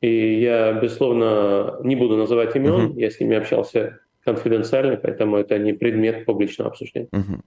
И 0.00 0.40
я, 0.40 0.72
безусловно, 0.72 1.78
не 1.84 1.94
буду 1.94 2.16
называть 2.16 2.56
имен, 2.56 2.90
uh-huh. 2.90 3.00
я 3.00 3.12
с 3.12 3.20
ними 3.20 3.36
общался 3.36 4.00
конфиденциально, 4.24 4.96
поэтому 4.96 5.36
это 5.36 5.56
не 5.60 5.74
предмет 5.74 6.24
публичного 6.24 6.72
обсуждения. 6.72 7.06
Uh-huh. 7.12 7.38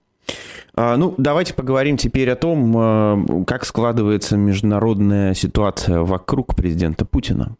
А, 0.74 0.96
ну, 0.96 1.14
давайте 1.18 1.52
поговорим 1.52 1.98
теперь 1.98 2.30
о 2.30 2.36
том, 2.36 2.74
а, 2.74 3.18
как 3.46 3.66
складывается 3.66 4.38
международная 4.38 5.34
ситуация 5.34 6.00
вокруг 6.00 6.56
президента 6.56 7.04
Путина. 7.04 7.56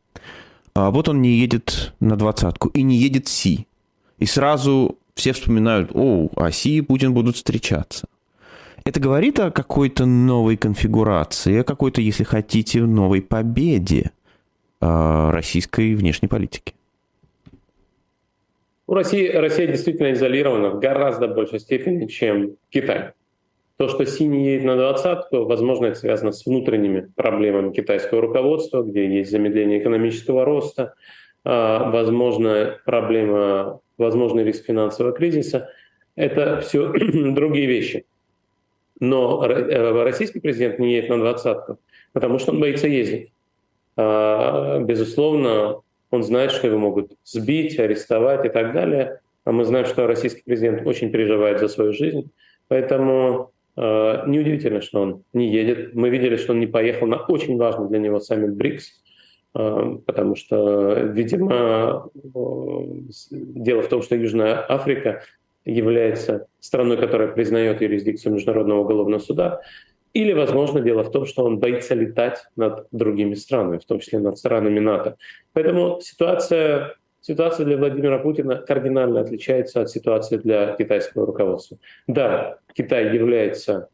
А, 0.74 0.90
вот 0.90 1.10
он 1.10 1.20
не 1.20 1.32
едет 1.32 1.92
на 2.00 2.16
двадцатку 2.16 2.68
и 2.68 2.82
не 2.82 2.96
едет 2.96 3.28
Си. 3.28 3.66
И 4.18 4.24
сразу 4.24 4.96
все 5.18 5.32
вспоминают, 5.32 5.90
о, 5.94 6.28
а 6.36 6.50
Си 6.52 6.78
и 6.78 6.80
Путин 6.80 7.12
будут 7.12 7.36
встречаться. 7.36 8.06
Это 8.84 9.00
говорит 9.00 9.40
о 9.40 9.50
какой-то 9.50 10.06
новой 10.06 10.56
конфигурации, 10.56 11.58
о 11.58 11.64
какой-то, 11.64 12.00
если 12.00 12.24
хотите, 12.24 12.80
новой 12.80 13.20
победе 13.20 14.12
российской 14.80 15.94
внешней 15.96 16.28
политики. 16.28 16.72
У 18.86 18.94
России, 18.94 19.28
Россия 19.28 19.66
действительно 19.66 20.12
изолирована 20.12 20.70
в 20.70 20.78
гораздо 20.78 21.26
большей 21.28 21.58
степени, 21.58 22.06
чем 22.06 22.52
Китай. 22.70 23.10
То, 23.76 23.88
что 23.88 24.06
синий 24.06 24.46
едет 24.46 24.64
на 24.64 24.76
двадцатку, 24.76 25.44
возможно, 25.44 25.86
это 25.86 25.98
связано 25.98 26.32
с 26.32 26.46
внутренними 26.46 27.10
проблемами 27.16 27.72
китайского 27.72 28.22
руководства, 28.22 28.82
где 28.82 29.06
есть 29.18 29.30
замедление 29.30 29.80
экономического 29.80 30.44
роста, 30.44 30.94
а, 31.44 31.90
возможно, 31.90 32.78
проблема, 32.84 33.80
возможный 33.98 34.44
риск 34.44 34.64
финансового 34.64 35.12
кризиса. 35.12 35.70
Это 36.16 36.60
все 36.60 36.92
другие 37.32 37.66
вещи. 37.66 38.06
Но 39.00 39.44
э, 39.44 40.02
российский 40.02 40.40
президент 40.40 40.78
не 40.78 40.94
едет 40.94 41.10
на 41.10 41.18
двадцатку, 41.18 41.78
потому 42.12 42.38
что 42.38 42.52
он 42.52 42.60
боится 42.60 42.88
ездить. 42.88 43.32
А, 43.96 44.80
безусловно, 44.80 45.80
он 46.10 46.22
знает, 46.22 46.52
что 46.52 46.66
его 46.66 46.78
могут 46.78 47.12
сбить, 47.24 47.78
арестовать 47.78 48.44
и 48.46 48.48
так 48.48 48.72
далее. 48.72 49.20
А 49.44 49.52
мы 49.52 49.64
знаем, 49.64 49.86
что 49.86 50.06
российский 50.06 50.42
президент 50.44 50.86
очень 50.86 51.10
переживает 51.10 51.60
за 51.60 51.68
свою 51.68 51.92
жизнь. 51.92 52.30
Поэтому 52.68 53.52
э, 53.76 54.22
неудивительно, 54.26 54.80
что 54.80 55.00
он 55.00 55.22
не 55.32 55.50
едет. 55.50 55.94
Мы 55.94 56.10
видели, 56.10 56.36
что 56.36 56.52
он 56.52 56.60
не 56.60 56.66
поехал 56.66 57.06
на 57.06 57.16
очень 57.16 57.56
важный 57.56 57.88
для 57.88 57.98
него 57.98 58.20
саммит 58.20 58.54
БРИКС, 58.54 59.00
потому 60.06 60.36
что, 60.36 60.94
видимо, 61.00 62.10
э, 62.14 62.80
дело 63.32 63.82
в 63.82 63.88
том, 63.88 64.02
что 64.02 64.14
Южная 64.14 64.64
Африка 64.68 65.22
является 65.64 66.46
страной, 66.60 66.96
которая 66.96 67.28
признает 67.28 67.82
юрисдикцию 67.82 68.34
Международного 68.34 68.80
уголовного 68.80 69.20
суда. 69.20 69.60
Или, 70.14 70.32
возможно, 70.32 70.80
дело 70.80 71.02
в 71.02 71.10
том, 71.10 71.26
что 71.26 71.44
он 71.44 71.58
боится 71.58 71.94
летать 71.94 72.44
над 72.56 72.86
другими 72.92 73.34
странами, 73.34 73.78
в 73.78 73.84
том 73.84 73.98
числе 74.00 74.20
над 74.20 74.38
странами 74.38 74.78
НАТО. 74.78 75.16
Поэтому 75.52 76.00
ситуация, 76.00 76.94
ситуация 77.20 77.66
для 77.66 77.76
Владимира 77.76 78.18
Путина 78.18 78.56
кардинально 78.56 79.20
отличается 79.20 79.82
от 79.82 79.90
ситуации 79.90 80.36
для 80.36 80.74
китайского 80.76 81.26
руководства. 81.26 81.78
Да, 82.06 82.58
Китай 82.74 83.14
является 83.14 83.88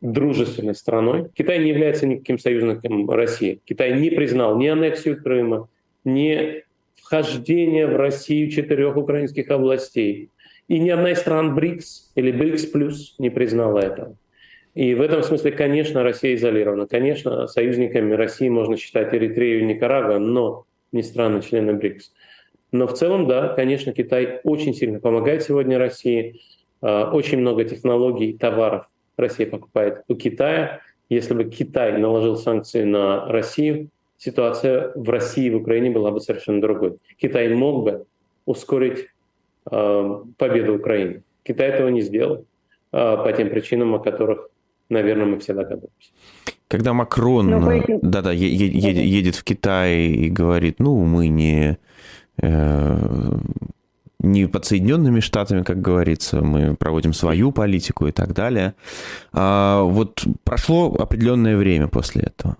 дружественной 0.00 0.74
страной. 0.74 1.28
Китай 1.34 1.58
не 1.58 1.70
является 1.70 2.06
никаким 2.06 2.38
союзником 2.38 3.08
России. 3.10 3.60
Китай 3.64 3.98
не 3.98 4.10
признал 4.10 4.58
ни 4.58 4.66
аннексию 4.66 5.22
Крыма, 5.22 5.68
ни 6.04 6.62
вхождение 6.96 7.86
в 7.86 7.96
Россию 7.96 8.50
четырех 8.50 8.96
украинских 8.96 9.50
областей. 9.50 10.30
И 10.68 10.78
ни 10.78 10.90
одна 10.90 11.12
из 11.12 11.18
стран 11.18 11.54
БРИКС 11.54 12.12
или 12.14 12.30
БРИКС 12.30 12.66
плюс 12.66 13.14
не 13.18 13.30
признала 13.30 13.78
этого. 13.78 14.16
И 14.74 14.94
в 14.94 15.00
этом 15.00 15.22
смысле, 15.22 15.52
конечно, 15.52 16.02
Россия 16.02 16.34
изолирована. 16.34 16.86
Конечно, 16.86 17.46
союзниками 17.46 18.12
России 18.14 18.48
можно 18.48 18.76
считать 18.76 19.12
Эритрею 19.14 19.60
и 19.60 19.64
Никарагуа, 19.64 20.18
но 20.18 20.66
не 20.92 21.02
страны-члены 21.02 21.74
БРИКС. 21.74 22.12
Но 22.70 22.86
в 22.86 22.92
целом, 22.92 23.26
да, 23.26 23.48
конечно, 23.48 23.92
Китай 23.92 24.40
очень 24.44 24.74
сильно 24.74 25.00
помогает 25.00 25.42
сегодня 25.42 25.78
России. 25.78 26.40
А, 26.82 27.10
очень 27.10 27.38
много 27.38 27.64
технологий, 27.64 28.34
товаров 28.34 28.86
Россия 29.18 29.46
покупает 29.46 30.02
у 30.08 30.14
Китая. 30.14 30.80
Если 31.10 31.34
бы 31.34 31.44
Китай 31.44 31.98
наложил 31.98 32.36
санкции 32.36 32.84
на 32.84 33.26
Россию, 33.26 33.88
ситуация 34.16 34.92
в 34.94 35.08
России 35.10 35.46
и 35.46 35.50
в 35.50 35.56
Украине 35.56 35.90
была 35.90 36.10
бы 36.10 36.20
совершенно 36.20 36.60
другой. 36.60 36.98
Китай 37.16 37.48
мог 37.54 37.84
бы 37.84 38.06
ускорить 38.46 39.08
э, 39.70 40.22
победу 40.38 40.76
Украины. 40.76 41.22
Китай 41.42 41.68
этого 41.68 41.88
не 41.88 42.00
сделал 42.00 42.44
э, 42.92 43.16
по 43.16 43.32
тем 43.32 43.50
причинам, 43.50 43.94
о 43.94 43.98
которых 43.98 44.50
наверное, 44.88 45.26
мы 45.26 45.38
все 45.38 45.54
догадываемся. 45.54 46.10
Когда 46.68 46.92
Макрон 46.92 47.46
ну, 47.46 47.82
да-да, 48.02 48.32
едет, 48.32 48.74
едет 48.74 49.36
в 49.36 49.44
Китай 49.44 50.02
и 50.02 50.28
говорит, 50.28 50.80
ну, 50.80 51.02
мы 51.02 51.28
не, 51.28 51.78
э, 52.42 52.96
не 54.20 54.46
под 54.46 54.64
Соединенными 54.64 55.20
Штатами, 55.20 55.62
как 55.62 55.80
говорится, 55.80 56.40
мы 56.42 56.76
проводим 56.76 57.12
свою 57.12 57.52
политику 57.52 58.06
и 58.06 58.12
так 58.12 58.34
далее. 58.34 58.74
А 59.32 59.82
вот 59.82 60.24
прошло 60.44 60.94
определенное 60.94 61.56
время 61.56 61.88
после 61.88 62.22
этого. 62.22 62.56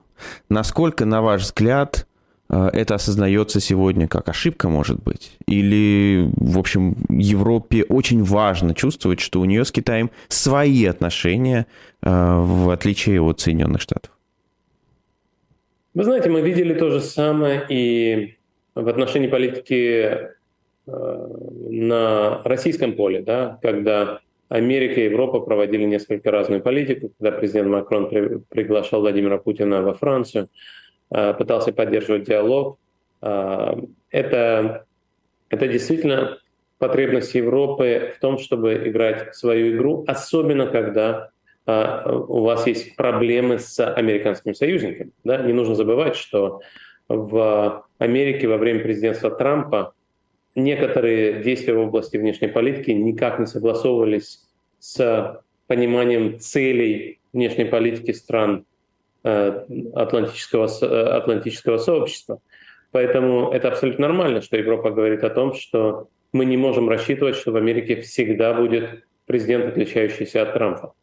Насколько, 0.48 1.04
на 1.04 1.20
ваш 1.20 1.42
взгляд, 1.42 2.06
а, 2.48 2.70
это 2.72 2.94
осознается 2.94 3.60
сегодня 3.60 4.08
как 4.08 4.28
ошибка, 4.28 4.68
может 4.68 5.02
быть? 5.02 5.36
Или, 5.46 6.30
в 6.36 6.58
общем, 6.58 6.96
Европе 7.08 7.84
очень 7.84 8.22
важно 8.22 8.74
чувствовать, 8.74 9.20
что 9.20 9.40
у 9.40 9.44
нее 9.44 9.64
с 9.64 9.72
Китаем 9.72 10.10
свои 10.28 10.84
отношения, 10.86 11.66
а, 12.02 12.40
в 12.40 12.70
отличие 12.70 13.20
от 13.20 13.40
Соединенных 13.40 13.80
Штатов? 13.80 14.12
Вы 15.94 16.04
знаете, 16.04 16.30
мы 16.30 16.40
видели 16.40 16.74
то 16.74 16.90
же 16.90 17.00
самое 17.00 17.66
и 17.68 18.36
в 18.74 18.88
отношении 18.88 19.26
политики 19.26 20.37
на 20.90 22.42
российском 22.44 22.94
поле, 22.94 23.20
да, 23.20 23.58
когда 23.62 24.20
Америка 24.48 25.00
и 25.00 25.04
Европа 25.04 25.40
проводили 25.40 25.84
несколько 25.84 26.30
разную 26.30 26.62
политику, 26.62 27.12
когда 27.18 27.36
президент 27.36 27.68
Макрон 27.68 28.08
приглашал 28.48 29.00
Владимира 29.00 29.38
Путина 29.38 29.82
во 29.82 29.94
Францию, 29.94 30.48
Э, 31.10 31.32
пытался 31.32 31.72
поддерживать 31.72 32.24
диалог. 32.24 32.78
Э, 33.22 33.74
это, 34.10 34.84
это 35.48 35.68
действительно 35.68 36.38
потребность 36.78 37.34
Европы 37.34 38.12
в 38.16 38.20
том, 38.20 38.38
чтобы 38.38 38.88
играть 38.88 39.34
свою 39.34 39.74
игру, 39.74 40.04
особенно 40.06 40.66
когда 40.66 41.30
а, 41.66 42.08
у 42.08 42.42
вас 42.42 42.68
есть 42.68 42.94
проблемы 42.94 43.58
с 43.58 43.84
американскими 43.84 44.52
союзниками. 44.52 45.10
Да? 45.24 45.38
Не 45.38 45.52
нужно 45.52 45.74
забывать, 45.74 46.14
что 46.14 46.60
в 47.08 47.84
Америке 47.98 48.46
во 48.46 48.58
время 48.58 48.80
президентства 48.80 49.28
Трампа 49.28 49.92
некоторые 50.58 51.42
действия 51.42 51.74
в 51.74 51.80
области 51.80 52.16
внешней 52.16 52.48
политики 52.48 52.90
никак 52.90 53.38
не 53.38 53.46
согласовывались 53.46 54.46
с 54.78 55.42
пониманием 55.66 56.38
целей 56.38 57.20
внешней 57.32 57.64
политики 57.64 58.12
стран 58.12 58.64
э, 59.24 59.64
Атлантического, 59.94 60.68
э, 60.82 60.86
Атлантического 60.86 61.78
сообщества. 61.78 62.40
Поэтому 62.90 63.50
это 63.52 63.68
абсолютно 63.68 64.08
нормально, 64.08 64.40
что 64.40 64.56
Европа 64.56 64.90
говорит 64.90 65.24
о 65.24 65.30
том, 65.30 65.54
что 65.54 66.08
мы 66.32 66.44
не 66.44 66.56
можем 66.56 66.88
рассчитывать, 66.88 67.36
что 67.36 67.52
в 67.52 67.56
Америке 67.56 68.00
всегда 68.00 68.54
будет 68.54 69.04
президент, 69.26 69.66
отличающийся 69.66 70.42
от 70.42 70.54
Трампа. 70.54 70.94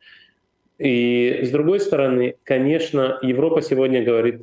И 0.78 1.42
с 1.44 1.52
другой 1.52 1.80
стороны, 1.80 2.36
конечно, 2.44 3.20
Европа 3.22 3.62
сегодня 3.62 4.04
говорит 4.04 4.42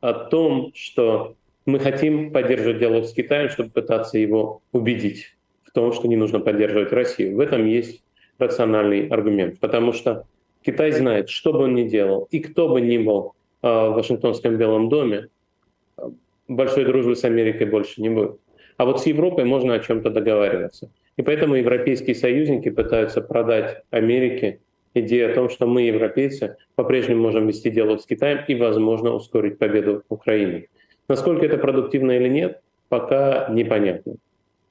о 0.00 0.14
том, 0.14 0.72
что 0.74 1.34
мы 1.66 1.78
хотим 1.78 2.30
поддерживать 2.30 2.78
диалог 2.78 3.06
с 3.06 3.12
Китаем, 3.12 3.48
чтобы 3.48 3.70
пытаться 3.70 4.18
его 4.18 4.62
убедить 4.72 5.36
в 5.62 5.72
том, 5.72 5.92
что 5.92 6.08
не 6.08 6.16
нужно 6.16 6.40
поддерживать 6.40 6.92
Россию. 6.92 7.36
В 7.36 7.40
этом 7.40 7.66
есть 7.66 8.02
рациональный 8.38 9.08
аргумент, 9.08 9.58
потому 9.60 9.92
что 9.92 10.26
Китай 10.62 10.92
знает, 10.92 11.28
что 11.28 11.52
бы 11.52 11.60
он 11.60 11.74
ни 11.74 11.88
делал, 11.88 12.28
и 12.30 12.40
кто 12.40 12.68
бы 12.68 12.80
ни 12.80 12.98
был 12.98 13.34
а, 13.62 13.90
в 13.90 13.94
Вашингтонском 13.94 14.56
Белом 14.56 14.88
доме, 14.88 15.28
большой 16.48 16.84
дружбы 16.84 17.16
с 17.16 17.24
Америкой 17.24 17.66
больше 17.66 18.00
не 18.00 18.08
будет. 18.08 18.38
А 18.76 18.84
вот 18.84 19.00
с 19.00 19.06
Европой 19.06 19.44
можно 19.44 19.74
о 19.74 19.78
чем-то 19.78 20.10
договариваться. 20.10 20.90
И 21.16 21.22
поэтому 21.22 21.54
европейские 21.54 22.16
союзники 22.16 22.70
пытаются 22.70 23.20
продать 23.20 23.82
Америке 23.90 24.60
идею 24.94 25.30
о 25.30 25.34
том, 25.34 25.48
что 25.48 25.66
мы, 25.66 25.82
европейцы, 25.82 26.56
по-прежнему 26.74 27.22
можем 27.22 27.46
вести 27.46 27.70
диалог 27.70 28.00
с 28.00 28.06
Китаем 28.06 28.40
и, 28.48 28.54
возможно, 28.54 29.12
ускорить 29.12 29.58
победу 29.58 30.02
Украины. 30.08 30.68
Насколько 31.08 31.46
это 31.46 31.58
продуктивно 31.58 32.12
или 32.12 32.28
нет, 32.28 32.60
пока 32.88 33.48
непонятно. 33.50 34.14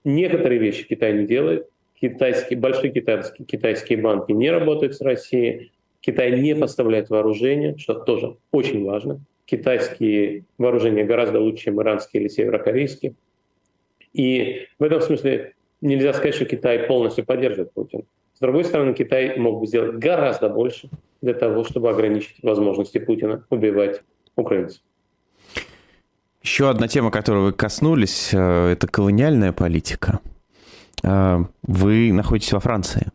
Некоторые 0.04 0.60
вещи 0.60 0.88
Китай 0.88 1.14
не 1.14 1.26
делает. 1.26 1.68
Китайские, 2.00 2.60
большие 2.60 2.92
китайские, 2.92 3.46
китайские 3.46 4.00
банки 4.00 4.32
не 4.32 4.52
работают 4.52 4.96
с 4.96 5.02
Россией. 5.02 5.72
Китай 6.02 6.40
не 6.40 6.56
поставляет 6.56 7.10
вооружение, 7.10 7.78
что 7.78 7.94
тоже 7.94 8.36
очень 8.52 8.84
важно. 8.84 9.22
Китайские 9.46 10.44
вооружения 10.58 11.06
гораздо 11.06 11.40
лучше, 11.40 11.66
чем 11.66 11.82
иранские 11.82 12.24
или 12.24 12.30
северокорейские. 12.30 13.14
И 14.12 14.68
в 14.80 14.84
этом 14.84 15.02
смысле 15.02 15.54
нельзя 15.82 16.14
сказать, 16.14 16.36
что 16.36 16.46
Китай 16.46 16.80
полностью 16.80 17.26
поддерживает 17.26 17.72
Путина. 17.74 18.04
С 18.34 18.40
другой 18.40 18.66
стороны, 18.66 18.94
Китай 18.94 19.38
мог 19.38 19.60
бы 19.60 19.68
сделать 19.68 19.96
гораздо 19.96 20.50
больше 20.50 20.90
для 21.22 21.34
того, 21.34 21.64
чтобы 21.64 21.90
ограничить 21.90 22.42
возможности 22.42 22.98
Путина 22.98 23.46
убивать 23.50 24.02
украинцев. 24.36 24.82
Еще 26.44 26.70
одна 26.70 26.90
тема, 26.90 27.10
которую 27.10 27.46
вы 27.46 27.54
коснулись, 27.54 28.32
э, 28.34 28.72
это 28.74 28.86
колониальная 28.88 29.54
политика. 29.54 30.20
Э, 31.02 31.46
вы 31.64 32.12
находитесь 32.12 32.52
во 32.52 32.60
Франции. 32.60 33.08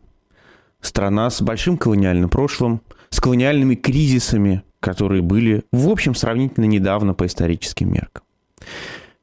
Страна 0.81 1.29
с 1.29 1.39
большим 1.41 1.77
колониальным 1.77 2.29
прошлым, 2.29 2.81
с 3.11 3.19
колониальными 3.19 3.75
кризисами, 3.75 4.63
которые 4.79 5.21
были, 5.21 5.63
в 5.71 5.89
общем, 5.89 6.15
сравнительно 6.15 6.65
недавно 6.65 7.13
по 7.13 7.27
историческим 7.27 7.93
меркам. 7.93 8.23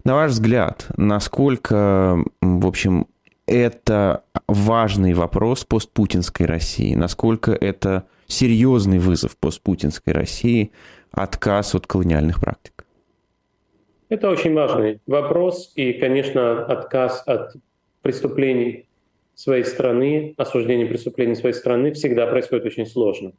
На 0.05 0.15
ваш 0.15 0.33
взгляд, 0.33 0.87
насколько, 0.97 2.23
в 2.41 2.67
общем, 2.67 3.09
это 3.47 4.23
важный 4.47 5.15
вопрос 5.15 5.65
постпутинской 5.65 6.47
России? 6.47 6.95
Насколько 6.95 7.53
это 7.53 8.05
серьезный 8.29 9.01
вызов 9.01 9.37
постпутинской 9.37 10.13
России 10.13 10.71
отказ 11.11 11.75
от 11.75 11.89
колониальных 11.89 12.41
практик? 12.41 12.76
Это 14.09 14.31
очень 14.31 14.55
важный 14.55 15.01
вопрос. 15.07 15.73
И, 15.75 15.95
конечно, 15.95 16.65
отказ 16.65 17.23
от 17.27 17.57
преступлений 18.03 18.87
своей 19.35 19.65
страны, 19.65 20.35
осуждение 20.37 20.87
преступлений 20.87 21.35
своей 21.35 21.55
страны 21.55 21.93
всегда 21.93 22.27
происходит 22.27 22.67
очень 22.67 22.87
сложно. 22.87 23.33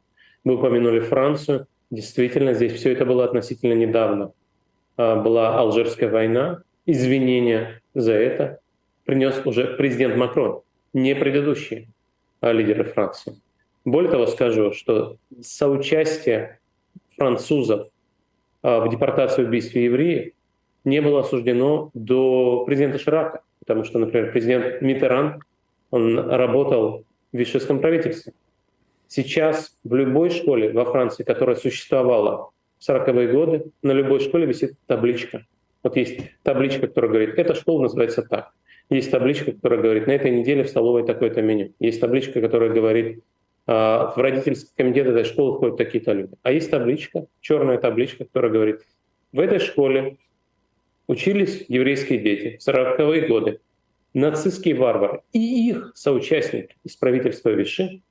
Вы 0.44 0.56
упомянули 0.56 1.00
Францию. 1.00 1.66
Действительно, 1.90 2.52
здесь 2.52 2.74
все 2.74 2.92
это 2.92 3.06
было 3.06 3.24
относительно 3.24 3.72
недавно. 3.72 4.32
А, 4.96 5.16
была 5.16 5.58
Алжирская 5.58 6.10
война. 6.10 6.62
Извинения 6.84 7.82
за 7.94 8.12
это 8.12 8.60
принес 9.04 9.40
уже 9.46 9.74
президент 9.76 10.16
Макрон, 10.16 10.62
не 10.92 11.14
предыдущие 11.14 11.88
а 12.40 12.52
лидеры 12.52 12.84
Франции. 12.84 13.34
Более 13.84 14.10
того, 14.10 14.26
скажу, 14.26 14.72
что 14.72 15.16
соучастие 15.40 16.60
французов 17.16 17.88
а, 18.62 18.80
в 18.80 18.90
депортации 18.90 19.42
и 19.42 19.46
убийстве 19.46 19.84
евреев 19.84 20.32
не 20.84 21.00
было 21.00 21.20
осуждено 21.20 21.90
до 21.94 22.64
президента 22.64 22.98
Ширака, 22.98 23.42
потому 23.60 23.84
что, 23.84 23.98
например, 23.98 24.32
президент 24.32 24.80
Митеран, 24.82 25.42
он 25.90 26.18
работал 26.18 27.04
в 27.32 27.36
вишеском 27.36 27.80
правительстве. 27.80 28.32
Сейчас 29.06 29.76
в 29.84 29.94
любой 29.94 30.30
школе 30.30 30.70
во 30.72 30.84
Франции, 30.84 31.24
которая 31.24 31.56
существовала 31.56 32.50
в 32.78 32.88
40-е 32.88 33.32
годы, 33.32 33.64
на 33.82 33.92
любой 33.92 34.20
школе 34.20 34.46
висит 34.46 34.74
табличка. 34.86 35.46
Вот 35.82 35.96
есть 35.96 36.20
табличка, 36.42 36.86
которая 36.86 37.10
говорит, 37.10 37.38
эта 37.38 37.54
школа 37.54 37.82
называется 37.82 38.22
так. 38.22 38.52
Есть 38.90 39.10
табличка, 39.10 39.52
которая 39.52 39.80
говорит, 39.80 40.06
на 40.06 40.12
этой 40.12 40.30
неделе 40.30 40.64
в 40.64 40.68
столовой 40.68 41.06
такое-то 41.06 41.42
меню. 41.42 41.72
Есть 41.78 42.00
табличка, 42.00 42.40
которая 42.40 42.70
говорит, 42.70 43.22
«А, 43.66 44.12
в 44.14 44.18
родительский 44.18 44.72
комитет 44.76 45.06
этой 45.06 45.24
школы 45.24 45.56
входят 45.56 45.76
такие-то 45.76 46.12
люди. 46.12 46.34
А 46.42 46.52
есть 46.52 46.70
табличка, 46.70 47.26
черная 47.40 47.78
табличка, 47.78 48.24
которая 48.24 48.50
говорит, 48.50 48.80
в 49.32 49.40
этой 49.40 49.58
школе 49.58 50.16
учились 51.08 51.64
еврейские 51.68 52.20
дети 52.20 52.58
в 52.58 52.68
40-е 52.68 53.26
годы, 53.26 53.60
нацистские 54.14 54.76
варвары 54.76 55.22
и 55.32 55.68
их 55.70 55.92
соучастники 55.94 56.76
из 56.84 56.96
правительства 56.96 57.50
Виши 57.50 58.02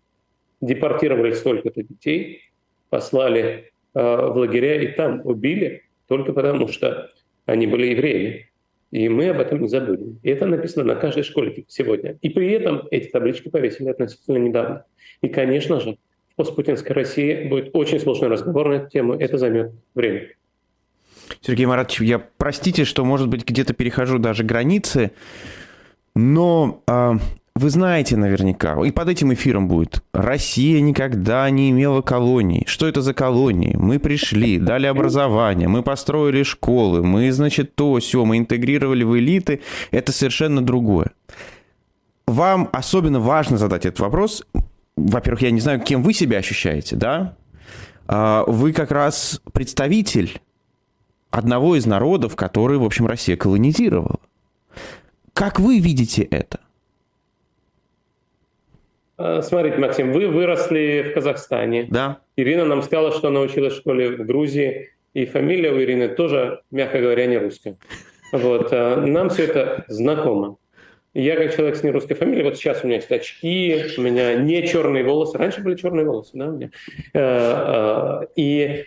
депортировали 0.60 1.34
столько-то 1.34 1.84
детей, 1.84 2.52
послали 2.90 3.72
э, 3.94 4.00
в 4.00 4.38
лагеря 4.38 4.82
и 4.82 4.88
там 4.88 5.22
убили 5.24 5.84
только 6.08 6.34
потому, 6.34 6.68
что 6.68 7.10
они 7.46 7.68
были 7.68 7.88
евреями. 7.88 8.50
И 8.92 9.10
мы 9.10 9.30
об 9.30 9.40
этом 9.40 9.62
не 9.62 9.68
забудем. 9.68 10.20
И 10.24 10.30
это 10.30 10.46
написано 10.46 10.86
на 10.86 10.96
каждой 10.96 11.24
школе 11.24 11.66
сегодня. 11.68 12.18
И 12.22 12.30
при 12.30 12.52
этом 12.52 12.88
эти 12.90 13.10
таблички 13.10 13.50
повесили 13.50 13.90
относительно 13.90 14.38
недавно. 14.38 14.86
И, 15.22 15.28
конечно 15.28 15.82
же, 15.82 15.98
в 16.32 16.36
постпутинской 16.36 16.96
России 16.96 17.48
будет 17.50 17.76
очень 17.76 18.00
сложный 18.00 18.30
разговор 18.30 18.70
на 18.70 18.74
эту 18.76 18.90
тему. 18.90 19.14
Это 19.14 19.38
займет 19.38 19.74
время. 19.94 20.30
Сергей 21.42 21.66
Маратович, 21.66 22.02
я 22.02 22.20
простите, 22.20 22.86
что, 22.86 23.06
может 23.06 23.28
быть, 23.28 23.46
где-то 23.46 23.74
перехожу 23.74 24.20
даже 24.20 24.44
границы, 24.44 25.12
но 26.16 26.82
э, 26.88 27.14
вы 27.58 27.70
знаете 27.72 28.18
наверняка, 28.18 28.80
и 28.86 28.92
под 28.92 29.10
этим 29.10 29.34
эфиром 29.34 29.68
будет, 29.68 30.04
Россия 30.14 30.80
никогда 30.80 31.50
не 31.50 31.72
имела 31.72 32.02
колоний. 32.02 32.64
Что 32.68 32.88
это 32.88 33.02
за 33.02 33.16
колонии? 33.16 33.76
Мы 33.76 33.98
пришли, 33.98 34.60
дали 34.60 34.86
образование, 34.86 35.68
мы 35.68 35.82
построили 35.82 36.44
школы, 36.44 37.04
мы, 37.04 37.32
значит, 37.32 37.74
то, 37.74 37.98
все, 37.98 38.26
мы 38.26 38.38
интегрировали 38.38 39.04
в 39.04 39.18
элиты. 39.18 39.62
Это 39.90 40.12
совершенно 40.12 40.62
другое. 40.62 41.12
Вам 42.28 42.70
особенно 42.74 43.20
важно 43.20 43.58
задать 43.58 43.86
этот 43.86 44.02
вопрос. 44.02 44.46
Во-первых, 44.96 45.42
я 45.42 45.50
не 45.50 45.60
знаю, 45.60 45.80
кем 45.80 46.04
вы 46.04 46.14
себя 46.14 46.38
ощущаете, 46.38 46.96
да? 46.96 47.38
А, 48.08 48.44
вы 48.46 48.72
как 48.72 48.92
раз 48.92 49.42
представитель 49.52 50.42
одного 51.38 51.76
из 51.76 51.86
народов, 51.86 52.36
который, 52.36 52.78
в 52.78 52.84
общем, 52.84 53.08
Россия 53.08 53.36
колонизировала. 53.38 54.20
Как 55.34 55.60
вы 55.60 55.80
видите 55.80 56.24
это? 56.24 56.60
А, 59.18 59.42
смотрите, 59.42 59.78
Максим, 59.78 60.12
вы 60.12 60.28
выросли 60.28 61.08
в 61.10 61.14
Казахстане. 61.14 61.88
Да. 61.90 62.20
Ирина 62.36 62.66
нам 62.66 62.84
сказала, 62.84 63.12
что 63.12 63.30
она 63.30 63.42
училась 63.42 63.74
в 63.74 63.78
школе 63.78 64.18
в 64.18 64.26
Грузии, 64.26 64.90
и 65.14 65.26
фамилия 65.26 65.72
у 65.72 65.80
Ирины 65.80 66.10
тоже, 66.10 66.62
мягко 66.72 67.00
говоря, 67.00 67.26
не 67.26 67.38
русская. 67.38 67.78
Вот. 68.32 68.70
А, 68.72 69.02
нам 69.02 69.30
все 69.30 69.46
это 69.46 69.86
знакомо. 69.88 70.58
Я 71.14 71.36
как 71.36 71.56
человек 71.56 71.78
с 71.78 71.84
нерусской 71.84 72.16
фамилией, 72.16 72.44
вот 72.44 72.58
сейчас 72.58 72.84
у 72.84 72.88
меня 72.88 72.98
есть 72.98 73.12
очки, 73.12 73.86
у 73.98 74.02
меня 74.02 74.36
не 74.36 74.68
черные 74.68 75.04
волосы. 75.04 75.38
Раньше 75.38 75.62
были 75.62 75.76
черные 75.76 76.06
волосы, 76.06 76.32
да, 76.34 76.48
у 76.48 76.52
меня. 76.52 76.70
А, 77.16 78.22
и 78.36 78.86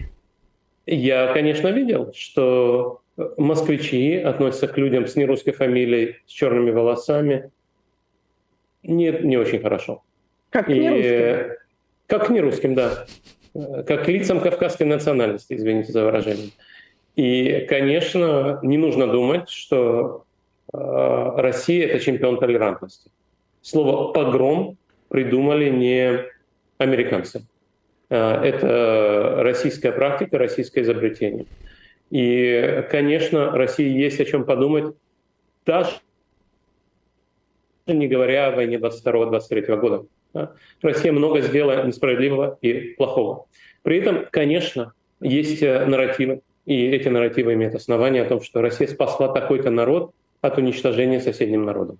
я, 0.96 1.32
конечно, 1.32 1.68
видел, 1.68 2.12
что 2.14 3.00
москвичи 3.36 4.16
относятся 4.16 4.68
к 4.68 4.76
людям 4.78 5.06
с 5.06 5.16
нерусской 5.16 5.52
фамилией, 5.52 6.16
с 6.26 6.30
черными 6.30 6.70
волосами. 6.70 7.50
Не, 8.82 9.10
не 9.10 9.36
очень 9.36 9.60
хорошо. 9.60 10.02
Как 10.50 10.66
к 10.66 10.68
нерусским? 10.68 11.56
Как 12.06 12.26
к 12.26 12.30
нерусским, 12.30 12.74
да. 12.74 13.06
Как 13.86 14.04
к 14.04 14.08
лицам 14.08 14.40
кавказской 14.40 14.84
национальности, 14.84 15.54
извините 15.54 15.92
за 15.92 16.04
выражение. 16.04 16.50
И, 17.16 17.66
конечно, 17.68 18.58
не 18.62 18.78
нужно 18.78 19.06
думать, 19.06 19.48
что 19.48 20.24
э, 20.72 20.78
Россия– 20.78 21.86
это 21.88 22.00
чемпион 22.00 22.38
толерантности. 22.38 23.10
Слово 23.60 24.12
«погром» 24.12 24.78
придумали 25.08 25.68
не 25.68 26.24
американцы. 26.78 27.42
А, 28.10 28.44
это 28.44 29.42
российская 29.42 29.92
практика, 29.92 30.36
российское 30.36 30.82
изобретение. 30.82 31.46
И, 32.10 32.84
конечно, 32.90 33.52
России 33.52 33.88
есть 33.88 34.20
о 34.20 34.24
чем 34.24 34.44
подумать, 34.44 34.94
даже 35.64 35.90
не 37.86 38.08
говоря 38.08 38.48
о 38.48 38.56
войне 38.56 38.76
22-23 38.76 39.76
года. 39.76 40.06
Россия 40.82 41.12
много 41.12 41.40
сделала 41.40 41.84
несправедливого 41.84 42.58
и 42.60 42.94
плохого. 42.94 43.46
При 43.82 43.98
этом, 43.98 44.26
конечно, 44.30 44.92
есть 45.20 45.62
э, 45.62 45.84
нарративы, 45.86 46.42
и 46.66 46.88
эти 46.88 47.08
нарративы 47.08 47.54
имеют 47.54 47.74
основание 47.74 48.22
о 48.22 48.26
том, 48.26 48.40
что 48.40 48.60
Россия 48.60 48.86
спасла 48.86 49.28
такой-то 49.28 49.70
народ 49.70 50.12
от 50.40 50.58
уничтожения 50.58 51.20
соседним 51.20 51.64
народом. 51.64 51.98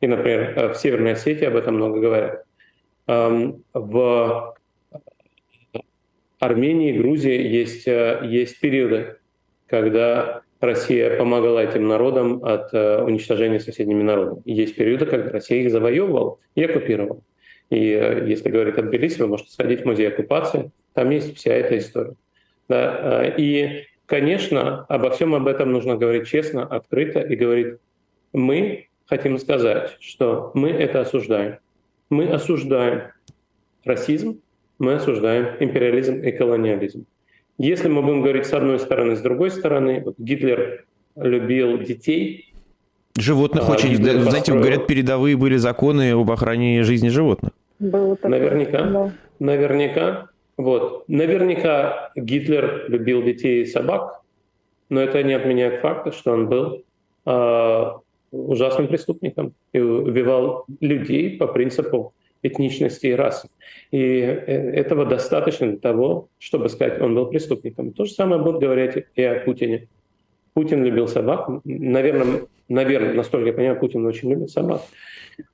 И, 0.00 0.06
например, 0.06 0.54
э, 0.56 0.72
в 0.72 0.76
Северной 0.76 1.12
Осетии 1.12 1.44
об 1.44 1.56
этом 1.56 1.76
много 1.76 2.00
говорят. 2.00 2.44
В 3.06 4.54
Армении, 6.38 6.96
Грузии 6.96 7.46
есть, 7.46 7.86
э, 7.86 8.20
есть 8.24 8.60
периоды, 8.60 9.16
когда 9.66 10.42
Россия 10.60 11.16
помогала 11.16 11.60
этим 11.60 11.86
народам 11.86 12.44
от 12.44 12.72
уничтожения 12.72 13.60
соседними 13.60 14.02
народами. 14.02 14.42
Есть 14.44 14.74
периоды, 14.74 15.06
когда 15.06 15.30
Россия 15.30 15.62
их 15.62 15.70
завоевывала 15.70 16.38
и 16.56 16.64
оккупировала. 16.64 17.20
И 17.70 17.78
если 17.78 18.48
говорить 18.48 18.76
о 18.76 18.82
Тбилиси, 18.82 19.20
вы 19.20 19.28
можете 19.28 19.52
сходить 19.52 19.82
в 19.82 19.84
музей 19.84 20.08
оккупации, 20.08 20.72
там 20.94 21.10
есть 21.10 21.36
вся 21.36 21.52
эта 21.52 21.78
история. 21.78 22.14
Да? 22.68 23.32
И 23.36 23.84
Конечно, 24.08 24.86
обо 24.88 25.10
всем 25.10 25.34
об 25.34 25.46
этом 25.46 25.70
нужно 25.70 25.94
говорить 25.94 26.26
честно, 26.26 26.64
открыто 26.64 27.20
и 27.20 27.36
говорить, 27.36 27.74
мы 28.32 28.88
хотим 29.04 29.36
сказать, 29.36 29.98
что 30.00 30.50
мы 30.54 30.70
это 30.70 31.02
осуждаем. 31.02 31.58
Мы 32.08 32.26
осуждаем 32.26 33.12
расизм, 33.84 34.40
мы 34.78 34.94
осуждаем 34.94 35.56
империализм 35.60 36.20
и 36.20 36.30
колониализм. 36.30 37.04
Если 37.58 37.88
мы 37.88 38.02
будем 38.02 38.22
говорить 38.22 38.46
с 38.46 38.52
одной 38.52 38.78
стороны, 38.78 39.16
с 39.16 39.20
другой 39.20 39.50
стороны, 39.50 40.02
вот 40.04 40.14
Гитлер 40.18 40.84
любил 41.16 41.78
детей. 41.78 42.54
Животных 43.16 43.68
а, 43.68 43.72
очень, 43.72 43.90
Гитлер 43.90 44.20
знаете, 44.20 44.36
построил... 44.36 44.60
говорят, 44.60 44.86
передовые 44.86 45.36
были 45.36 45.56
законы 45.56 46.12
об 46.12 46.30
охране 46.30 46.84
жизни 46.84 47.08
животных. 47.08 47.52
Было 47.80 48.14
такое. 48.14 48.30
Наверняка, 48.30 48.82
да. 48.84 49.12
наверняка. 49.40 50.28
Вот. 50.56 51.08
Наверняка 51.08 52.10
Гитлер 52.14 52.84
любил 52.88 53.22
детей 53.22 53.62
и 53.62 53.66
собак, 53.66 54.22
но 54.88 55.00
это 55.00 55.22
не 55.22 55.32
отменяет 55.32 55.80
факта, 55.80 56.12
что 56.12 56.32
он 56.32 56.48
был 56.48 56.84
э, 57.26 57.84
ужасным 58.30 58.88
преступником 58.88 59.52
и 59.72 59.80
убивал 59.80 60.64
людей 60.80 61.36
по 61.36 61.46
принципу 61.46 62.12
этничности 62.42 63.06
и 63.06 63.12
расы. 63.12 63.48
И 63.90 63.98
э, 63.98 64.72
этого 64.72 65.06
достаточно 65.06 65.68
для 65.68 65.78
того, 65.78 66.28
чтобы 66.38 66.68
сказать, 66.68 67.00
он 67.00 67.14
был 67.14 67.26
преступником. 67.26 67.92
То 67.92 68.04
же 68.04 68.12
самое 68.12 68.42
будут 68.42 68.60
говорить 68.60 69.06
и 69.14 69.22
о 69.22 69.40
Путине. 69.40 69.88
Путин 70.54 70.84
любил 70.84 71.08
собак. 71.08 71.48
Наверное, 71.64 72.42
наверное, 72.68 73.14
настолько 73.14 73.48
я 73.48 73.52
понимаю, 73.52 73.78
Путин 73.78 74.04
очень 74.06 74.30
любит 74.30 74.50
собак. 74.50 74.82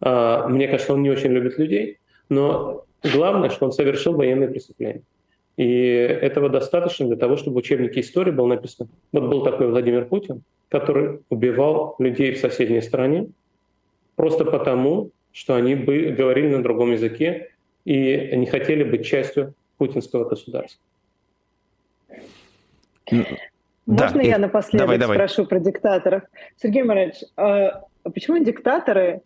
А, 0.01 0.49
мне 0.49 0.67
кажется, 0.67 0.93
он 0.95 1.03
не 1.03 1.11
очень 1.11 1.31
любит 1.31 1.59
людей, 1.59 1.99
но 2.29 2.85
Главное, 3.13 3.51
что 3.51 3.67
он 3.67 3.73
совершил 3.73 4.15
военное 4.15 4.49
преступление. 4.49 5.03
И 5.57 5.67
этого 5.67 6.49
достаточно 6.49 7.07
для 7.07 7.17
того, 7.17 7.37
чтобы 7.37 7.55
в 7.55 7.59
учебнике 7.59 8.01
истории 8.01 8.33
было 8.33 8.47
написано, 8.47 8.89
вот 9.13 9.25
был 9.25 9.45
такой 9.45 9.69
Владимир 9.69 10.07
Путин, 10.07 10.43
который 10.69 11.21
убивал 11.29 11.97
людей 11.99 12.33
в 12.33 12.39
соседней 12.39 12.81
стране 12.81 13.29
просто 14.17 14.45
потому, 14.45 15.11
что 15.35 15.57
они 15.57 15.75
бы 15.75 16.15
говорили 16.17 16.49
на 16.49 16.63
другом 16.63 16.93
языке 16.93 17.51
и 17.85 18.35
не 18.37 18.47
хотели 18.47 18.85
быть 18.85 19.05
частью 19.05 19.53
путинского 19.77 20.27
государства. 20.27 20.81
Можно 23.87 24.23
да, 24.23 24.23
я 24.23 24.39
напоследок 24.39 24.87
давай, 24.87 24.99
давай. 24.99 25.17
спрошу 25.17 25.45
про 25.47 25.59
диктаторов? 25.59 26.23
Сергей 26.57 26.85
Марович, 26.85 27.17
а 27.37 27.83
почему 28.05 28.43
диктаторы 28.43 29.21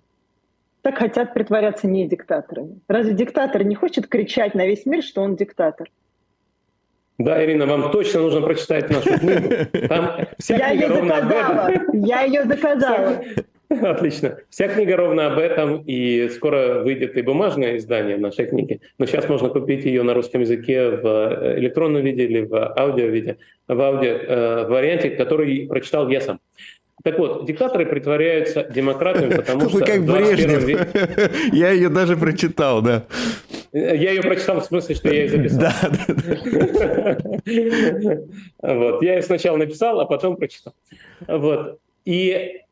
так 0.83 0.99
хотят 0.99 1.35
притворяться 1.35 1.87
не 1.87 2.09
диктаторами. 2.09 2.81
Разве 2.89 3.13
диктатор 3.13 3.63
не 3.63 3.75
хочет 3.75 4.09
кричать 4.09 4.55
на 4.55 4.67
весь 4.67 4.87
мир, 4.87 5.03
что 5.03 5.21
он 5.21 5.37
диктатор? 5.37 5.91
Да, 7.19 7.45
Ирина, 7.45 7.67
вам 7.67 7.91
точно 7.91 8.21
нужно 8.21 8.41
прочитать 8.41 8.89
нашу 8.91 9.19
книгу. 9.19 9.89
Там 9.89 10.27
я 10.49 10.71
ее 10.71 10.89
заказала. 10.89 11.71
Я 11.93 12.23
ее 12.23 12.45
заказала. 12.45 13.23
Отлично. 13.83 14.39
Вся 14.49 14.69
книга 14.69 14.97
ровно 14.97 15.27
об 15.27 15.39
этом, 15.39 15.83
и 15.87 16.29
скоро 16.31 16.83
выйдет 16.83 17.17
и 17.17 17.23
бумажное 17.23 17.77
издание 17.77 18.17
нашей 18.17 18.47
книги. 18.47 18.81
Но 18.99 19.07
сейчас 19.07 19.29
можно 19.29 19.51
купить 19.51 19.85
ее 19.85 20.03
на 20.03 20.15
русском 20.15 20.41
языке 20.41 20.91
в 20.91 21.07
э, 21.07 21.59
электронном 21.59 22.03
виде 22.03 22.25
или 22.25 22.41
в 22.41 22.55
аудио 22.79 23.07
виде, 23.07 23.37
в 23.67 23.79
аудио 23.81 24.11
э, 24.11 24.67
варианте, 24.69 25.11
который 25.11 25.67
прочитал 25.67 26.09
я 26.09 26.21
сам. 26.23 26.41
Так 27.05 27.19
вот, 27.19 27.45
диктаторы 27.47 27.85
притворяются 27.85 28.65
демократами, 28.65 29.35
потому 29.37 29.69
что... 29.69 29.85
как 29.85 30.05
Брежнев. 30.05 30.67
Я 31.53 31.71
ее 31.71 31.91
даже 31.91 32.17
прочитал, 32.17 32.81
да. 32.83 33.05
Я 33.73 34.13
ее 34.13 34.23
прочитал 34.23 34.61
в 34.61 34.65
смысле, 34.65 34.95
что 34.95 35.13
я 35.13 35.25
ее 35.25 35.29
записал. 35.29 35.61
Да, 35.61 37.19
Вот. 38.63 39.03
Я 39.03 39.17
ее 39.17 39.23
сначала 39.23 39.59
написал, 39.59 40.01
а 40.01 40.07
потом 40.07 40.37
прочитал. 40.37 40.73
Вот. 41.27 41.79
И 42.07 42.63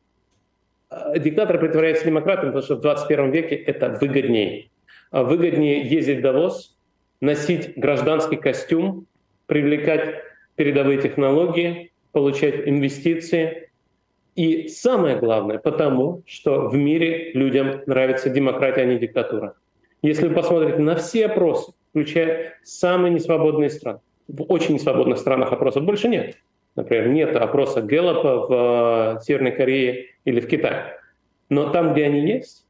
э, 0.89 1.19
диктаторы 1.19 1.59
притворяются 1.59 2.05
демократами, 2.05 2.47
потому 2.47 2.63
что 2.63 2.75
в 2.75 2.81
21 2.81 3.31
веке 3.31 3.55
это 3.55 3.97
выгоднее. 3.99 4.69
А 5.11 5.23
выгоднее 5.23 5.87
ездить 5.87 6.19
в 6.19 6.21
Давос, 6.21 6.77
носить 7.21 7.77
гражданский 7.77 8.35
костюм, 8.35 9.07
привлекать 9.45 10.15
передовые 10.55 11.01
технологии, 11.01 11.91
получать 12.11 12.67
инвестиции– 12.67 13.63
и 14.37 14.67
самое 14.67 15.17
главное, 15.17 15.57
потому 15.57 16.21
что 16.27 16.69
в 16.69 16.75
мире 16.75 17.31
людям 17.33 17.81
нравится 17.87 18.29
демократия, 18.29 18.81
а 18.81 18.85
не 18.85 18.99
диктатура. 18.99 19.55
Если 20.03 20.27
вы 20.27 20.35
посмотрите 20.35 20.77
на 20.77 20.95
все 20.95 21.25
опросы, 21.25 21.73
включая 21.89 22.53
самые 22.63 23.11
несвободные 23.11 23.71
страны, 23.71 23.99
в 24.27 24.43
очень 24.43 24.75
несвободных 24.75 25.17
странах 25.17 25.51
опросов 25.51 25.85
больше 25.85 26.07
нет. 26.07 26.37
Например, 26.77 27.09
нет 27.09 27.35
опроса 27.35 27.81
Гэллопа 27.81 28.47
в 28.47 29.17
э, 29.17 29.21
Северной 29.23 29.51
Корее 29.51 30.05
или 30.25 30.39
в 30.39 30.47
Китае. 30.47 30.99
Но 31.49 31.71
там, 31.71 31.93
где 31.93 32.05
они 32.05 32.21
есть, 32.21 32.65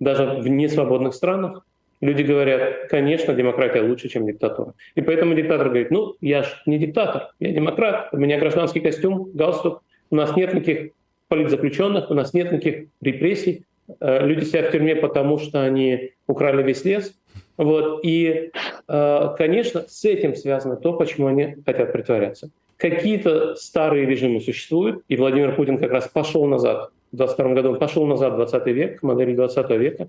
даже 0.00 0.26
в 0.26 0.48
несвободных 0.48 1.14
странах, 1.14 1.64
люди 2.00 2.22
говорят, 2.22 2.88
конечно, 2.90 3.32
демократия 3.32 3.80
лучше, 3.80 4.08
чем 4.08 4.26
диктатура. 4.26 4.74
И 4.96 5.02
поэтому 5.02 5.34
диктатор 5.34 5.68
говорит, 5.68 5.92
ну, 5.92 6.16
я 6.20 6.42
же 6.42 6.50
не 6.66 6.78
диктатор, 6.78 7.30
я 7.38 7.52
демократ, 7.52 8.08
у 8.12 8.16
меня 8.16 8.40
гражданский 8.40 8.80
костюм, 8.80 9.30
галстук, 9.32 9.84
у 10.10 10.16
нас 10.16 10.34
нет 10.34 10.52
никаких 10.52 10.90
политзаключенных, 11.28 12.10
у 12.10 12.14
нас 12.14 12.34
нет 12.34 12.50
никаких 12.50 12.88
репрессий. 13.00 13.64
Э, 14.00 14.26
люди 14.26 14.44
сидят 14.44 14.70
в 14.70 14.72
тюрьме, 14.72 14.96
потому 14.96 15.38
что 15.38 15.62
они 15.62 16.10
украли 16.26 16.64
весь 16.64 16.84
лес. 16.84 17.14
Вот. 17.56 18.00
И, 18.04 18.50
э, 18.88 19.28
конечно, 19.38 19.84
с 19.86 20.04
этим 20.04 20.34
связано 20.34 20.74
то, 20.74 20.94
почему 20.94 21.28
они 21.28 21.56
хотят 21.64 21.92
притворяться. 21.92 22.50
Какие-то 22.76 23.54
старые 23.54 24.06
режимы 24.06 24.40
существуют, 24.40 25.02
и 25.08 25.16
Владимир 25.16 25.54
Путин 25.54 25.78
как 25.78 25.92
раз 25.92 26.08
пошел 26.08 26.44
назад, 26.46 26.90
в 27.12 27.16
22 27.16 27.54
году 27.54 27.70
он 27.70 27.78
пошел 27.78 28.06
назад 28.06 28.34
в 28.34 28.36
20 28.36 28.66
век, 28.66 29.00
к 29.00 29.02
модели 29.02 29.34
20 29.34 29.70
века, 29.70 30.08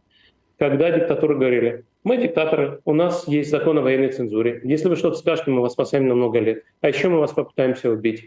когда 0.58 0.90
диктатуры 0.90 1.36
говорили, 1.36 1.84
мы 2.04 2.18
диктаторы, 2.18 2.80
у 2.86 2.94
нас 2.94 3.28
есть 3.28 3.52
закон 3.52 3.78
о 3.78 3.82
военной 3.82 4.12
цензуре, 4.12 4.62
если 4.64 4.88
вы 4.88 4.96
что-то 4.96 5.18
скажете, 5.18 5.52
мы 5.52 5.62
вас 5.62 5.74
спасаем 5.74 6.08
на 6.08 6.16
много 6.16 6.40
лет, 6.40 6.64
а 6.82 6.88
еще 6.88 7.10
мы 7.10 7.20
вас 7.20 7.34
попытаемся 7.34 7.92
убить. 7.92 8.26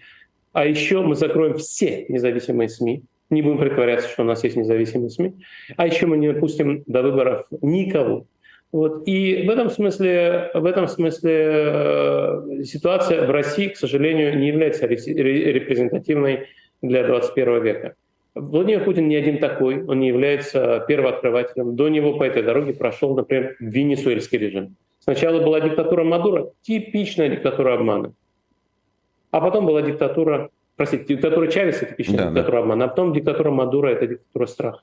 А 0.52 0.64
еще 0.64 1.02
мы 1.02 1.14
закроем 1.14 1.54
все 1.54 2.06
независимые 2.08 2.68
СМИ, 2.68 3.04
не 3.30 3.42
будем 3.42 3.58
притворяться, 3.58 4.08
что 4.08 4.22
у 4.22 4.26
нас 4.26 4.42
есть 4.44 4.56
независимые 4.56 5.10
СМИ, 5.10 5.34
а 5.76 5.86
еще 5.86 6.06
мы 6.06 6.16
не 6.16 6.32
пустим 6.32 6.82
до 6.86 7.02
выборов 7.02 7.46
никого. 7.60 8.26
Вот. 8.70 9.08
И 9.08 9.46
в 9.46 9.50
этом 9.50 9.70
смысле, 9.70 10.50
в 10.52 10.66
этом 10.66 10.88
смысле 10.88 11.32
э, 11.32 12.62
ситуация 12.64 13.26
в 13.26 13.30
России, 13.30 13.68
к 13.68 13.76
сожалению, 13.76 14.38
не 14.38 14.48
является 14.48 14.86
репрезентативной 14.86 16.48
для 16.82 17.04
21 17.04 17.62
века. 17.62 17.94
Владимир 18.34 18.84
Путин 18.84 19.08
не 19.08 19.16
один 19.16 19.38
такой, 19.38 19.84
он 19.84 20.00
не 20.00 20.08
является 20.08 20.84
первооткрывателем. 20.86 21.76
До 21.76 21.88
него 21.88 22.18
по 22.18 22.24
этой 22.24 22.42
дороге 22.42 22.72
прошел, 22.72 23.16
например, 23.16 23.56
венесуэльский 23.58 24.38
режим. 24.38 24.76
Сначала 25.00 25.42
была 25.42 25.60
диктатура 25.60 26.04
Мадура, 26.04 26.50
типичная 26.62 27.30
диктатура 27.30 27.74
обмана. 27.74 28.12
А 29.30 29.40
потом 29.40 29.66
была 29.66 29.82
диктатура, 29.82 30.50
простите, 30.76 31.04
диктатура 31.04 31.48
Чавеса, 31.48 31.86
типичная 31.86 32.18
да, 32.18 32.26
диктатура 32.26 32.56
да. 32.56 32.58
обмана, 32.60 32.84
а 32.84 32.88
потом 32.88 33.12
диктатура 33.12 33.50
Мадура, 33.50 33.88
это 33.88 34.06
диктатура 34.06 34.46
страха. 34.46 34.82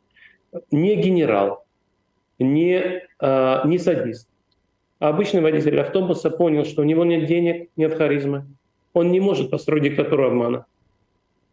Не 0.71 0.95
генерал, 0.95 1.64
не, 2.39 3.03
э, 3.19 3.61
не 3.65 3.77
садист, 3.77 4.27
а 4.99 5.09
обычный 5.09 5.41
водитель 5.41 5.79
автобуса 5.79 6.29
понял, 6.29 6.65
что 6.65 6.81
у 6.81 6.86
него 6.86 7.05
нет 7.05 7.25
денег, 7.25 7.69
нет 7.75 7.95
харизмы, 7.95 8.45
он 8.93 9.11
не 9.11 9.19
может 9.19 9.51
построить 9.51 9.83
диктатуру 9.83 10.27
обмана. 10.27 10.65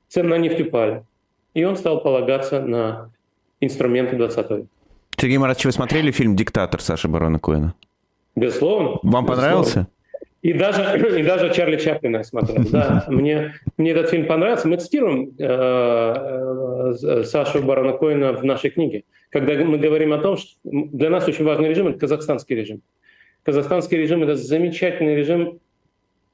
Цены 0.08 0.28
на 0.28 0.38
нефть 0.38 0.60
упали. 0.60 1.04
И 1.54 1.64
он 1.64 1.76
стал 1.76 2.02
полагаться 2.02 2.60
на 2.60 3.10
инструменты 3.60 4.16
20 4.16 4.50
века. 4.50 4.66
Сергей 5.16 5.38
Маратович, 5.38 5.66
вы 5.66 5.72
смотрели 5.72 6.10
фильм 6.10 6.34
«Диктатор» 6.36 6.80
Саши 6.80 7.08
Барона 7.08 7.38
Коэна? 7.38 7.74
Безусловно. 8.34 8.98
Вам 9.02 9.26
понравился? 9.26 9.86
И 10.42 10.52
даже, 10.52 10.82
и 11.18 11.22
даже 11.22 11.52
Чарли 11.54 11.76
Чаплина 11.76 12.18
я 12.18 12.24
смотрел. 12.24 12.64
Да, 12.70 13.04
мне, 13.08 13.54
мне 13.76 13.92
этот 13.92 14.10
фильм 14.10 14.26
понравился. 14.26 14.68
Мы 14.68 14.76
цитируем 14.76 15.32
э, 15.38 16.94
э, 17.02 17.24
Сашу 17.24 17.62
Барона 17.62 17.92
Коэна 17.92 18.32
в 18.32 18.44
нашей 18.44 18.70
книге, 18.70 19.04
когда 19.30 19.54
мы 19.64 19.78
говорим 19.78 20.12
о 20.12 20.18
том, 20.18 20.36
что 20.36 20.50
для 20.64 21.10
нас 21.10 21.26
очень 21.28 21.44
важный 21.44 21.68
режим– 21.68 21.86
это 21.88 21.98
казахстанский 21.98 22.56
режим. 22.56 22.82
Казахстанский 23.44 23.96
режим– 23.96 24.22
это 24.24 24.36
замечательный 24.36 25.14
режим 25.14 25.60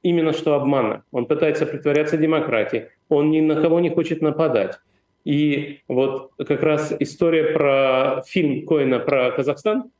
именно 0.01 0.33
что 0.33 0.55
обмана. 0.55 1.03
Он 1.11 1.25
пытается 1.25 1.65
притворяться 1.65 2.17
демократией, 2.17 2.85
он 3.09 3.31
ни 3.31 3.41
на 3.41 3.61
кого 3.61 3.79
не 3.79 3.89
хочет 3.89 4.21
нападать. 4.21 4.79
И 5.25 5.79
вот 5.87 6.31
как 6.37 6.63
раз 6.63 6.93
история 6.99 7.51
про 7.51 8.23
фильм 8.25 8.65
Коина 8.65 8.99
про 8.99 9.31
Казахстан, 9.31 9.91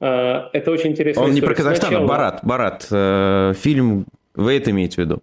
это 0.00 0.70
очень 0.70 0.90
интересно. 0.90 1.22
Он 1.22 1.32
не 1.32 1.40
про 1.40 1.54
Казахстан, 1.54 1.88
а 1.88 1.90
Сначала... 1.90 2.04
а 2.04 2.08
Барат. 2.08 2.40
Барат. 2.42 2.88
Э, 2.90 3.52
фильм, 3.54 4.06
вы 4.34 4.56
это 4.56 4.70
имеете 4.70 4.96
в 4.96 4.98
виду? 4.98 5.22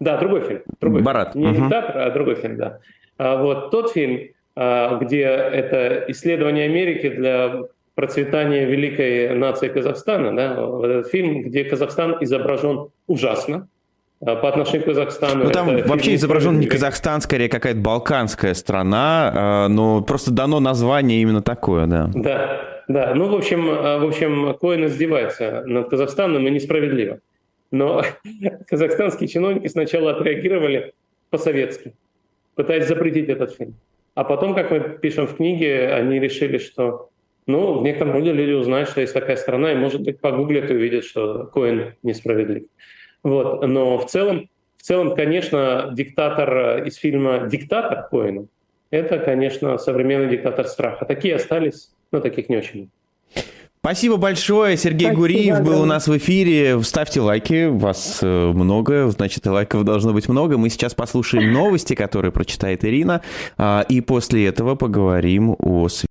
Да, 0.00 0.16
другой 0.16 0.40
фильм. 0.42 0.62
Другой 0.80 1.02
Барат. 1.02 1.34
Не 1.34 1.48
угу. 1.48 1.56
диктатор, 1.56 1.98
а 1.98 2.10
другой 2.10 2.36
фильм, 2.36 2.56
да. 2.56 2.78
А 3.18 3.36
вот 3.42 3.70
тот 3.70 3.92
фильм, 3.92 4.28
э, 4.56 4.98
где 5.00 5.22
это 5.22 6.04
исследование 6.08 6.64
Америки 6.64 7.10
для 7.10 7.62
процветания 7.94 8.64
великой 8.64 9.34
нации 9.34 9.68
Казахстана, 9.68 10.34
да, 10.34 10.64
вот 10.64 10.86
этот 10.86 11.08
фильм, 11.08 11.42
где 11.42 11.64
Казахстан 11.64 12.16
изображен 12.20 12.88
ужасно, 13.08 13.68
по 14.20 14.48
отношению 14.48 14.82
к 14.82 14.86
Казахстану. 14.86 15.44
Ну 15.44 15.50
там 15.50 15.68
вообще 15.84 16.14
изображен 16.14 16.58
не 16.58 16.66
Казахстан, 16.66 17.20
скорее 17.20 17.48
какая-то 17.48 17.78
балканская 17.78 18.54
страна, 18.54 19.68
но 19.68 20.02
просто 20.02 20.32
дано 20.32 20.58
название 20.58 21.22
именно 21.22 21.40
такое, 21.40 21.86
да. 21.86 22.10
Да, 22.12 22.77
да. 22.88 23.14
Ну, 23.14 23.28
в 23.28 23.34
общем, 23.34 23.68
а, 23.70 23.98
в 23.98 24.06
общем, 24.06 24.54
Коин 24.58 24.86
издевается 24.86 25.62
над 25.66 25.90
Казахстаном 25.90 26.46
и 26.46 26.50
несправедливо. 26.50 27.20
Но 27.70 28.02
казахстанские 28.66 29.28
чиновники 29.28 29.68
сначала 29.68 30.12
отреагировали 30.12 30.94
по-советски, 31.30 31.94
пытаясь 32.54 32.88
запретить 32.88 33.28
этот 33.28 33.54
фильм. 33.54 33.74
А 34.14 34.24
потом, 34.24 34.54
как 34.54 34.70
мы 34.70 34.80
пишем 34.80 35.26
в 35.26 35.36
книге, 35.36 35.92
они 35.92 36.18
решили, 36.18 36.56
что 36.58 37.10
ну, 37.46 37.78
в 37.78 37.82
некотором 37.82 38.12
роде 38.14 38.32
люди 38.32 38.52
узнают, 38.52 38.88
что 38.88 39.00
есть 39.00 39.14
такая 39.14 39.36
страна, 39.36 39.72
и, 39.72 39.76
может 39.76 40.02
быть, 40.02 40.20
погуглят 40.20 40.70
и 40.70 40.74
увидят, 40.74 41.04
что 41.04 41.44
Коин 41.44 41.94
несправедлив. 42.02 42.64
Вот. 43.22 43.66
Но 43.66 43.98
в 43.98 44.06
целом, 44.06 44.48
в 44.76 44.82
целом, 44.82 45.14
конечно, 45.14 45.90
диктатор 45.92 46.84
из 46.84 46.96
фильма 46.96 47.48
«Диктатор» 47.48 48.08
Коэна— 48.10 48.46
это, 48.90 49.18
конечно, 49.18 49.76
современный 49.78 50.30
диктатор 50.30 50.66
страха. 50.66 51.04
Такие 51.04 51.34
остались, 51.34 51.90
но 52.12 52.20
таких 52.20 52.48
не 52.48 52.56
очень 52.56 52.90
Спасибо 53.80 54.16
большое. 54.16 54.76
Сергей 54.76 55.06
Спасибо, 55.06 55.20
Гуриев 55.20 55.60
был 55.62 55.72
да. 55.72 55.80
у 55.80 55.84
нас 55.84 56.08
в 56.08 56.18
эфире. 56.18 56.82
Ставьте 56.82 57.20
лайки, 57.20 57.68
вас 57.68 58.18
э, 58.22 58.52
много, 58.52 59.08
значит, 59.08 59.46
лайков 59.46 59.84
должно 59.84 60.12
быть 60.12 60.28
много. 60.28 60.58
Мы 60.58 60.68
сейчас 60.68 60.94
послушаем 60.94 61.52
новости, 61.52 61.94
которые 61.94 62.32
прочитает 62.32 62.84
Ирина, 62.84 63.22
а, 63.56 63.86
и 63.88 64.00
после 64.00 64.46
этого 64.46 64.74
поговорим 64.74 65.54
о 65.58 65.88